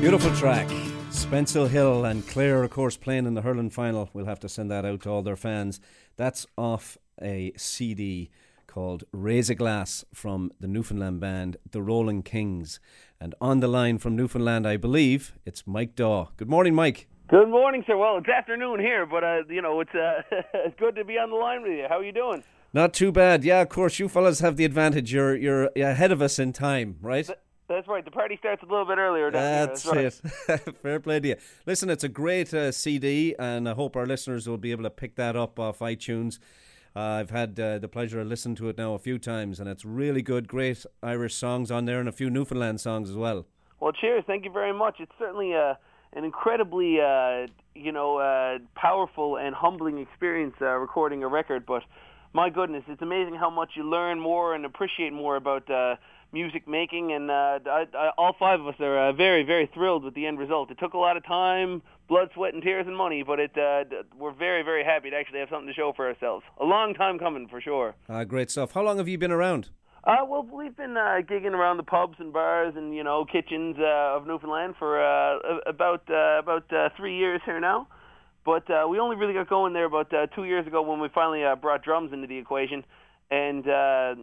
Beautiful 0.00 0.34
track. 0.34 0.66
Spancel 1.10 1.68
Hill 1.68 2.04
and 2.04 2.26
Clare, 2.26 2.64
of 2.64 2.70
course, 2.70 2.96
playing 2.96 3.24
in 3.24 3.34
the 3.34 3.42
hurling 3.42 3.70
final. 3.70 4.10
We'll 4.12 4.26
have 4.26 4.40
to 4.40 4.48
send 4.48 4.68
that 4.72 4.84
out 4.84 5.02
to 5.02 5.10
all 5.10 5.22
their 5.22 5.36
fans. 5.36 5.78
That's 6.16 6.44
off 6.58 6.98
a 7.22 7.52
CD 7.56 8.30
called 8.66 9.04
Raise 9.12 9.48
a 9.48 9.54
Glass 9.54 10.04
from 10.12 10.50
the 10.58 10.66
Newfoundland 10.66 11.20
band, 11.20 11.58
The 11.70 11.80
Rolling 11.80 12.24
Kings. 12.24 12.80
And 13.20 13.36
on 13.40 13.60
the 13.60 13.68
line 13.68 13.98
from 13.98 14.16
Newfoundland, 14.16 14.66
I 14.66 14.76
believe, 14.76 15.34
it's 15.46 15.68
Mike 15.68 15.94
Dawe. 15.94 16.30
Good 16.36 16.50
morning, 16.50 16.74
Mike. 16.74 17.06
Good 17.28 17.48
morning, 17.48 17.84
sir. 17.86 17.96
Well, 17.96 18.18
it's 18.18 18.28
afternoon 18.28 18.80
here, 18.80 19.06
but 19.06 19.22
uh, 19.22 19.42
you 19.48 19.62
know 19.62 19.78
it's 19.78 19.94
uh, 19.94 20.22
it's 20.52 20.78
good 20.80 20.96
to 20.96 21.04
be 21.04 21.16
on 21.16 21.30
the 21.30 21.36
line 21.36 21.62
with 21.62 21.70
you. 21.70 21.86
How 21.88 22.00
are 22.00 22.04
you 22.04 22.10
doing? 22.10 22.42
Not 22.74 22.92
too 22.92 23.12
bad. 23.12 23.44
Yeah, 23.44 23.60
of 23.60 23.68
course, 23.68 24.00
you 24.00 24.08
fellas 24.08 24.40
have 24.40 24.56
the 24.56 24.64
advantage. 24.64 25.12
You're 25.12 25.36
you're 25.36 25.70
ahead 25.76 26.10
of 26.10 26.20
us 26.20 26.40
in 26.40 26.52
time, 26.52 26.96
right? 27.00 27.30
That's 27.68 27.86
right. 27.86 28.04
The 28.04 28.10
party 28.10 28.36
starts 28.36 28.64
a 28.64 28.66
little 28.66 28.84
bit 28.84 28.98
earlier. 28.98 29.30
Here. 29.30 29.30
That's, 29.30 29.86
right. 29.86 30.06
it. 30.06 30.76
Fair 30.82 30.98
play 30.98 31.20
to 31.20 31.28
you. 31.28 31.36
Listen, 31.66 31.88
it's 31.88 32.04
a 32.04 32.08
great 32.08 32.52
uh, 32.52 32.72
CD, 32.72 33.34
and 33.38 33.68
I 33.68 33.74
hope 33.74 33.96
our 33.96 34.04
listeners 34.04 34.48
will 34.48 34.58
be 34.58 34.72
able 34.72 34.82
to 34.82 34.90
pick 34.90 35.14
that 35.14 35.36
up 35.36 35.58
off 35.58 35.78
iTunes. 35.78 36.40
Uh, 36.96 37.00
I've 37.00 37.30
had 37.30 37.58
uh, 37.58 37.78
the 37.78 37.88
pleasure 37.88 38.20
of 38.20 38.26
listening 38.26 38.56
to 38.56 38.68
it 38.68 38.76
now 38.76 38.94
a 38.94 38.98
few 38.98 39.18
times, 39.18 39.60
and 39.60 39.68
it's 39.68 39.84
really 39.84 40.20
good. 40.20 40.46
Great 40.48 40.84
Irish 41.02 41.36
songs 41.36 41.70
on 41.70 41.84
there, 41.86 42.00
and 42.00 42.08
a 42.08 42.12
few 42.12 42.28
Newfoundland 42.28 42.80
songs 42.80 43.08
as 43.08 43.16
well. 43.16 43.46
Well, 43.80 43.92
cheers. 43.92 44.24
Thank 44.26 44.44
you 44.44 44.50
very 44.50 44.74
much. 44.74 44.96
It's 44.98 45.12
certainly 45.18 45.54
uh, 45.54 45.74
an 46.12 46.24
incredibly, 46.24 47.00
uh, 47.00 47.46
you 47.74 47.92
know, 47.92 48.18
uh, 48.18 48.58
powerful 48.74 49.36
and 49.36 49.54
humbling 49.54 49.98
experience 49.98 50.56
uh, 50.60 50.66
recording 50.74 51.22
a 51.22 51.28
record. 51.28 51.64
But 51.66 51.82
my 52.34 52.50
goodness, 52.50 52.82
it's 52.88 53.00
amazing 53.00 53.36
how 53.36 53.48
much 53.48 53.70
you 53.76 53.88
learn 53.88 54.18
more 54.18 54.54
and 54.54 54.66
appreciate 54.66 55.12
more 55.12 55.36
about 55.36 55.70
uh, 55.70 55.94
music 56.32 56.66
making. 56.66 57.12
And 57.12 57.30
uh, 57.30 57.60
I, 57.64 57.86
I, 57.96 58.10
all 58.18 58.34
five 58.38 58.60
of 58.60 58.66
us 58.66 58.74
are 58.80 59.08
uh, 59.08 59.12
very, 59.12 59.44
very 59.44 59.70
thrilled 59.72 60.02
with 60.02 60.14
the 60.14 60.26
end 60.26 60.38
result. 60.38 60.70
It 60.70 60.78
took 60.80 60.94
a 60.94 60.98
lot 60.98 61.16
of 61.16 61.24
time, 61.24 61.80
blood, 62.08 62.30
sweat, 62.34 62.52
and 62.52 62.62
tears, 62.62 62.86
and 62.88 62.96
money, 62.96 63.22
but 63.22 63.38
it 63.38 63.56
uh, 63.56 63.84
we're 64.18 64.32
very, 64.32 64.62
very 64.62 64.84
happy 64.84 65.10
to 65.10 65.16
actually 65.16 65.38
have 65.38 65.48
something 65.48 65.68
to 65.68 65.74
show 65.74 65.92
for 65.94 66.08
ourselves. 66.08 66.44
A 66.60 66.64
long 66.64 66.92
time 66.94 67.20
coming, 67.20 67.46
for 67.46 67.60
sure. 67.60 67.94
Uh, 68.08 68.24
great 68.24 68.50
stuff. 68.50 68.72
How 68.72 68.82
long 68.82 68.98
have 68.98 69.08
you 69.08 69.16
been 69.16 69.32
around? 69.32 69.70
Uh, 70.02 70.16
well, 70.28 70.42
we've 70.42 70.76
been 70.76 70.98
uh, 70.98 71.20
gigging 71.22 71.52
around 71.52 71.78
the 71.78 71.82
pubs 71.82 72.16
and 72.18 72.32
bars 72.32 72.74
and 72.76 72.94
you 72.94 73.02
know 73.04 73.24
kitchens 73.24 73.76
uh, 73.78 74.16
of 74.16 74.26
Newfoundland 74.26 74.74
for 74.78 75.02
uh, 75.02 75.38
about 75.66 76.02
uh, 76.10 76.38
about 76.40 76.70
uh, 76.72 76.90
three 76.96 77.16
years 77.16 77.40
here 77.46 77.60
now. 77.60 77.86
But 78.44 78.70
uh, 78.70 78.86
we 78.88 78.98
only 78.98 79.16
really 79.16 79.32
got 79.32 79.48
going 79.48 79.72
there 79.72 79.86
about 79.86 80.12
uh, 80.12 80.26
two 80.34 80.44
years 80.44 80.66
ago 80.66 80.82
when 80.82 81.00
we 81.00 81.08
finally 81.14 81.44
uh, 81.44 81.56
brought 81.56 81.82
drums 81.82 82.12
into 82.12 82.26
the 82.26 82.36
equation, 82.36 82.84
and 83.30 83.66
uh, 83.66 84.14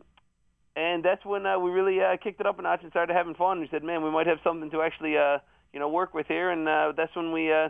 and 0.76 1.04
that's 1.04 1.26
when 1.26 1.46
uh, 1.46 1.58
we 1.58 1.72
really 1.72 2.00
uh, 2.00 2.18
kicked 2.24 2.40
it 2.40 2.46
up 2.46 2.60
a 2.60 2.62
notch 2.62 2.82
and 2.84 2.92
started 2.92 3.14
having 3.14 3.34
fun. 3.34 3.60
We 3.60 3.68
said, 3.72 3.84
man, 3.84 4.04
we 4.04 4.12
might 4.12 4.28
have 4.28 4.38
something 4.44 4.70
to 4.72 4.82
actually 4.82 5.18
uh, 5.18 5.40
you 5.74 5.80
know 5.80 5.90
work 5.90 6.14
with 6.14 6.28
here, 6.28 6.52
and 6.52 6.68
uh, 6.68 6.94
that's 6.96 7.16
when 7.16 7.32
we 7.32 7.52
uh, 7.52 7.70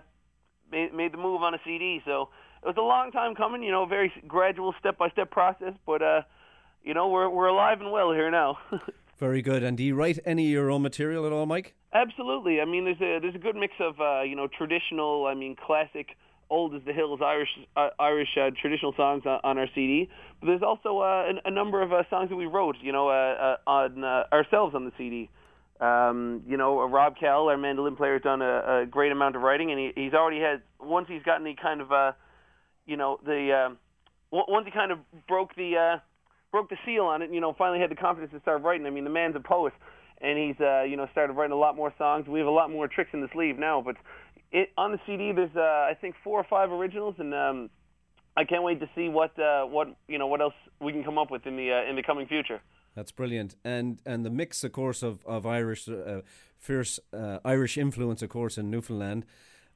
made, 0.71 0.93
made 0.93 1.13
the 1.13 1.17
move 1.17 1.41
on 1.41 1.53
a 1.53 1.59
CD. 1.63 2.01
So 2.05 2.29
it 2.63 2.67
was 2.67 2.75
a 2.77 2.81
long 2.81 3.11
time 3.11 3.33
coming, 3.33 3.63
you 3.63 3.71
know, 3.71 3.85
very 3.85 4.11
gradual, 4.27 4.73
step 4.79 4.97
by 4.97 5.09
step 5.09 5.31
process, 5.31 5.73
but. 5.85 6.01
Uh, 6.01 6.21
you 6.83 6.93
know, 6.93 7.09
we're 7.09 7.29
we're 7.29 7.47
alive 7.47 7.79
and 7.79 7.91
well 7.91 8.11
here 8.11 8.31
now. 8.31 8.57
Very 9.19 9.41
good. 9.41 9.61
And 9.61 9.77
do 9.77 9.83
you 9.83 9.93
write 9.93 10.17
any 10.25 10.47
of 10.47 10.51
your 10.51 10.71
own 10.71 10.81
material 10.81 11.27
at 11.27 11.31
all, 11.31 11.45
Mike? 11.45 11.75
Absolutely. 11.93 12.59
I 12.59 12.65
mean, 12.65 12.85
there's 12.85 13.01
a 13.01 13.19
there's 13.21 13.35
a 13.35 13.39
good 13.39 13.55
mix 13.55 13.73
of 13.79 13.99
uh, 13.99 14.21
you 14.23 14.35
know 14.35 14.47
traditional, 14.47 15.27
I 15.27 15.35
mean, 15.35 15.55
classic, 15.55 16.17
old 16.51 16.75
as 16.75 16.81
the 16.85 16.93
hills 16.93 17.19
Irish 17.23 17.49
uh, 17.75 17.89
Irish 17.99 18.27
uh, 18.39 18.51
traditional 18.61 18.93
songs 18.95 19.23
on, 19.25 19.39
on 19.43 19.57
our 19.57 19.67
CD. 19.73 20.09
But 20.39 20.47
there's 20.47 20.61
also 20.61 20.99
uh, 20.99 21.31
a, 21.45 21.47
a 21.47 21.51
number 21.51 21.81
of 21.81 21.91
uh, 21.93 22.03
songs 22.09 22.29
that 22.29 22.35
we 22.35 22.45
wrote, 22.45 22.75
you 22.81 22.91
know, 22.91 23.09
uh, 23.09 23.57
uh, 23.65 23.69
on 23.69 24.03
uh, 24.03 24.23
ourselves 24.31 24.75
on 24.75 24.85
the 24.85 24.91
CD. 24.97 25.29
Um, 25.79 26.43
you 26.47 26.57
know, 26.57 26.81
uh, 26.81 26.85
Rob 26.85 27.15
Kell, 27.19 27.47
our 27.47 27.57
mandolin 27.57 27.95
player, 27.95 28.13
has 28.13 28.21
done 28.21 28.43
a, 28.43 28.81
a 28.81 28.85
great 28.85 29.11
amount 29.11 29.35
of 29.35 29.41
writing, 29.41 29.71
and 29.71 29.79
he, 29.79 29.91
he's 29.95 30.13
already 30.13 30.39
had 30.39 30.61
once 30.79 31.07
he's 31.09 31.23
gotten 31.23 31.43
the 31.43 31.55
kind 31.59 31.81
of, 31.81 31.91
uh, 31.91 32.11
you 32.85 32.97
know, 32.97 33.19
the 33.25 33.49
uh, 33.51 33.69
w- 34.31 34.45
once 34.47 34.65
he 34.65 34.71
kind 34.71 34.91
of 34.91 34.99
broke 35.27 35.55
the 35.55 35.95
uh, 35.95 35.99
broke 36.51 36.69
the 36.69 36.77
seal 36.85 37.05
on 37.05 37.23
it, 37.23 37.33
you 37.33 37.41
know, 37.41 37.55
finally 37.57 37.79
had 37.79 37.89
the 37.89 37.95
confidence 37.95 38.31
to 38.33 38.39
start 38.41 38.61
writing. 38.61 38.85
I 38.85 38.91
mean, 38.91 39.05
the 39.05 39.09
man's 39.09 39.35
a 39.35 39.39
poet, 39.39 39.73
and 40.21 40.37
he's, 40.37 40.59
uh, 40.61 40.83
you 40.83 40.97
know, 40.97 41.07
started 41.11 41.33
writing 41.33 41.53
a 41.53 41.59
lot 41.59 41.75
more 41.75 41.93
songs. 41.97 42.27
We 42.27 42.39
have 42.39 42.47
a 42.47 42.51
lot 42.51 42.69
more 42.69 42.87
tricks 42.87 43.09
in 43.13 43.21
the 43.21 43.29
sleeve 43.33 43.57
now, 43.57 43.81
but 43.83 43.95
it, 44.51 44.69
on 44.77 44.91
the 44.91 44.99
CD, 45.05 45.31
there's, 45.31 45.55
uh, 45.55 45.59
I 45.59 45.95
think, 45.99 46.15
four 46.23 46.39
or 46.39 46.43
five 46.43 46.71
originals, 46.71 47.15
and 47.19 47.33
um, 47.33 47.69
I 48.35 48.43
can't 48.43 48.63
wait 48.63 48.79
to 48.79 48.89
see 48.95 49.09
what, 49.09 49.37
uh, 49.39 49.63
what, 49.65 49.87
you 50.07 50.17
know, 50.17 50.27
what 50.27 50.41
else 50.41 50.53
we 50.79 50.91
can 50.91 51.03
come 51.03 51.17
up 51.17 51.31
with 51.31 51.45
in 51.45 51.55
the 51.55 51.71
uh, 51.71 51.89
in 51.89 51.95
the 51.95 52.03
coming 52.03 52.27
future. 52.27 52.61
That's 52.95 53.11
brilliant, 53.11 53.55
and 53.63 54.01
and 54.05 54.25
the 54.25 54.29
mix, 54.29 54.63
of 54.63 54.73
course, 54.73 55.01
of 55.01 55.25
of 55.25 55.45
Irish, 55.45 55.87
uh, 55.87 56.21
fierce 56.57 56.99
uh, 57.13 57.39
Irish 57.45 57.77
influence, 57.77 58.21
of 58.21 58.29
course, 58.29 58.57
in 58.57 58.69
Newfoundland. 58.69 59.25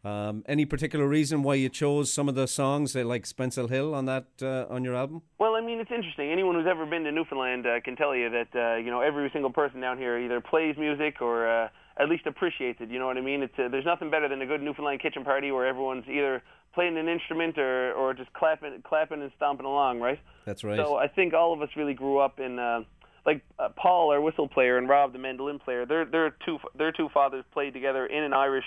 Um, 0.04 0.44
any 0.48 0.66
particular 0.66 1.08
reason 1.08 1.42
why 1.42 1.56
you 1.56 1.68
chose 1.68 2.14
some 2.14 2.30
of 2.30 2.36
the 2.36 2.48
songs 2.48 2.94
like 2.94 3.24
Spancel 3.24 3.70
Hill 3.70 3.96
on 3.96 4.06
that 4.06 4.28
uh, 4.40 4.66
on 4.70 4.84
your 4.84 4.96
album? 4.96 5.24
Well, 5.40 5.56
I 5.56 5.62
mean, 5.62 5.80
it's 5.80 5.90
interesting. 5.90 6.30
Anyone 6.32 6.54
who's 6.54 6.68
ever 6.70 6.86
been 6.86 7.04
to 7.06 7.12
Newfoundland 7.12 7.66
uh, 7.66 7.80
can 7.84 7.96
tell 7.96 8.16
you 8.16 8.30
that 8.30 8.50
uh, 8.56 8.76
you 8.76 8.92
know 8.92 9.02
every 9.02 9.30
single 9.34 9.52
person 9.52 9.80
down 9.80 9.98
here 9.98 10.20
either 10.20 10.42
plays 10.42 10.78
music 10.78 11.22
or 11.22 11.48
uh, 11.48 11.70
at 11.98 12.10
least 12.10 12.26
appreciates 12.26 12.80
it. 12.82 12.90
You 12.90 13.00
know 13.00 13.08
what 13.08 13.18
I 13.18 13.22
mean? 13.22 13.44
It's 13.44 13.54
uh, 13.58 13.70
there's 13.70 13.86
nothing 13.86 14.10
better 14.10 14.28
than 14.28 14.42
a 14.42 14.46
good 14.46 14.62
Newfoundland 14.62 15.02
kitchen 15.02 15.24
party 15.24 15.52
where 15.52 15.66
everyone's 15.66 16.06
either 16.08 16.44
playing 16.74 16.98
an 16.98 17.08
instrument 17.08 17.58
or 17.58 17.94
or 17.94 18.14
just 18.14 18.32
clapping 18.34 18.82
clapping 18.84 19.22
and 19.22 19.32
stomping 19.36 19.66
along, 19.66 20.00
right? 20.00 20.20
That's 20.46 20.64
right. 20.64 20.78
So 20.78 20.98
I 20.98 21.08
think 21.08 21.34
all 21.34 21.54
of 21.54 21.62
us 21.62 21.70
really 21.76 21.94
grew 21.94 22.20
up 22.20 22.40
in. 22.40 22.60
Uh, 22.60 22.82
like 23.26 23.42
uh, 23.58 23.70
Paul, 23.76 24.12
our 24.12 24.22
whistle 24.22 24.48
player, 24.48 24.78
and 24.78 24.88
Rob, 24.88 25.12
the 25.12 25.18
mandolin 25.18 25.58
player, 25.58 25.88
their 25.88 26.06
their 26.06 26.36
two 26.46 26.60
their 26.78 26.92
two 26.92 27.10
fathers 27.12 27.44
played 27.54 27.74
together 27.74 28.06
in 28.06 28.24
an 28.24 28.34
Irish 28.34 28.66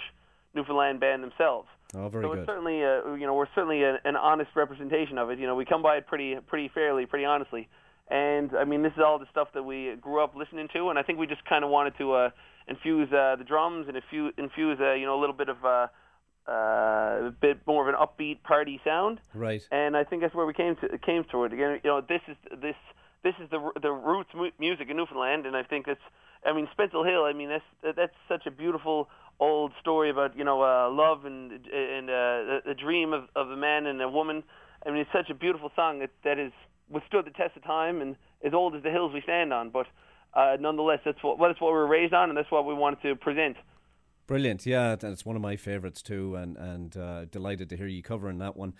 Newfoundland 0.53 0.99
band 0.99 1.23
themselves. 1.23 1.69
Oh, 1.95 2.09
very 2.09 2.25
so 2.25 2.31
good. 2.31 2.39
it's 2.41 2.47
certainly, 2.47 2.85
uh, 2.85 3.15
you 3.15 3.27
know, 3.27 3.35
we're 3.35 3.47
certainly 3.55 3.83
a, 3.83 3.99
an 4.05 4.17
honest 4.17 4.51
representation 4.55 5.17
of 5.17 5.31
it. 5.31 5.39
You 5.39 5.47
know, 5.47 5.55
we 5.55 5.65
come 5.65 5.83
by 5.83 5.97
it 5.97 6.07
pretty, 6.07 6.37
pretty 6.47 6.69
fairly, 6.75 7.07
pretty 7.07 7.25
honestly. 7.25 7.69
And 8.11 8.51
I 8.57 8.65
mean, 8.65 8.83
this 8.83 8.93
is 8.93 9.03
all 9.05 9.19
the 9.19 9.27
stuff 9.31 9.49
that 9.55 9.63
we 9.63 9.95
grew 10.01 10.23
up 10.23 10.35
listening 10.35 10.69
to, 10.75 10.89
and 10.91 10.99
I 10.99 11.03
think 11.03 11.19
we 11.19 11.27
just 11.27 11.45
kind 11.45 11.65
of 11.65 11.71
wanted 11.71 11.97
to 11.99 12.13
uh, 12.13 12.31
infuse 12.69 13.13
uh, 13.13 13.37
the 13.37 13.45
drums 13.45 13.87
and 13.89 13.97
infuse, 13.97 14.33
infuse, 14.37 14.79
uh, 14.81 14.93
you 14.93 15.07
know, 15.07 15.19
a 15.19 15.21
little 15.21 15.35
bit 15.35 15.49
of 15.49 15.65
uh, 15.65 15.87
uh, 16.49 17.29
a 17.29 17.35
bit 17.41 17.67
more 17.67 17.89
of 17.89 17.95
an 17.95 18.01
upbeat 18.01 18.43
party 18.43 18.81
sound. 18.85 19.21
Right. 19.35 19.63
And 19.71 19.97
I 19.97 20.05
think 20.05 20.23
that's 20.23 20.35
where 20.35 20.47
we 20.47 20.55
came 20.55 20.77
to 20.77 20.99
came 20.99 21.25
to 21.33 21.45
it. 21.45 21.53
Again, 21.53 21.81
you 21.83 21.91
know, 21.91 22.01
this 22.01 22.23
is 22.29 22.37
this 22.61 22.77
this 23.23 23.35
is 23.43 23.51
the 23.51 23.71
the 23.81 23.91
roots 23.91 24.31
mu- 24.35 24.51
music 24.59 24.89
in 24.91 24.97
Newfoundland, 24.97 25.47
and 25.47 25.57
I 25.57 25.63
think 25.63 25.89
it's. 25.89 26.01
I 26.47 26.53
mean, 26.53 26.69
Spancel 26.79 27.05
Hill. 27.05 27.25
I 27.25 27.33
mean, 27.33 27.49
that's 27.49 27.97
that's 27.97 28.15
such 28.29 28.47
a 28.47 28.51
beautiful 28.51 29.09
old 29.41 29.73
story 29.81 30.11
about 30.11 30.37
you 30.37 30.45
know 30.45 30.63
uh, 30.63 30.89
love 30.91 31.25
and 31.25 31.53
and 31.53 32.09
uh, 32.09 32.61
the 32.65 32.75
dream 32.79 33.13
of, 33.13 33.25
of 33.35 33.51
a 33.51 33.57
man 33.57 33.87
and 33.87 34.01
a 34.01 34.09
woman. 34.09 34.43
I 34.87 34.91
mean, 34.91 35.01
it's 35.01 35.13
such 35.13 35.31
a 35.31 35.35
beautiful 35.35 35.71
song 35.75 35.99
that 35.99 36.11
that 36.25 36.39
has 36.39 36.53
withstood 36.89 37.27
the 37.27 37.31
test 37.31 37.57
of 37.57 37.65
time 37.65 38.01
and 38.01 38.17
as 38.45 38.55
old 38.55 38.75
as 38.75 38.83
the 38.83 38.91
hills 38.91 39.13
we 39.13 39.21
stand 39.21 39.53
on. 39.53 39.71
But 39.71 39.87
uh, 40.35 40.57
nonetheless, 40.61 41.01
that's 41.05 41.23
what 41.23 41.39
that's 41.39 41.61
what 41.61 41.69
we 41.69 41.79
were 41.79 41.87
raised 41.87 42.15
on, 42.15 42.29
and 42.29 42.37
that's 42.37 42.51
what 42.51 42.67
we 42.67 42.75
wanted 42.75 43.03
to 43.03 43.17
present. 43.17 43.57
Brilliant, 44.27 44.67
yeah, 44.67 44.93
and 44.93 45.05
it's 45.05 45.25
one 45.25 45.37
of 45.37 45.43
my 45.43 45.57
favourites 45.57 46.03
too, 46.03 46.37
and 46.37 46.57
and 46.57 46.97
uh, 46.97 47.25
delighted 47.27 47.71
to 47.71 47.77
hear 47.77 47.87
you 47.87 48.03
covering 48.03 48.39
that 48.39 48.57
one. 48.57 48.75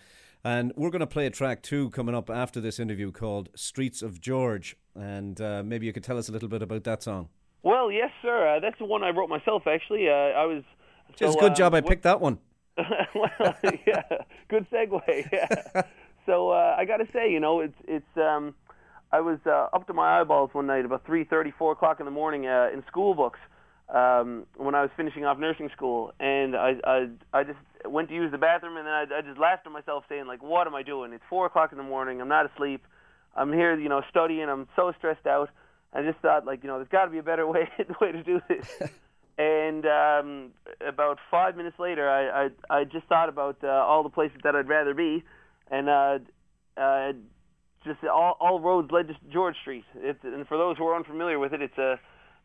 And 0.45 0.73
we're 0.77 0.91
going 0.91 1.01
to 1.01 1.07
play 1.07 1.27
a 1.27 1.31
track 1.31 1.63
too 1.63 1.91
coming 1.91 2.15
up 2.15 2.31
after 2.31 2.61
this 2.61 2.79
interview 2.79 3.11
called 3.11 3.49
"Streets 3.57 4.03
of 4.03 4.21
George," 4.21 4.77
and 4.95 5.41
uh, 5.41 5.63
maybe 5.65 5.87
you 5.87 5.93
could 5.93 6.05
tell 6.05 6.19
us 6.19 6.29
a 6.29 6.33
little 6.33 6.49
bit 6.49 6.63
about 6.63 6.85
that 6.85 7.03
song. 7.03 7.29
Well, 7.63 7.91
yes, 7.91 8.11
sir. 8.23 8.57
Uh, 8.57 8.61
that's 8.61 8.79
the 8.79 8.85
one 8.85 9.03
I 9.03 9.11
wrote 9.11 9.29
myself. 9.29 9.67
Actually, 9.67 10.09
uh, 10.09 10.13
I 10.13 10.47
was. 10.47 10.63
Just 11.17 11.35
so, 11.35 11.41
good 11.41 11.53
uh, 11.53 11.55
job 11.55 11.75
I 11.75 11.81
picked 11.81 12.03
that 12.03 12.21
one. 12.21 12.39
well, 12.77 13.57
yeah, 13.87 14.03
good 14.49 14.67
segue. 14.71 15.33
Yeah. 15.33 15.83
so 16.27 16.51
uh, 16.51 16.77
I 16.79 16.85
got 16.85 16.99
to 16.99 17.07
say, 17.13 17.33
you 17.33 17.41
know, 17.41 17.61
it's 17.61 17.79
it's. 17.87 18.17
Um, 18.17 18.55
I 19.11 19.21
was 19.21 19.39
uh, 19.47 19.69
up 19.73 19.87
to 19.87 19.95
my 19.95 20.21
eyeballs 20.21 20.51
one 20.53 20.67
night 20.67 20.85
about 20.85 21.07
three 21.07 21.25
thirty, 21.25 21.51
four 21.51 21.73
o'clock 21.73 22.01
in 22.01 22.07
the 22.07 22.13
morning 22.13 22.47
uh, 22.47 22.69
in 22.73 22.85
school 22.87 23.15
books 23.15 23.39
um, 23.89 24.45
when 24.57 24.75
I 24.75 24.83
was 24.83 24.91
finishing 24.97 25.25
off 25.25 25.39
nursing 25.39 25.71
school, 25.75 26.13
and 26.21 26.55
I 26.55 26.75
I 26.85 27.09
I 27.33 27.45
just 27.45 27.59
went 27.87 28.09
to 28.09 28.15
use 28.15 28.31
the 28.31 28.39
bathroom, 28.39 28.77
and 28.77 28.87
then 28.87 28.93
I, 28.93 29.05
I 29.19 29.21
just 29.23 29.39
laughed 29.39 29.67
at 29.67 29.73
myself, 29.73 30.05
saying 30.09 30.27
like, 30.27 30.43
"What 30.43 30.67
am 30.67 30.75
I 30.75 30.83
doing? 30.83 31.13
It's 31.13 31.25
four 31.31 31.47
o'clock 31.47 31.73
in 31.73 31.79
the 31.79 31.85
morning. 31.85 32.21
I'm 32.21 32.29
not 32.29 32.51
asleep. 32.53 32.87
I'm 33.35 33.53
here, 33.53 33.79
you 33.79 33.89
know, 33.89 34.03
studying. 34.11 34.49
I'm 34.49 34.69
so 34.77 34.93
stressed 34.99 35.27
out." 35.27 35.51
I 35.93 36.03
just 36.03 36.19
thought, 36.19 36.45
like, 36.45 36.63
you 36.63 36.69
know, 36.69 36.77
there's 36.77 36.89
got 36.89 37.07
to 37.07 37.11
be 37.11 37.19
a 37.19 37.23
better 37.23 37.47
way 37.53 37.69
way 38.01 38.13
to 38.13 38.23
do 38.23 38.41
this. 38.49 38.67
and 39.39 39.87
um, 39.87 40.51
about 40.87 41.19
five 41.31 41.57
minutes 41.57 41.79
later, 41.79 42.09
I, 42.09 42.45
I 42.45 42.81
I 42.81 42.85
just 42.85 43.07
thought 43.07 43.29
about 43.29 43.57
uh, 43.63 43.69
all 43.69 44.03
the 44.03 44.11
places 44.11 44.39
that 44.45 44.55
I'd 44.55 44.69
rather 44.69 44.93
be, 44.95 45.25
and 45.71 45.89
uh, 45.89 46.19
uh, 46.77 47.13
just 47.85 48.03
all 48.05 48.37
all 48.41 48.61
roads 48.61 48.91
led 48.91 49.09
to 49.09 49.17
George 49.33 49.57
Street. 49.61 49.85
It's, 49.97 50.23
and 50.25 50.47
for 50.47 50.57
those 50.57 50.77
who 50.77 50.87
are 50.87 50.97
unfamiliar 50.97 51.39
with 51.39 51.53
it, 51.53 51.63
it's 51.63 51.79
a 51.79 51.99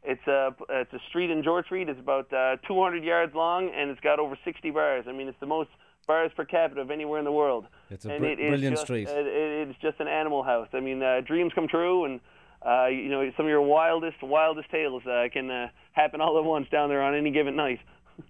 it's 0.04 0.26
a 0.28 0.56
it's 0.70 0.94
a 0.94 1.00
street 1.10 1.30
in 1.32 1.44
George 1.44 1.66
Street. 1.66 1.90
It's 1.90 2.00
about 2.00 2.32
uh, 2.34 2.58
200 2.68 3.04
yards 3.04 3.34
long, 3.36 3.72
and 3.76 3.90
it's 3.90 4.02
got 4.02 4.20
over 4.20 4.38
60 4.44 4.72
bars. 4.72 5.06
I 5.08 5.12
mean, 5.12 5.28
it's 5.28 5.40
the 5.40 5.46
most 5.46 5.70
bars 6.08 6.32
per 6.36 6.44
capita 6.46 6.82
of 6.82 6.92
anywhere 6.92 7.20
in 7.20 7.26
the 7.26 7.32
world. 7.32 7.66
It's 7.90 8.06
a 8.06 8.10
and 8.12 8.20
br- 8.20 8.26
it 8.26 8.40
is 8.40 8.50
brilliant 8.50 8.76
just, 8.76 8.84
street. 8.86 9.08
It, 9.08 9.26
it- 9.28 9.70
it's 9.70 9.80
just 9.82 10.00
an 10.00 10.08
animal 10.08 10.44
house. 10.44 10.68
I 10.74 10.80
mean, 10.82 11.02
uh, 11.02 11.22
dreams 11.26 11.54
come 11.56 11.68
true, 11.68 12.06
and 12.06 12.20
uh, 12.66 12.88
you 12.88 13.10
know 13.10 13.30
some 13.38 13.46
of 13.46 13.50
your 13.50 13.62
wildest 13.62 14.22
wildest 14.22 14.70
tales 14.70 15.06
uh, 15.06 15.28
can 15.32 15.50
uh, 15.50 15.68
happen 15.94 16.22
all 16.22 16.38
at 16.38 16.44
once 16.44 16.68
down 16.70 16.90
there 16.90 17.02
on 17.02 17.16
any 17.16 17.32
given 17.32 17.56
night. 17.56 17.80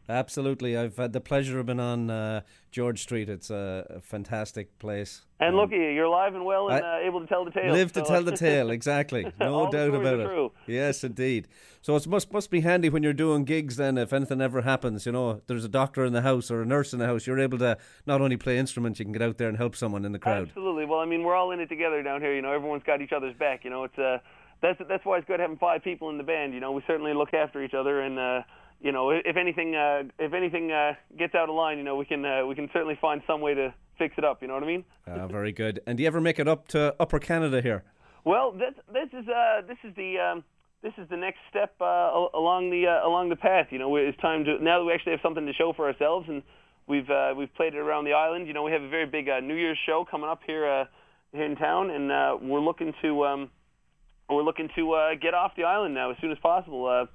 Absolutely, 0.10 0.78
I've 0.78 0.98
had 0.98 1.14
the 1.14 1.22
pleasure 1.22 1.60
of 1.60 1.66
being 1.68 1.80
on 1.80 2.10
uh, 2.10 2.42
George 2.72 3.02
Street. 3.02 3.30
It's 3.30 3.50
a, 3.50 3.86
a 3.90 4.00
fantastic 4.02 4.78
place. 4.80 5.26
And 5.40 5.56
look 5.56 5.72
at 5.72 5.78
you, 5.78 5.90
you're 5.90 6.06
alive 6.06 6.36
and 6.36 6.46
well 6.46 6.70
and 6.70 6.84
uh, 6.84 6.98
able 7.04 7.20
to 7.22 7.28
tell 7.28 7.46
the 7.46 7.52
tale. 7.52 7.72
Live 7.72 7.92
to 7.94 8.02
tell 8.02 8.24
the 8.24 8.36
tale, 8.36 8.70
exactly. 8.72 9.32
No 9.40 9.70
doubt 9.70 9.94
about 9.94 10.20
it. 10.20 10.26
true. 10.26 10.52
Yes, 10.68 11.04
indeed. 11.04 11.48
So 11.82 11.96
it 11.96 12.08
must 12.08 12.32
must 12.32 12.50
be 12.50 12.62
handy 12.62 12.90
when 12.90 13.04
you're 13.04 13.14
doing 13.14 13.44
gigs. 13.44 13.76
Then, 13.76 13.98
if 13.98 14.14
anything 14.14 14.42
ever 14.42 14.62
happens, 14.62 15.06
you 15.06 15.12
know, 15.12 15.42
there's 15.48 15.66
a 15.66 15.70
doctor 15.70 16.06
in 16.06 16.14
the 16.14 16.22
house 16.22 16.50
or 16.50 16.62
a 16.62 16.66
nurse 16.66 16.94
in 16.94 17.00
the 17.00 17.06
house. 17.06 17.28
You're 17.28 17.40
able 17.40 17.58
to 17.58 17.78
not 18.06 18.22
only 18.22 18.38
play 18.38 18.58
instruments, 18.58 19.00
you 19.00 19.06
can 19.06 19.12
get 19.12 19.22
out 19.22 19.38
there 19.38 19.50
and 19.50 19.58
help 19.58 19.76
someone 19.76 20.06
in 20.06 20.12
the 20.12 20.20
crowd. 20.20 20.48
Absolutely. 20.48 20.86
Well, 20.86 21.00
I 21.00 21.06
mean, 21.06 21.24
we're 21.24 21.36
all 21.36 21.52
in 21.52 21.60
it 21.60 21.68
together 21.68 22.02
down 22.04 22.22
here. 22.22 22.34
You 22.34 22.42
know, 22.42 22.54
everyone's 22.54 22.84
got 22.84 23.02
each 23.02 23.12
other's 23.12 23.36
back. 23.36 23.64
You 23.64 23.70
know, 23.70 23.84
it's 23.84 23.98
uh, 23.98 24.20
that's 24.62 24.80
that's 24.88 25.06
why 25.06 25.18
it's 25.18 25.28
good 25.28 25.40
having 25.40 25.58
five 25.58 25.84
people 25.84 26.10
in 26.10 26.18
the 26.18 26.24
band. 26.24 26.54
You 26.54 26.62
know, 26.62 26.72
we 26.72 26.82
certainly 26.88 27.14
look 27.14 27.34
after 27.34 27.62
each 27.62 27.74
other, 27.74 28.02
and 28.02 28.18
uh, 28.18 28.42
you 28.84 28.92
know, 28.92 29.12
if 29.12 29.38
anything, 29.38 29.76
uh, 29.76 30.04
if 30.20 30.34
anything 30.34 30.72
uh, 30.72 30.94
gets 31.18 31.34
out 31.34 31.48
of 31.48 31.56
line, 31.56 31.78
you 31.78 31.86
know, 31.86 31.96
we 31.96 32.06
can 32.06 32.24
uh, 32.26 32.46
we 32.46 32.54
can 32.54 32.70
certainly 32.74 32.98
find 33.00 33.22
some 33.26 33.40
way 33.40 33.54
to 33.54 33.74
fix 33.98 34.14
it 34.18 34.26
up. 34.26 34.42
You 34.42 34.50
know 34.50 34.56
what 34.56 34.64
I 34.64 34.68
mean? 34.68 34.84
Ah, 35.08 35.26
very 35.28 35.54
good. 35.54 35.80
And 35.88 35.98
do 35.98 36.04
you 36.04 36.08
ever 36.08 36.20
make 36.20 36.38
it 36.38 36.50
up 36.50 36.68
to 36.70 36.94
Upper 37.00 37.18
Canada 37.20 37.62
here? 37.62 37.84
Well, 38.26 38.52
this 38.52 38.74
this 38.92 39.08
is 39.14 39.28
uh, 39.30 39.62
this 39.66 39.78
is 39.86 39.96
the 39.96 40.20
um, 40.20 40.44
this 40.82 40.92
is 40.98 41.08
the 41.10 41.16
next 41.16 41.40
step 41.50 41.74
uh, 41.80 42.12
along 42.34 42.72
the 42.72 42.88
uh, 42.88 43.08
along 43.08 43.30
the 43.30 43.38
path. 43.38 43.68
You 43.72 43.80
know, 43.80 43.96
it's 43.96 44.20
time 44.20 44.44
to 44.44 44.62
now 44.62 44.80
that 44.80 44.86
we 44.86 44.94
actually 44.94 45.14
have 45.14 45.22
something 45.24 45.46
to 45.46 45.54
show 45.54 45.72
for 45.72 45.88
ourselves, 45.88 46.28
and 46.28 46.44
we've 46.86 47.10
uh, 47.10 47.34
we've 47.38 47.54
played 47.56 47.76
it 47.76 47.80
around 47.80 48.04
the 48.04 48.14
island. 48.14 48.48
You 48.48 48.54
know, 48.54 48.64
we 48.64 48.74
have 48.74 48.82
a 48.82 48.90
very 48.90 49.06
big 49.06 49.30
uh, 49.30 49.40
New 49.40 49.56
Year's 49.56 49.80
show 49.86 50.06
coming 50.10 50.30
up 50.30 50.42
here 50.46 50.68
uh, 50.68 50.86
here 51.32 51.46
in 51.46 51.56
town, 51.56 51.90
and 51.90 52.12
uh, 52.12 52.38
we're 52.42 52.60
looking 52.60 52.94
to 53.02 53.26
um, 53.26 53.50
we're 54.30 54.44
looking 54.44 54.68
to 54.76 54.92
uh, 54.92 55.16
get 55.16 55.34
off 55.34 55.54
the 55.56 55.64
island 55.64 55.94
now 55.94 56.12
as 56.12 56.18
soon 56.20 56.34
as 56.34 56.38
possible 56.40 56.86
uh, 56.86 57.06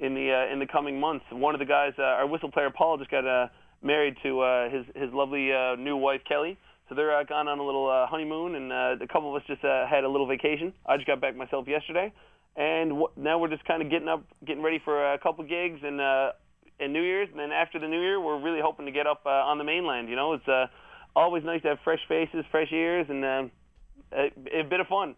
in 0.00 0.14
the 0.14 0.32
uh, 0.32 0.52
in 0.52 0.58
the 0.58 0.66
coming 0.66 1.00
months. 1.00 1.24
One 1.30 1.54
of 1.54 1.58
the 1.58 1.66
guys, 1.66 1.92
uh, 1.98 2.02
our 2.02 2.26
whistle 2.26 2.50
player 2.50 2.70
Paul, 2.70 2.98
just 2.98 3.10
got 3.10 3.26
uh, 3.26 3.48
married 3.82 4.16
to 4.22 4.40
uh, 4.40 4.70
his 4.70 4.84
his 4.94 5.12
lovely 5.12 5.52
uh, 5.52 5.76
new 5.76 5.96
wife 5.96 6.20
Kelly. 6.28 6.58
So 6.88 6.94
they're 6.94 7.16
uh, 7.16 7.24
gone 7.24 7.48
on 7.48 7.58
a 7.58 7.64
little 7.64 7.90
uh, 7.90 8.06
honeymoon, 8.06 8.54
and 8.54 8.72
uh, 8.72 9.04
a 9.04 9.08
couple 9.08 9.34
of 9.34 9.42
us 9.42 9.46
just 9.48 9.64
uh, 9.64 9.86
had 9.88 10.04
a 10.04 10.08
little 10.08 10.26
vacation. 10.26 10.72
I 10.86 10.96
just 10.96 11.06
got 11.06 11.20
back 11.20 11.34
myself 11.34 11.66
yesterday, 11.66 12.12
and 12.56 12.90
w- 12.90 13.10
now 13.16 13.38
we're 13.38 13.48
just 13.48 13.64
kind 13.64 13.82
of 13.82 13.90
getting 13.90 14.08
up, 14.08 14.22
getting 14.46 14.62
ready 14.62 14.80
for 14.84 15.14
a 15.14 15.18
couple 15.18 15.44
gigs 15.44 15.80
and 15.82 16.00
uh, 16.00 16.32
and 16.78 16.92
New 16.92 17.02
Year's. 17.02 17.28
And 17.30 17.40
then 17.40 17.50
after 17.50 17.80
the 17.80 17.88
New 17.88 18.00
Year, 18.00 18.20
we're 18.20 18.40
really 18.40 18.60
hoping 18.62 18.86
to 18.86 18.92
get 18.92 19.06
up 19.06 19.22
uh, 19.26 19.30
on 19.30 19.58
the 19.58 19.64
mainland. 19.64 20.08
You 20.08 20.16
know, 20.16 20.34
it's 20.34 20.46
uh, 20.46 20.66
always 21.16 21.42
nice 21.42 21.62
to 21.62 21.68
have 21.68 21.78
fresh 21.82 22.00
faces, 22.08 22.44
fresh 22.50 22.70
ears, 22.70 23.06
and 23.08 23.24
uh, 23.24 23.42
a, 24.12 24.60
a 24.60 24.62
bit 24.62 24.78
of 24.78 24.86
fun. 24.86 25.16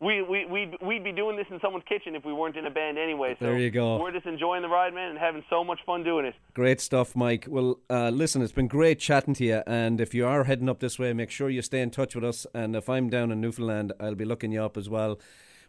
We 0.00 0.22
we 0.22 0.46
we'd, 0.46 0.76
we'd 0.80 1.04
be 1.04 1.12
doing 1.12 1.36
this 1.36 1.46
in 1.50 1.60
someone's 1.60 1.84
kitchen 1.86 2.14
if 2.14 2.24
we 2.24 2.32
weren't 2.32 2.56
in 2.56 2.64
a 2.64 2.70
band 2.70 2.96
anyway. 2.96 3.36
So 3.38 3.44
There 3.44 3.58
you 3.58 3.70
go. 3.70 3.98
We're 4.00 4.12
just 4.12 4.24
enjoying 4.24 4.62
the 4.62 4.68
ride, 4.68 4.94
man, 4.94 5.10
and 5.10 5.18
having 5.18 5.44
so 5.50 5.62
much 5.62 5.80
fun 5.84 6.02
doing 6.04 6.24
it. 6.24 6.34
Great 6.54 6.80
stuff, 6.80 7.14
Mike. 7.14 7.46
Well, 7.48 7.80
uh, 7.90 8.08
listen, 8.08 8.40
it's 8.40 8.52
been 8.52 8.68
great 8.68 8.98
chatting 8.98 9.34
to 9.34 9.44
you. 9.44 9.62
And 9.66 10.00
if 10.00 10.14
you 10.14 10.26
are 10.26 10.44
heading 10.44 10.70
up 10.70 10.80
this 10.80 10.98
way, 10.98 11.12
make 11.12 11.30
sure 11.30 11.50
you 11.50 11.60
stay 11.60 11.82
in 11.82 11.90
touch 11.90 12.14
with 12.14 12.24
us. 12.24 12.46
And 12.54 12.74
if 12.74 12.88
I'm 12.88 13.10
down 13.10 13.30
in 13.30 13.42
Newfoundland, 13.42 13.92
I'll 14.00 14.14
be 14.14 14.24
looking 14.24 14.52
you 14.52 14.64
up 14.64 14.78
as 14.78 14.88
well. 14.88 15.20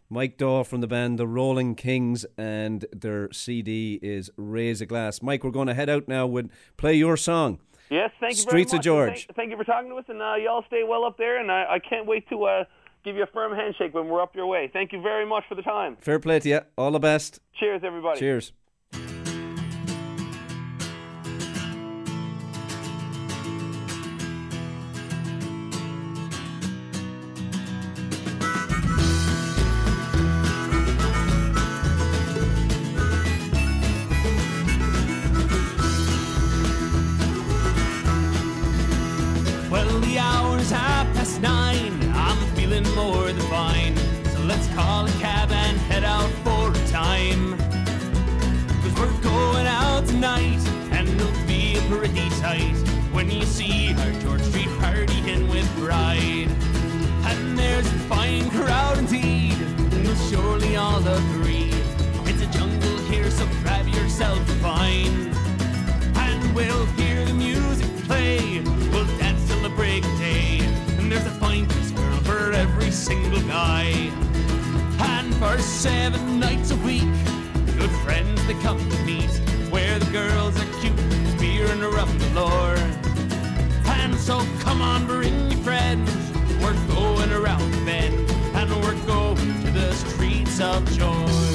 Mike 0.08 0.38
Dawe 0.38 0.62
from 0.62 0.80
the 0.80 0.86
band 0.86 1.18
The 1.18 1.26
Rolling 1.26 1.74
Kings, 1.74 2.24
and 2.36 2.86
their 2.92 3.30
CD 3.32 3.98
is 4.02 4.30
Raise 4.36 4.80
a 4.80 4.86
Glass. 4.86 5.22
Mike, 5.22 5.44
we're 5.44 5.50
going 5.50 5.68
to 5.68 5.74
head 5.74 5.88
out 5.88 6.08
now 6.08 6.26
with 6.26 6.50
play 6.76 6.94
your 6.94 7.16
song. 7.16 7.60
Yes, 7.90 8.10
thank 8.20 8.36
you 8.36 8.42
Streets 8.42 8.72
very 8.72 8.78
of 8.78 8.84
George. 8.84 9.26
Thank, 9.26 9.36
thank 9.36 9.50
you 9.50 9.56
for 9.56 9.64
talking 9.64 9.90
to 9.90 9.96
us, 9.96 10.04
and 10.08 10.22
uh, 10.22 10.34
y'all 10.34 10.64
stay 10.66 10.82
well 10.82 11.04
up 11.04 11.18
there. 11.18 11.38
And 11.38 11.50
I, 11.50 11.74
I 11.74 11.78
can't 11.78 12.06
wait 12.06 12.28
to 12.30 12.44
uh, 12.44 12.64
give 13.04 13.16
you 13.16 13.22
a 13.22 13.26
firm 13.26 13.54
handshake 13.54 13.94
when 13.94 14.08
we're 14.08 14.22
up 14.22 14.34
your 14.34 14.46
way. 14.46 14.70
Thank 14.72 14.92
you 14.92 15.00
very 15.00 15.26
much 15.26 15.44
for 15.48 15.54
the 15.54 15.62
time. 15.62 15.96
Fair 16.00 16.18
play 16.18 16.40
to 16.40 16.48
you. 16.48 16.60
All 16.76 16.90
the 16.90 17.00
best. 17.00 17.40
Cheers, 17.58 17.82
everybody. 17.84 18.18
Cheers. 18.18 18.52
For 75.42 75.58
seven 75.60 76.38
nights 76.38 76.70
a 76.70 76.76
week, 76.76 77.02
good 77.76 77.90
friends 78.04 78.46
they 78.46 78.54
come 78.62 78.78
to 78.78 78.98
meet, 79.02 79.28
where 79.70 79.98
the 79.98 80.10
girls 80.12 80.56
are 80.56 80.80
cute, 80.80 80.94
beer 81.40 81.66
and 81.66 81.82
rum 81.82 82.16
galore. 82.18 82.76
And 83.86 84.14
so 84.14 84.46
come 84.60 84.80
on, 84.80 85.04
bring 85.04 85.50
your 85.50 85.60
friends. 85.62 86.08
We're 86.62 86.78
going 86.94 87.32
around 87.32 87.68
the 87.72 87.84
bend, 87.84 88.30
and 88.54 88.70
we're 88.82 89.04
going 89.04 89.64
to 89.64 89.70
the 89.72 89.92
streets 89.94 90.60
of 90.60 90.88
George. 90.92 91.51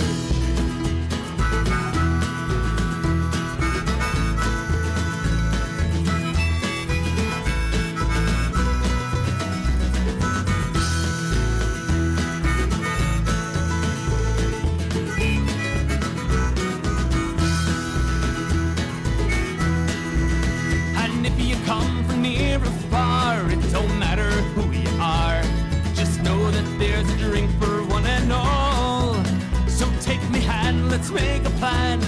Let's 30.97 31.11
make 31.11 31.45
a 31.45 31.49
plan. 31.59 31.99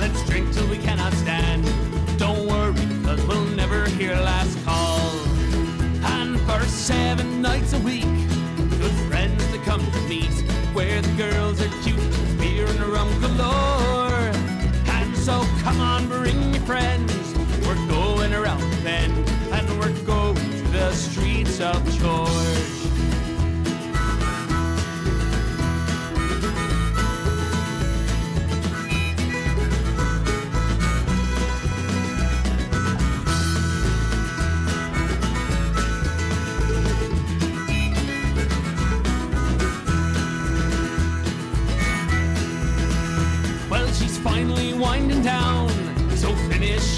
Let's 0.00 0.20
drink 0.28 0.52
till 0.52 0.66
we 0.66 0.76
cannot 0.76 1.12
stand. 1.12 1.64
Don't 2.18 2.48
worry, 2.48 2.74
cause 3.04 3.24
we'll 3.26 3.44
never 3.54 3.88
hear 3.90 4.16
last 4.16 4.58
call. 4.64 4.98
And 6.16 6.40
for 6.40 6.60
seven 6.66 7.40
nights 7.40 7.72
a 7.72 7.78
week, 7.78 8.02
good 8.80 8.96
friends 9.08 9.46
that 9.52 9.62
come 9.64 9.88
to 9.92 10.00
meet, 10.08 10.41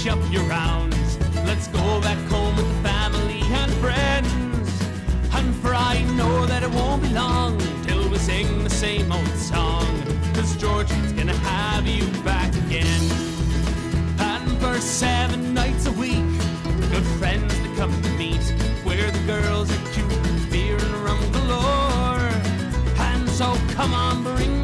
up 0.07 0.19
your 0.31 0.43
rounds. 0.43 1.17
Let's 1.45 1.67
go 1.67 1.99
back 2.01 2.17
home 2.29 2.55
with 2.55 2.83
family 2.83 3.41
and 3.41 3.71
friends. 3.75 4.83
And 5.33 5.55
for 5.55 5.73
I 5.73 6.03
know 6.15 6.45
that 6.45 6.61
it 6.63 6.69
won't 6.69 7.01
be 7.01 7.09
long 7.09 7.57
till 7.83 8.07
we 8.09 8.17
sing 8.19 8.63
the 8.63 8.69
same 8.69 9.11
old 9.11 9.35
song. 9.35 9.87
Cause 10.35 10.55
Georgie's 10.57 11.11
gonna 11.13 11.37
have 11.37 11.87
you 11.87 12.05
back 12.23 12.53
again. 12.65 13.01
And 14.19 14.57
for 14.59 14.79
seven 14.79 15.53
nights 15.53 15.87
a 15.87 15.91
week, 15.93 16.29
good 16.91 17.07
friends 17.19 17.57
that 17.59 17.73
come 17.75 17.93
to 18.03 18.09
meet, 18.11 18.43
where 18.83 19.09
the 19.09 19.23
girls 19.25 19.71
are 19.71 19.91
cute, 19.93 20.51
beer 20.51 20.77
and 20.77 20.95
rum 21.05 21.31
galore. 21.31 22.29
And 22.99 23.27
so 23.29 23.57
come 23.73 23.93
on, 23.93 24.23
bring 24.23 24.54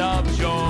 of 0.00 0.26
George. 0.34 0.69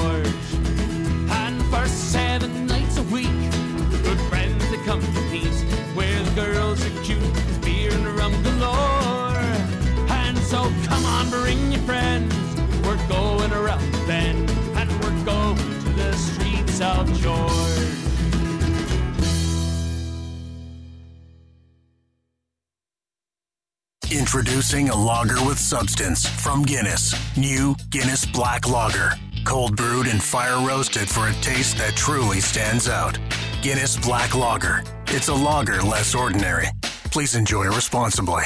Introducing 24.40 24.88
a 24.88 24.96
lager 24.96 25.44
with 25.44 25.58
substance 25.58 26.26
from 26.26 26.62
Guinness. 26.62 27.14
New 27.36 27.76
Guinness 27.90 28.24
Black 28.24 28.66
Lager. 28.66 29.12
Cold 29.44 29.76
brewed 29.76 30.06
and 30.06 30.22
fire 30.22 30.66
roasted 30.66 31.10
for 31.10 31.28
a 31.28 31.32
taste 31.42 31.76
that 31.76 31.94
truly 31.94 32.40
stands 32.40 32.88
out. 32.88 33.18
Guinness 33.60 33.98
Black 33.98 34.34
Lager. 34.34 34.82
It's 35.08 35.28
a 35.28 35.34
lager 35.34 35.82
less 35.82 36.14
ordinary. 36.14 36.68
Please 37.12 37.34
enjoy 37.34 37.66
responsibly. 37.66 38.44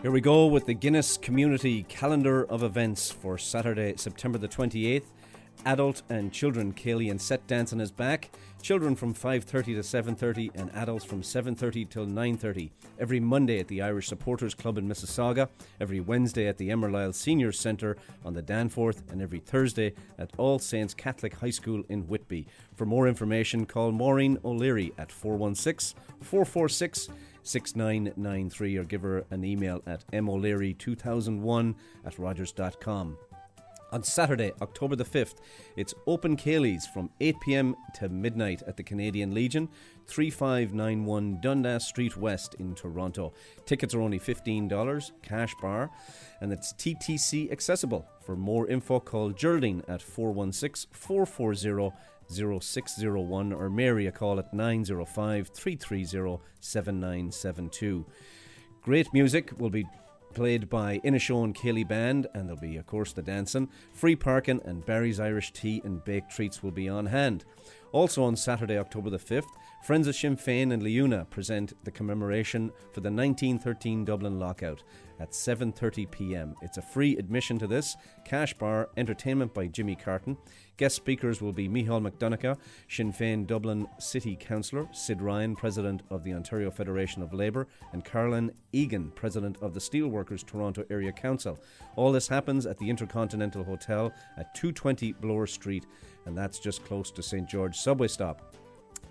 Here 0.00 0.12
we 0.12 0.20
go 0.20 0.46
with 0.46 0.66
the 0.66 0.74
Guinness 0.74 1.16
Community 1.16 1.82
Calendar 1.88 2.44
of 2.44 2.62
Events 2.62 3.10
for 3.10 3.38
Saturday, 3.38 3.94
September 3.96 4.38
the 4.38 4.46
28th. 4.46 5.06
Adult 5.66 6.02
and 6.08 6.32
children 6.32 6.72
Kaylee 6.72 7.10
and 7.10 7.20
set 7.20 7.48
dance 7.48 7.72
on 7.72 7.80
his 7.80 7.90
back. 7.90 8.30
Children 8.62 8.94
from 8.94 9.12
5:30 9.12 9.74
to 9.74 9.82
7:30 9.82 10.52
and 10.54 10.70
adults 10.70 11.04
from 11.04 11.22
7:30 11.22 11.84
till 11.84 12.06
9:30. 12.06 12.70
Every 12.96 13.18
Monday 13.18 13.58
at 13.58 13.66
the 13.66 13.82
Irish 13.82 14.06
Supporters 14.06 14.54
Club 14.54 14.78
in 14.78 14.88
Mississauga, 14.88 15.48
every 15.80 15.98
Wednesday 15.98 16.46
at 16.46 16.58
the 16.58 16.68
Emerlisle 16.70 17.12
Seniors 17.12 17.58
Centre 17.58 17.96
on 18.24 18.34
the 18.34 18.40
Danforth, 18.40 19.02
and 19.10 19.20
every 19.20 19.40
Thursday 19.40 19.94
at 20.16 20.30
All 20.38 20.60
Saints 20.60 20.94
Catholic 20.94 21.34
High 21.34 21.50
School 21.50 21.82
in 21.88 22.06
Whitby. 22.06 22.46
For 22.76 22.86
more 22.86 23.08
information, 23.08 23.66
call 23.66 23.90
Maureen 23.90 24.38
O'Leary 24.44 24.92
at 24.96 25.10
416 25.10 26.00
446 26.20 27.08
6993 27.42 28.76
or 28.76 28.84
give 28.84 29.02
her 29.02 29.24
an 29.32 29.44
email 29.44 29.82
at 29.88 30.06
moleary2001 30.12 31.74
at 32.06 32.16
rogers.com. 32.16 33.18
On 33.92 34.02
Saturday, 34.02 34.52
October 34.62 34.96
the 34.96 35.04
5th, 35.04 35.34
it's 35.76 35.92
Open 36.06 36.34
Kayleys 36.34 36.86
from 36.94 37.10
8 37.20 37.36
pm 37.42 37.76
to 37.96 38.08
midnight 38.08 38.62
at 38.66 38.78
the 38.78 38.82
Canadian 38.82 39.34
Legion, 39.34 39.68
3591 40.06 41.42
Dundas 41.42 41.86
Street 41.86 42.16
West 42.16 42.54
in 42.54 42.74
Toronto. 42.74 43.34
Tickets 43.66 43.94
are 43.94 44.00
only 44.00 44.18
$15, 44.18 45.12
cash 45.20 45.54
bar, 45.60 45.90
and 46.40 46.54
it's 46.54 46.72
TTC 46.72 47.52
accessible. 47.52 48.08
For 48.24 48.34
more 48.34 48.66
info, 48.66 48.98
call 48.98 49.30
Geraldine 49.30 49.82
at 49.86 50.00
416 50.00 50.90
440 50.92 51.94
0601 52.30 53.52
or 53.52 53.68
Mary 53.68 54.06
a 54.06 54.12
call 54.12 54.38
at 54.38 54.54
905 54.54 55.48
330 55.48 56.42
7972. 56.60 58.06
Great 58.80 59.12
music 59.12 59.52
will 59.58 59.70
be 59.70 59.84
played 60.32 60.68
by 60.68 60.98
Inishowen 61.04 61.54
Kelly 61.54 61.84
Band, 61.84 62.26
and 62.34 62.46
there'll 62.48 62.60
be, 62.60 62.76
of 62.76 62.86
course, 62.86 63.12
the 63.12 63.22
dancing. 63.22 63.68
Free 63.92 64.16
parking 64.16 64.60
and 64.64 64.84
Barry's 64.84 65.20
Irish 65.20 65.52
Tea 65.52 65.80
and 65.84 66.04
Baked 66.04 66.30
Treats 66.30 66.62
will 66.62 66.70
be 66.70 66.88
on 66.88 67.06
hand. 67.06 67.44
Also 67.92 68.22
on 68.24 68.36
Saturday, 68.36 68.78
October 68.78 69.10
the 69.10 69.18
5th, 69.18 69.48
Friends 69.82 70.06
of 70.06 70.14
Sinn 70.14 70.36
Féin 70.36 70.72
and 70.72 70.82
Leuna 70.82 71.24
present 71.28 71.72
the 71.84 71.90
commemoration 71.90 72.70
for 72.92 73.00
the 73.00 73.10
1913 73.10 74.04
Dublin 74.04 74.38
lockout 74.38 74.82
at 75.22 75.30
7:30 75.30 76.10
p.m. 76.10 76.56
It's 76.62 76.78
a 76.78 76.82
free 76.82 77.16
admission 77.16 77.56
to 77.60 77.68
this. 77.68 77.96
Cash 78.24 78.54
bar, 78.54 78.90
entertainment 78.96 79.54
by 79.54 79.68
Jimmy 79.68 79.94
Carton. 79.94 80.36
Guest 80.76 80.96
speakers 80.96 81.40
will 81.40 81.52
be 81.52 81.68
Michal 81.68 82.00
McDonough, 82.00 82.58
Sinn 82.88 83.12
Féin 83.12 83.46
Dublin 83.46 83.86
City 83.98 84.36
Councillor, 84.36 84.88
Sid 84.92 85.22
Ryan, 85.22 85.54
President 85.54 86.02
of 86.10 86.24
the 86.24 86.34
Ontario 86.34 86.72
Federation 86.72 87.22
of 87.22 87.32
Labour, 87.32 87.68
and 87.92 88.04
Carolyn 88.04 88.50
Egan, 88.72 89.12
President 89.12 89.56
of 89.62 89.74
the 89.74 89.80
Steelworkers 89.80 90.44
Toronto 90.44 90.84
Area 90.90 91.12
Council. 91.12 91.56
All 91.94 92.10
this 92.10 92.26
happens 92.26 92.66
at 92.66 92.78
the 92.78 92.90
Intercontinental 92.90 93.62
Hotel 93.62 94.12
at 94.36 94.54
220 94.56 95.12
Bloor 95.12 95.46
Street, 95.46 95.86
and 96.26 96.36
that's 96.36 96.58
just 96.58 96.84
close 96.84 97.12
to 97.12 97.22
St. 97.22 97.48
George 97.48 97.76
subway 97.76 98.08
stop. 98.08 98.56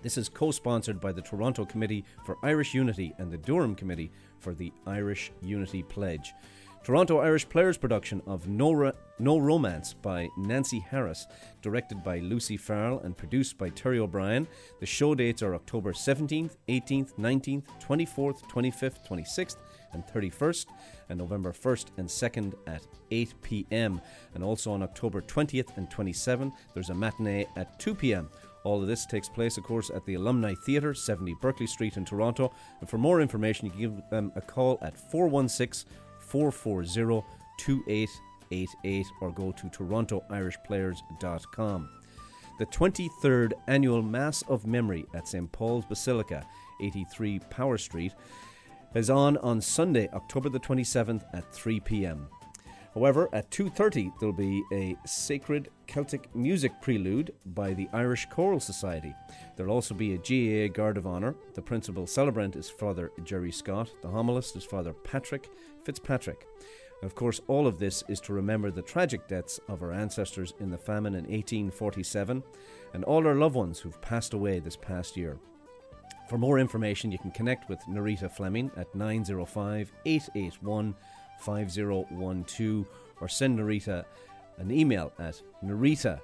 This 0.02 0.18
is 0.18 0.28
co 0.28 0.50
sponsored 0.50 1.00
by 1.00 1.12
the 1.12 1.22
Toronto 1.22 1.64
Committee 1.64 2.04
for 2.24 2.36
Irish 2.42 2.74
Unity 2.74 3.14
and 3.18 3.30
the 3.30 3.38
Durham 3.38 3.74
Committee 3.76 4.10
for 4.40 4.52
the 4.52 4.72
Irish 4.86 5.30
Unity 5.42 5.84
Pledge. 5.84 6.34
Toronto 6.82 7.18
Irish 7.18 7.48
Players 7.48 7.78
production 7.78 8.20
of 8.26 8.48
No, 8.48 8.72
Ro- 8.72 8.92
no 9.20 9.38
Romance 9.38 9.94
by 9.94 10.28
Nancy 10.36 10.80
Harris, 10.80 11.28
directed 11.62 12.02
by 12.02 12.18
Lucy 12.18 12.56
Farrell 12.56 12.98
and 13.04 13.16
produced 13.16 13.56
by 13.56 13.68
Terry 13.68 14.00
O'Brien. 14.00 14.48
The 14.80 14.86
show 14.86 15.14
dates 15.14 15.44
are 15.44 15.54
October 15.54 15.92
17th, 15.92 16.56
18th, 16.68 17.14
19th, 17.14 17.62
24th, 17.80 18.42
25th, 18.50 19.06
26th, 19.08 19.58
and 19.92 20.04
31st, 20.04 20.66
and 21.08 21.18
November 21.18 21.52
1st 21.52 21.86
and 21.98 22.08
2nd 22.08 22.54
at 22.66 22.84
8 23.12 23.34
pm. 23.42 24.00
And 24.34 24.42
also 24.42 24.72
on 24.72 24.82
October 24.82 25.20
20th 25.20 25.76
and 25.76 25.88
27th, 25.88 26.52
there's 26.74 26.90
a 26.90 26.94
matinee 26.94 27.46
at 27.56 27.78
2 27.78 27.94
pm. 27.94 28.28
All 28.64 28.80
of 28.80 28.86
this 28.86 29.04
takes 29.06 29.28
place, 29.28 29.58
of 29.58 29.64
course, 29.64 29.90
at 29.90 30.06
the 30.06 30.14
Alumni 30.14 30.54
Theatre, 30.54 30.94
70 30.94 31.34
Berkeley 31.40 31.66
Street 31.66 31.96
in 31.96 32.04
Toronto. 32.04 32.52
And 32.80 32.88
for 32.88 32.98
more 32.98 33.20
information, 33.20 33.66
you 33.66 33.72
can 33.72 33.80
give 33.80 34.00
them 34.10 34.30
a 34.36 34.40
call 34.40 34.78
at 34.82 34.96
416 35.10 35.90
440 36.20 37.26
2888 37.58 39.06
or 39.20 39.32
go 39.32 39.50
to 39.52 39.66
torontoirishplayers.com. 39.66 41.88
The 42.58 42.66
23rd 42.66 43.52
annual 43.66 44.02
Mass 44.02 44.42
of 44.42 44.66
Memory 44.66 45.06
at 45.14 45.26
St. 45.26 45.50
Paul's 45.50 45.84
Basilica, 45.84 46.46
83 46.80 47.40
Power 47.50 47.78
Street, 47.78 48.12
is 48.94 49.10
on 49.10 49.36
on 49.38 49.60
Sunday, 49.60 50.08
October 50.12 50.48
the 50.48 50.60
27th 50.60 51.24
at 51.32 51.52
3 51.52 51.80
p.m. 51.80 52.28
However, 52.94 53.28
at 53.32 53.50
2:30 53.50 54.12
there'll 54.18 54.34
be 54.34 54.62
a 54.72 54.96
sacred 55.06 55.70
Celtic 55.86 56.34
music 56.34 56.72
prelude 56.82 57.34
by 57.46 57.72
the 57.72 57.88
Irish 57.92 58.26
Choral 58.26 58.60
Society. 58.60 59.14
There'll 59.56 59.72
also 59.72 59.94
be 59.94 60.12
a 60.12 60.18
GAA 60.18 60.72
Guard 60.72 60.98
of 60.98 61.06
Honour. 61.06 61.34
The 61.54 61.62
principal 61.62 62.06
celebrant 62.06 62.54
is 62.54 62.68
Father 62.68 63.10
Jerry 63.24 63.50
Scott. 63.52 63.90
The 64.02 64.08
homilist 64.08 64.56
is 64.56 64.64
Father 64.64 64.92
Patrick 64.92 65.48
Fitzpatrick. 65.84 66.46
Of 67.02 67.14
course, 67.14 67.40
all 67.48 67.66
of 67.66 67.78
this 67.78 68.04
is 68.08 68.20
to 68.20 68.32
remember 68.32 68.70
the 68.70 68.82
tragic 68.82 69.26
deaths 69.26 69.58
of 69.68 69.82
our 69.82 69.92
ancestors 69.92 70.54
in 70.60 70.70
the 70.70 70.78
famine 70.78 71.14
in 71.14 71.24
1847 71.24 72.42
and 72.94 73.04
all 73.04 73.26
our 73.26 73.34
loved 73.34 73.56
ones 73.56 73.80
who've 73.80 74.00
passed 74.02 74.34
away 74.34 74.60
this 74.60 74.76
past 74.76 75.16
year. 75.16 75.38
For 76.28 76.38
more 76.38 76.58
information, 76.58 77.10
you 77.10 77.18
can 77.18 77.32
connect 77.32 77.68
with 77.68 77.80
Narita 77.88 78.30
Fleming 78.30 78.70
at 78.76 78.94
905 78.94 79.92
881 80.04 80.94
5012 81.40 82.86
or 83.20 83.28
send 83.28 83.58
Narita 83.58 84.04
an 84.58 84.70
email 84.70 85.12
at 85.18 85.40
narita 85.64 86.20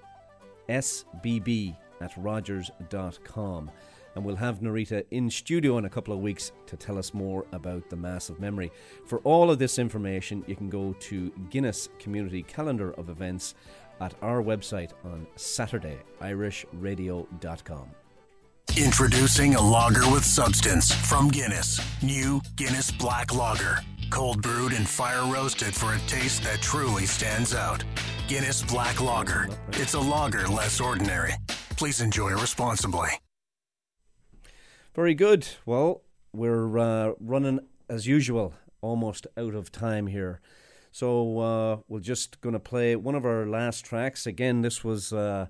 sbb 0.69 1.77
at 2.01 2.13
rogers.com. 2.17 3.71
And 4.15 4.25
we'll 4.25 4.37
have 4.37 4.61
Narita 4.61 5.05
in 5.13 5.31
studio 5.31 5.79
in 5.79 5.85
a 5.85 5.91
couple 5.91 6.13
of 6.13 6.21
weeks 6.21 6.51
to 6.67 6.77
tell 6.77 6.99
us 6.99 7.15
more 7.15 7.47
about 7.53 7.89
the 7.89 7.97
Mass 7.97 8.31
of 8.31 8.41
Memory. 8.41 8.73
For 9.07 9.19
all 9.19 9.51
of 9.51 9.61
this 9.61 9.79
information, 9.79 10.45
you 10.49 10.57
can 10.57 10.69
go 10.69 10.93
to 10.93 11.31
Guinness 11.51 11.89
Community 12.01 12.43
Calendar 12.43 12.93
of 12.93 13.11
Events 13.11 13.55
at 14.01 14.15
our 14.23 14.43
website 14.43 14.91
on 15.05 15.27
Saturday, 15.37 15.99
irishradio.com. 16.21 18.08
Introducing 18.79 19.57
a 19.57 19.61
lager 19.61 20.09
with 20.09 20.25
substance 20.25 20.93
from 20.93 21.31
Guinness. 21.31 21.81
New 22.01 22.41
Guinness 22.55 22.93
Black 22.93 23.35
Lager. 23.35 23.81
Cold 24.09 24.41
brewed 24.41 24.73
and 24.73 24.89
fire 24.89 25.27
roasted 25.27 25.75
for 25.75 25.95
a 25.95 25.99
taste 26.07 26.45
that 26.45 26.63
truly 26.63 27.05
stands 27.05 27.57
out. 27.57 27.83
Guinness 28.29 28.63
Black 28.63 29.03
Lager. 29.03 29.49
It's 29.73 29.95
a 29.95 30.01
lager 30.01 30.47
less 30.47 30.81
ordinary. 30.81 31.33
Please 31.71 32.01
enjoy 32.01 32.31
responsibly. 32.31 33.09
Very 34.95 35.15
good. 35.15 35.49
Well, 35.67 36.03
we're 36.33 36.79
uh, 36.79 37.15
running 37.19 37.59
as 37.89 38.07
usual, 38.07 38.55
almost 38.81 39.27
out 39.37 39.57
of 39.57 39.73
time 39.73 40.07
here. 40.07 40.41
So 40.93 41.41
uh, 41.41 41.77
we're 41.89 41.99
just 41.99 42.41
going 42.41 42.53
to 42.53 42.61
play 42.61 42.95
one 42.95 43.17
of 43.17 43.25
our 43.27 43.45
last 43.45 43.85
tracks. 43.85 44.25
Again, 44.25 44.63
this 44.63 44.85
was 44.85 45.13
uh, 45.13 45.47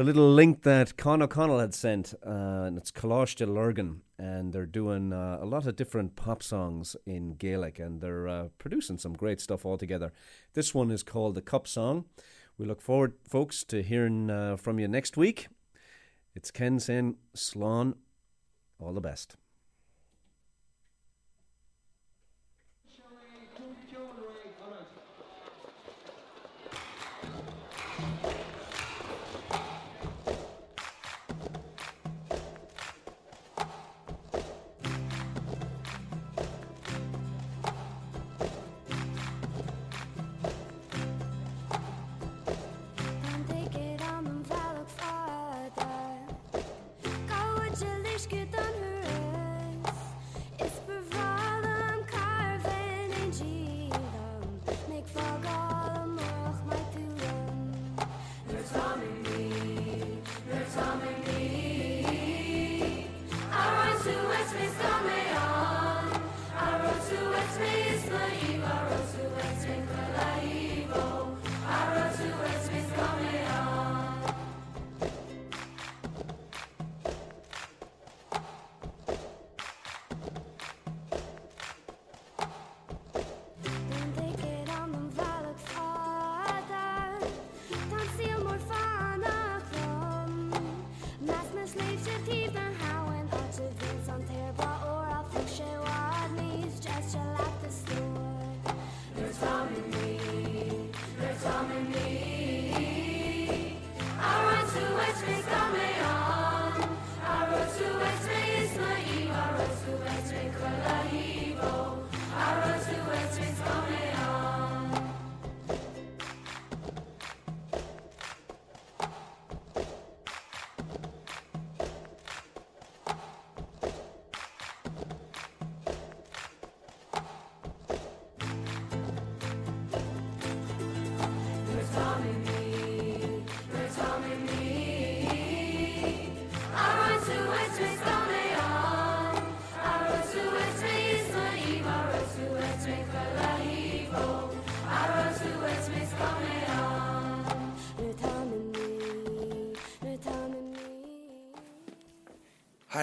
a 0.00 0.04
little 0.04 0.32
link 0.32 0.62
that 0.62 0.96
Con 0.96 1.22
O'Connell 1.22 1.58
had 1.58 1.74
sent, 1.74 2.14
uh, 2.24 2.62
and 2.66 2.78
it's 2.78 2.92
Coláiste 2.92 3.52
Lurgan, 3.52 4.02
and 4.16 4.52
they're 4.52 4.64
doing 4.64 5.12
uh, 5.12 5.38
a 5.40 5.44
lot 5.44 5.66
of 5.66 5.74
different 5.74 6.14
pop 6.14 6.40
songs 6.40 6.94
in 7.04 7.34
Gaelic, 7.34 7.80
and 7.80 8.00
they're 8.00 8.28
uh, 8.28 8.48
producing 8.58 8.96
some 8.96 9.14
great 9.14 9.40
stuff 9.40 9.66
altogether. 9.66 10.12
This 10.54 10.72
one 10.72 10.92
is 10.92 11.02
called 11.02 11.34
the 11.34 11.42
Cup 11.42 11.66
Song. 11.66 12.04
We 12.58 12.66
look 12.66 12.80
forward, 12.80 13.14
folks, 13.28 13.64
to 13.64 13.82
hearing 13.82 14.30
uh, 14.30 14.56
from 14.56 14.78
you 14.78 14.86
next 14.86 15.16
week. 15.16 15.48
It's 16.32 16.52
Ken 16.52 16.78
saying, 16.78 17.16
Slán, 17.34 17.94
all 18.78 18.92
the 18.92 19.00
best. 19.00 19.36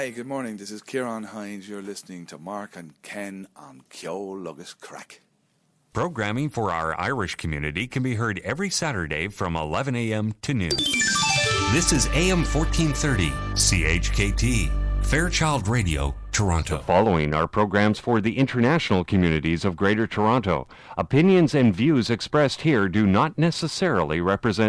Hi, 0.05 0.11
good 0.11 0.27
morning. 0.27 0.57
This 0.57 0.69
is 0.69 0.83
Ciaran 0.83 1.23
Hinds. 1.23 1.67
You're 1.67 1.81
listening 1.81 2.27
to 2.27 2.37
Mark 2.37 2.75
and 2.75 2.93
Ken 3.01 3.47
on 3.55 3.81
Ceol 3.89 4.47
Agus 4.47 4.75
Craic. 4.75 5.21
Programming 5.93 6.51
for 6.51 6.71
our 6.71 6.93
Irish 7.01 7.33
community 7.33 7.87
can 7.87 8.03
be 8.03 8.13
heard 8.13 8.39
every 8.43 8.69
Saturday 8.69 9.29
from 9.29 9.55
11 9.55 9.95
a.m. 9.95 10.35
to 10.43 10.53
noon. 10.53 10.69
This 11.71 11.91
is 11.91 12.05
AM 12.13 12.45
1430, 12.45 13.29
CHKT, 13.55 15.03
Fairchild 15.03 15.67
Radio, 15.67 16.13
Toronto. 16.31 16.77
The 16.77 16.83
following 16.83 17.33
are 17.33 17.47
programs 17.47 17.97
for 17.97 18.21
the 18.21 18.37
international 18.37 19.03
communities 19.03 19.65
of 19.65 19.75
Greater 19.75 20.05
Toronto. 20.05 20.67
Opinions 20.97 21.55
and 21.55 21.75
views 21.75 22.11
expressed 22.11 22.61
here 22.61 22.87
do 22.89 23.07
not 23.07 23.39
necessarily 23.39 24.21
represent 24.21 24.63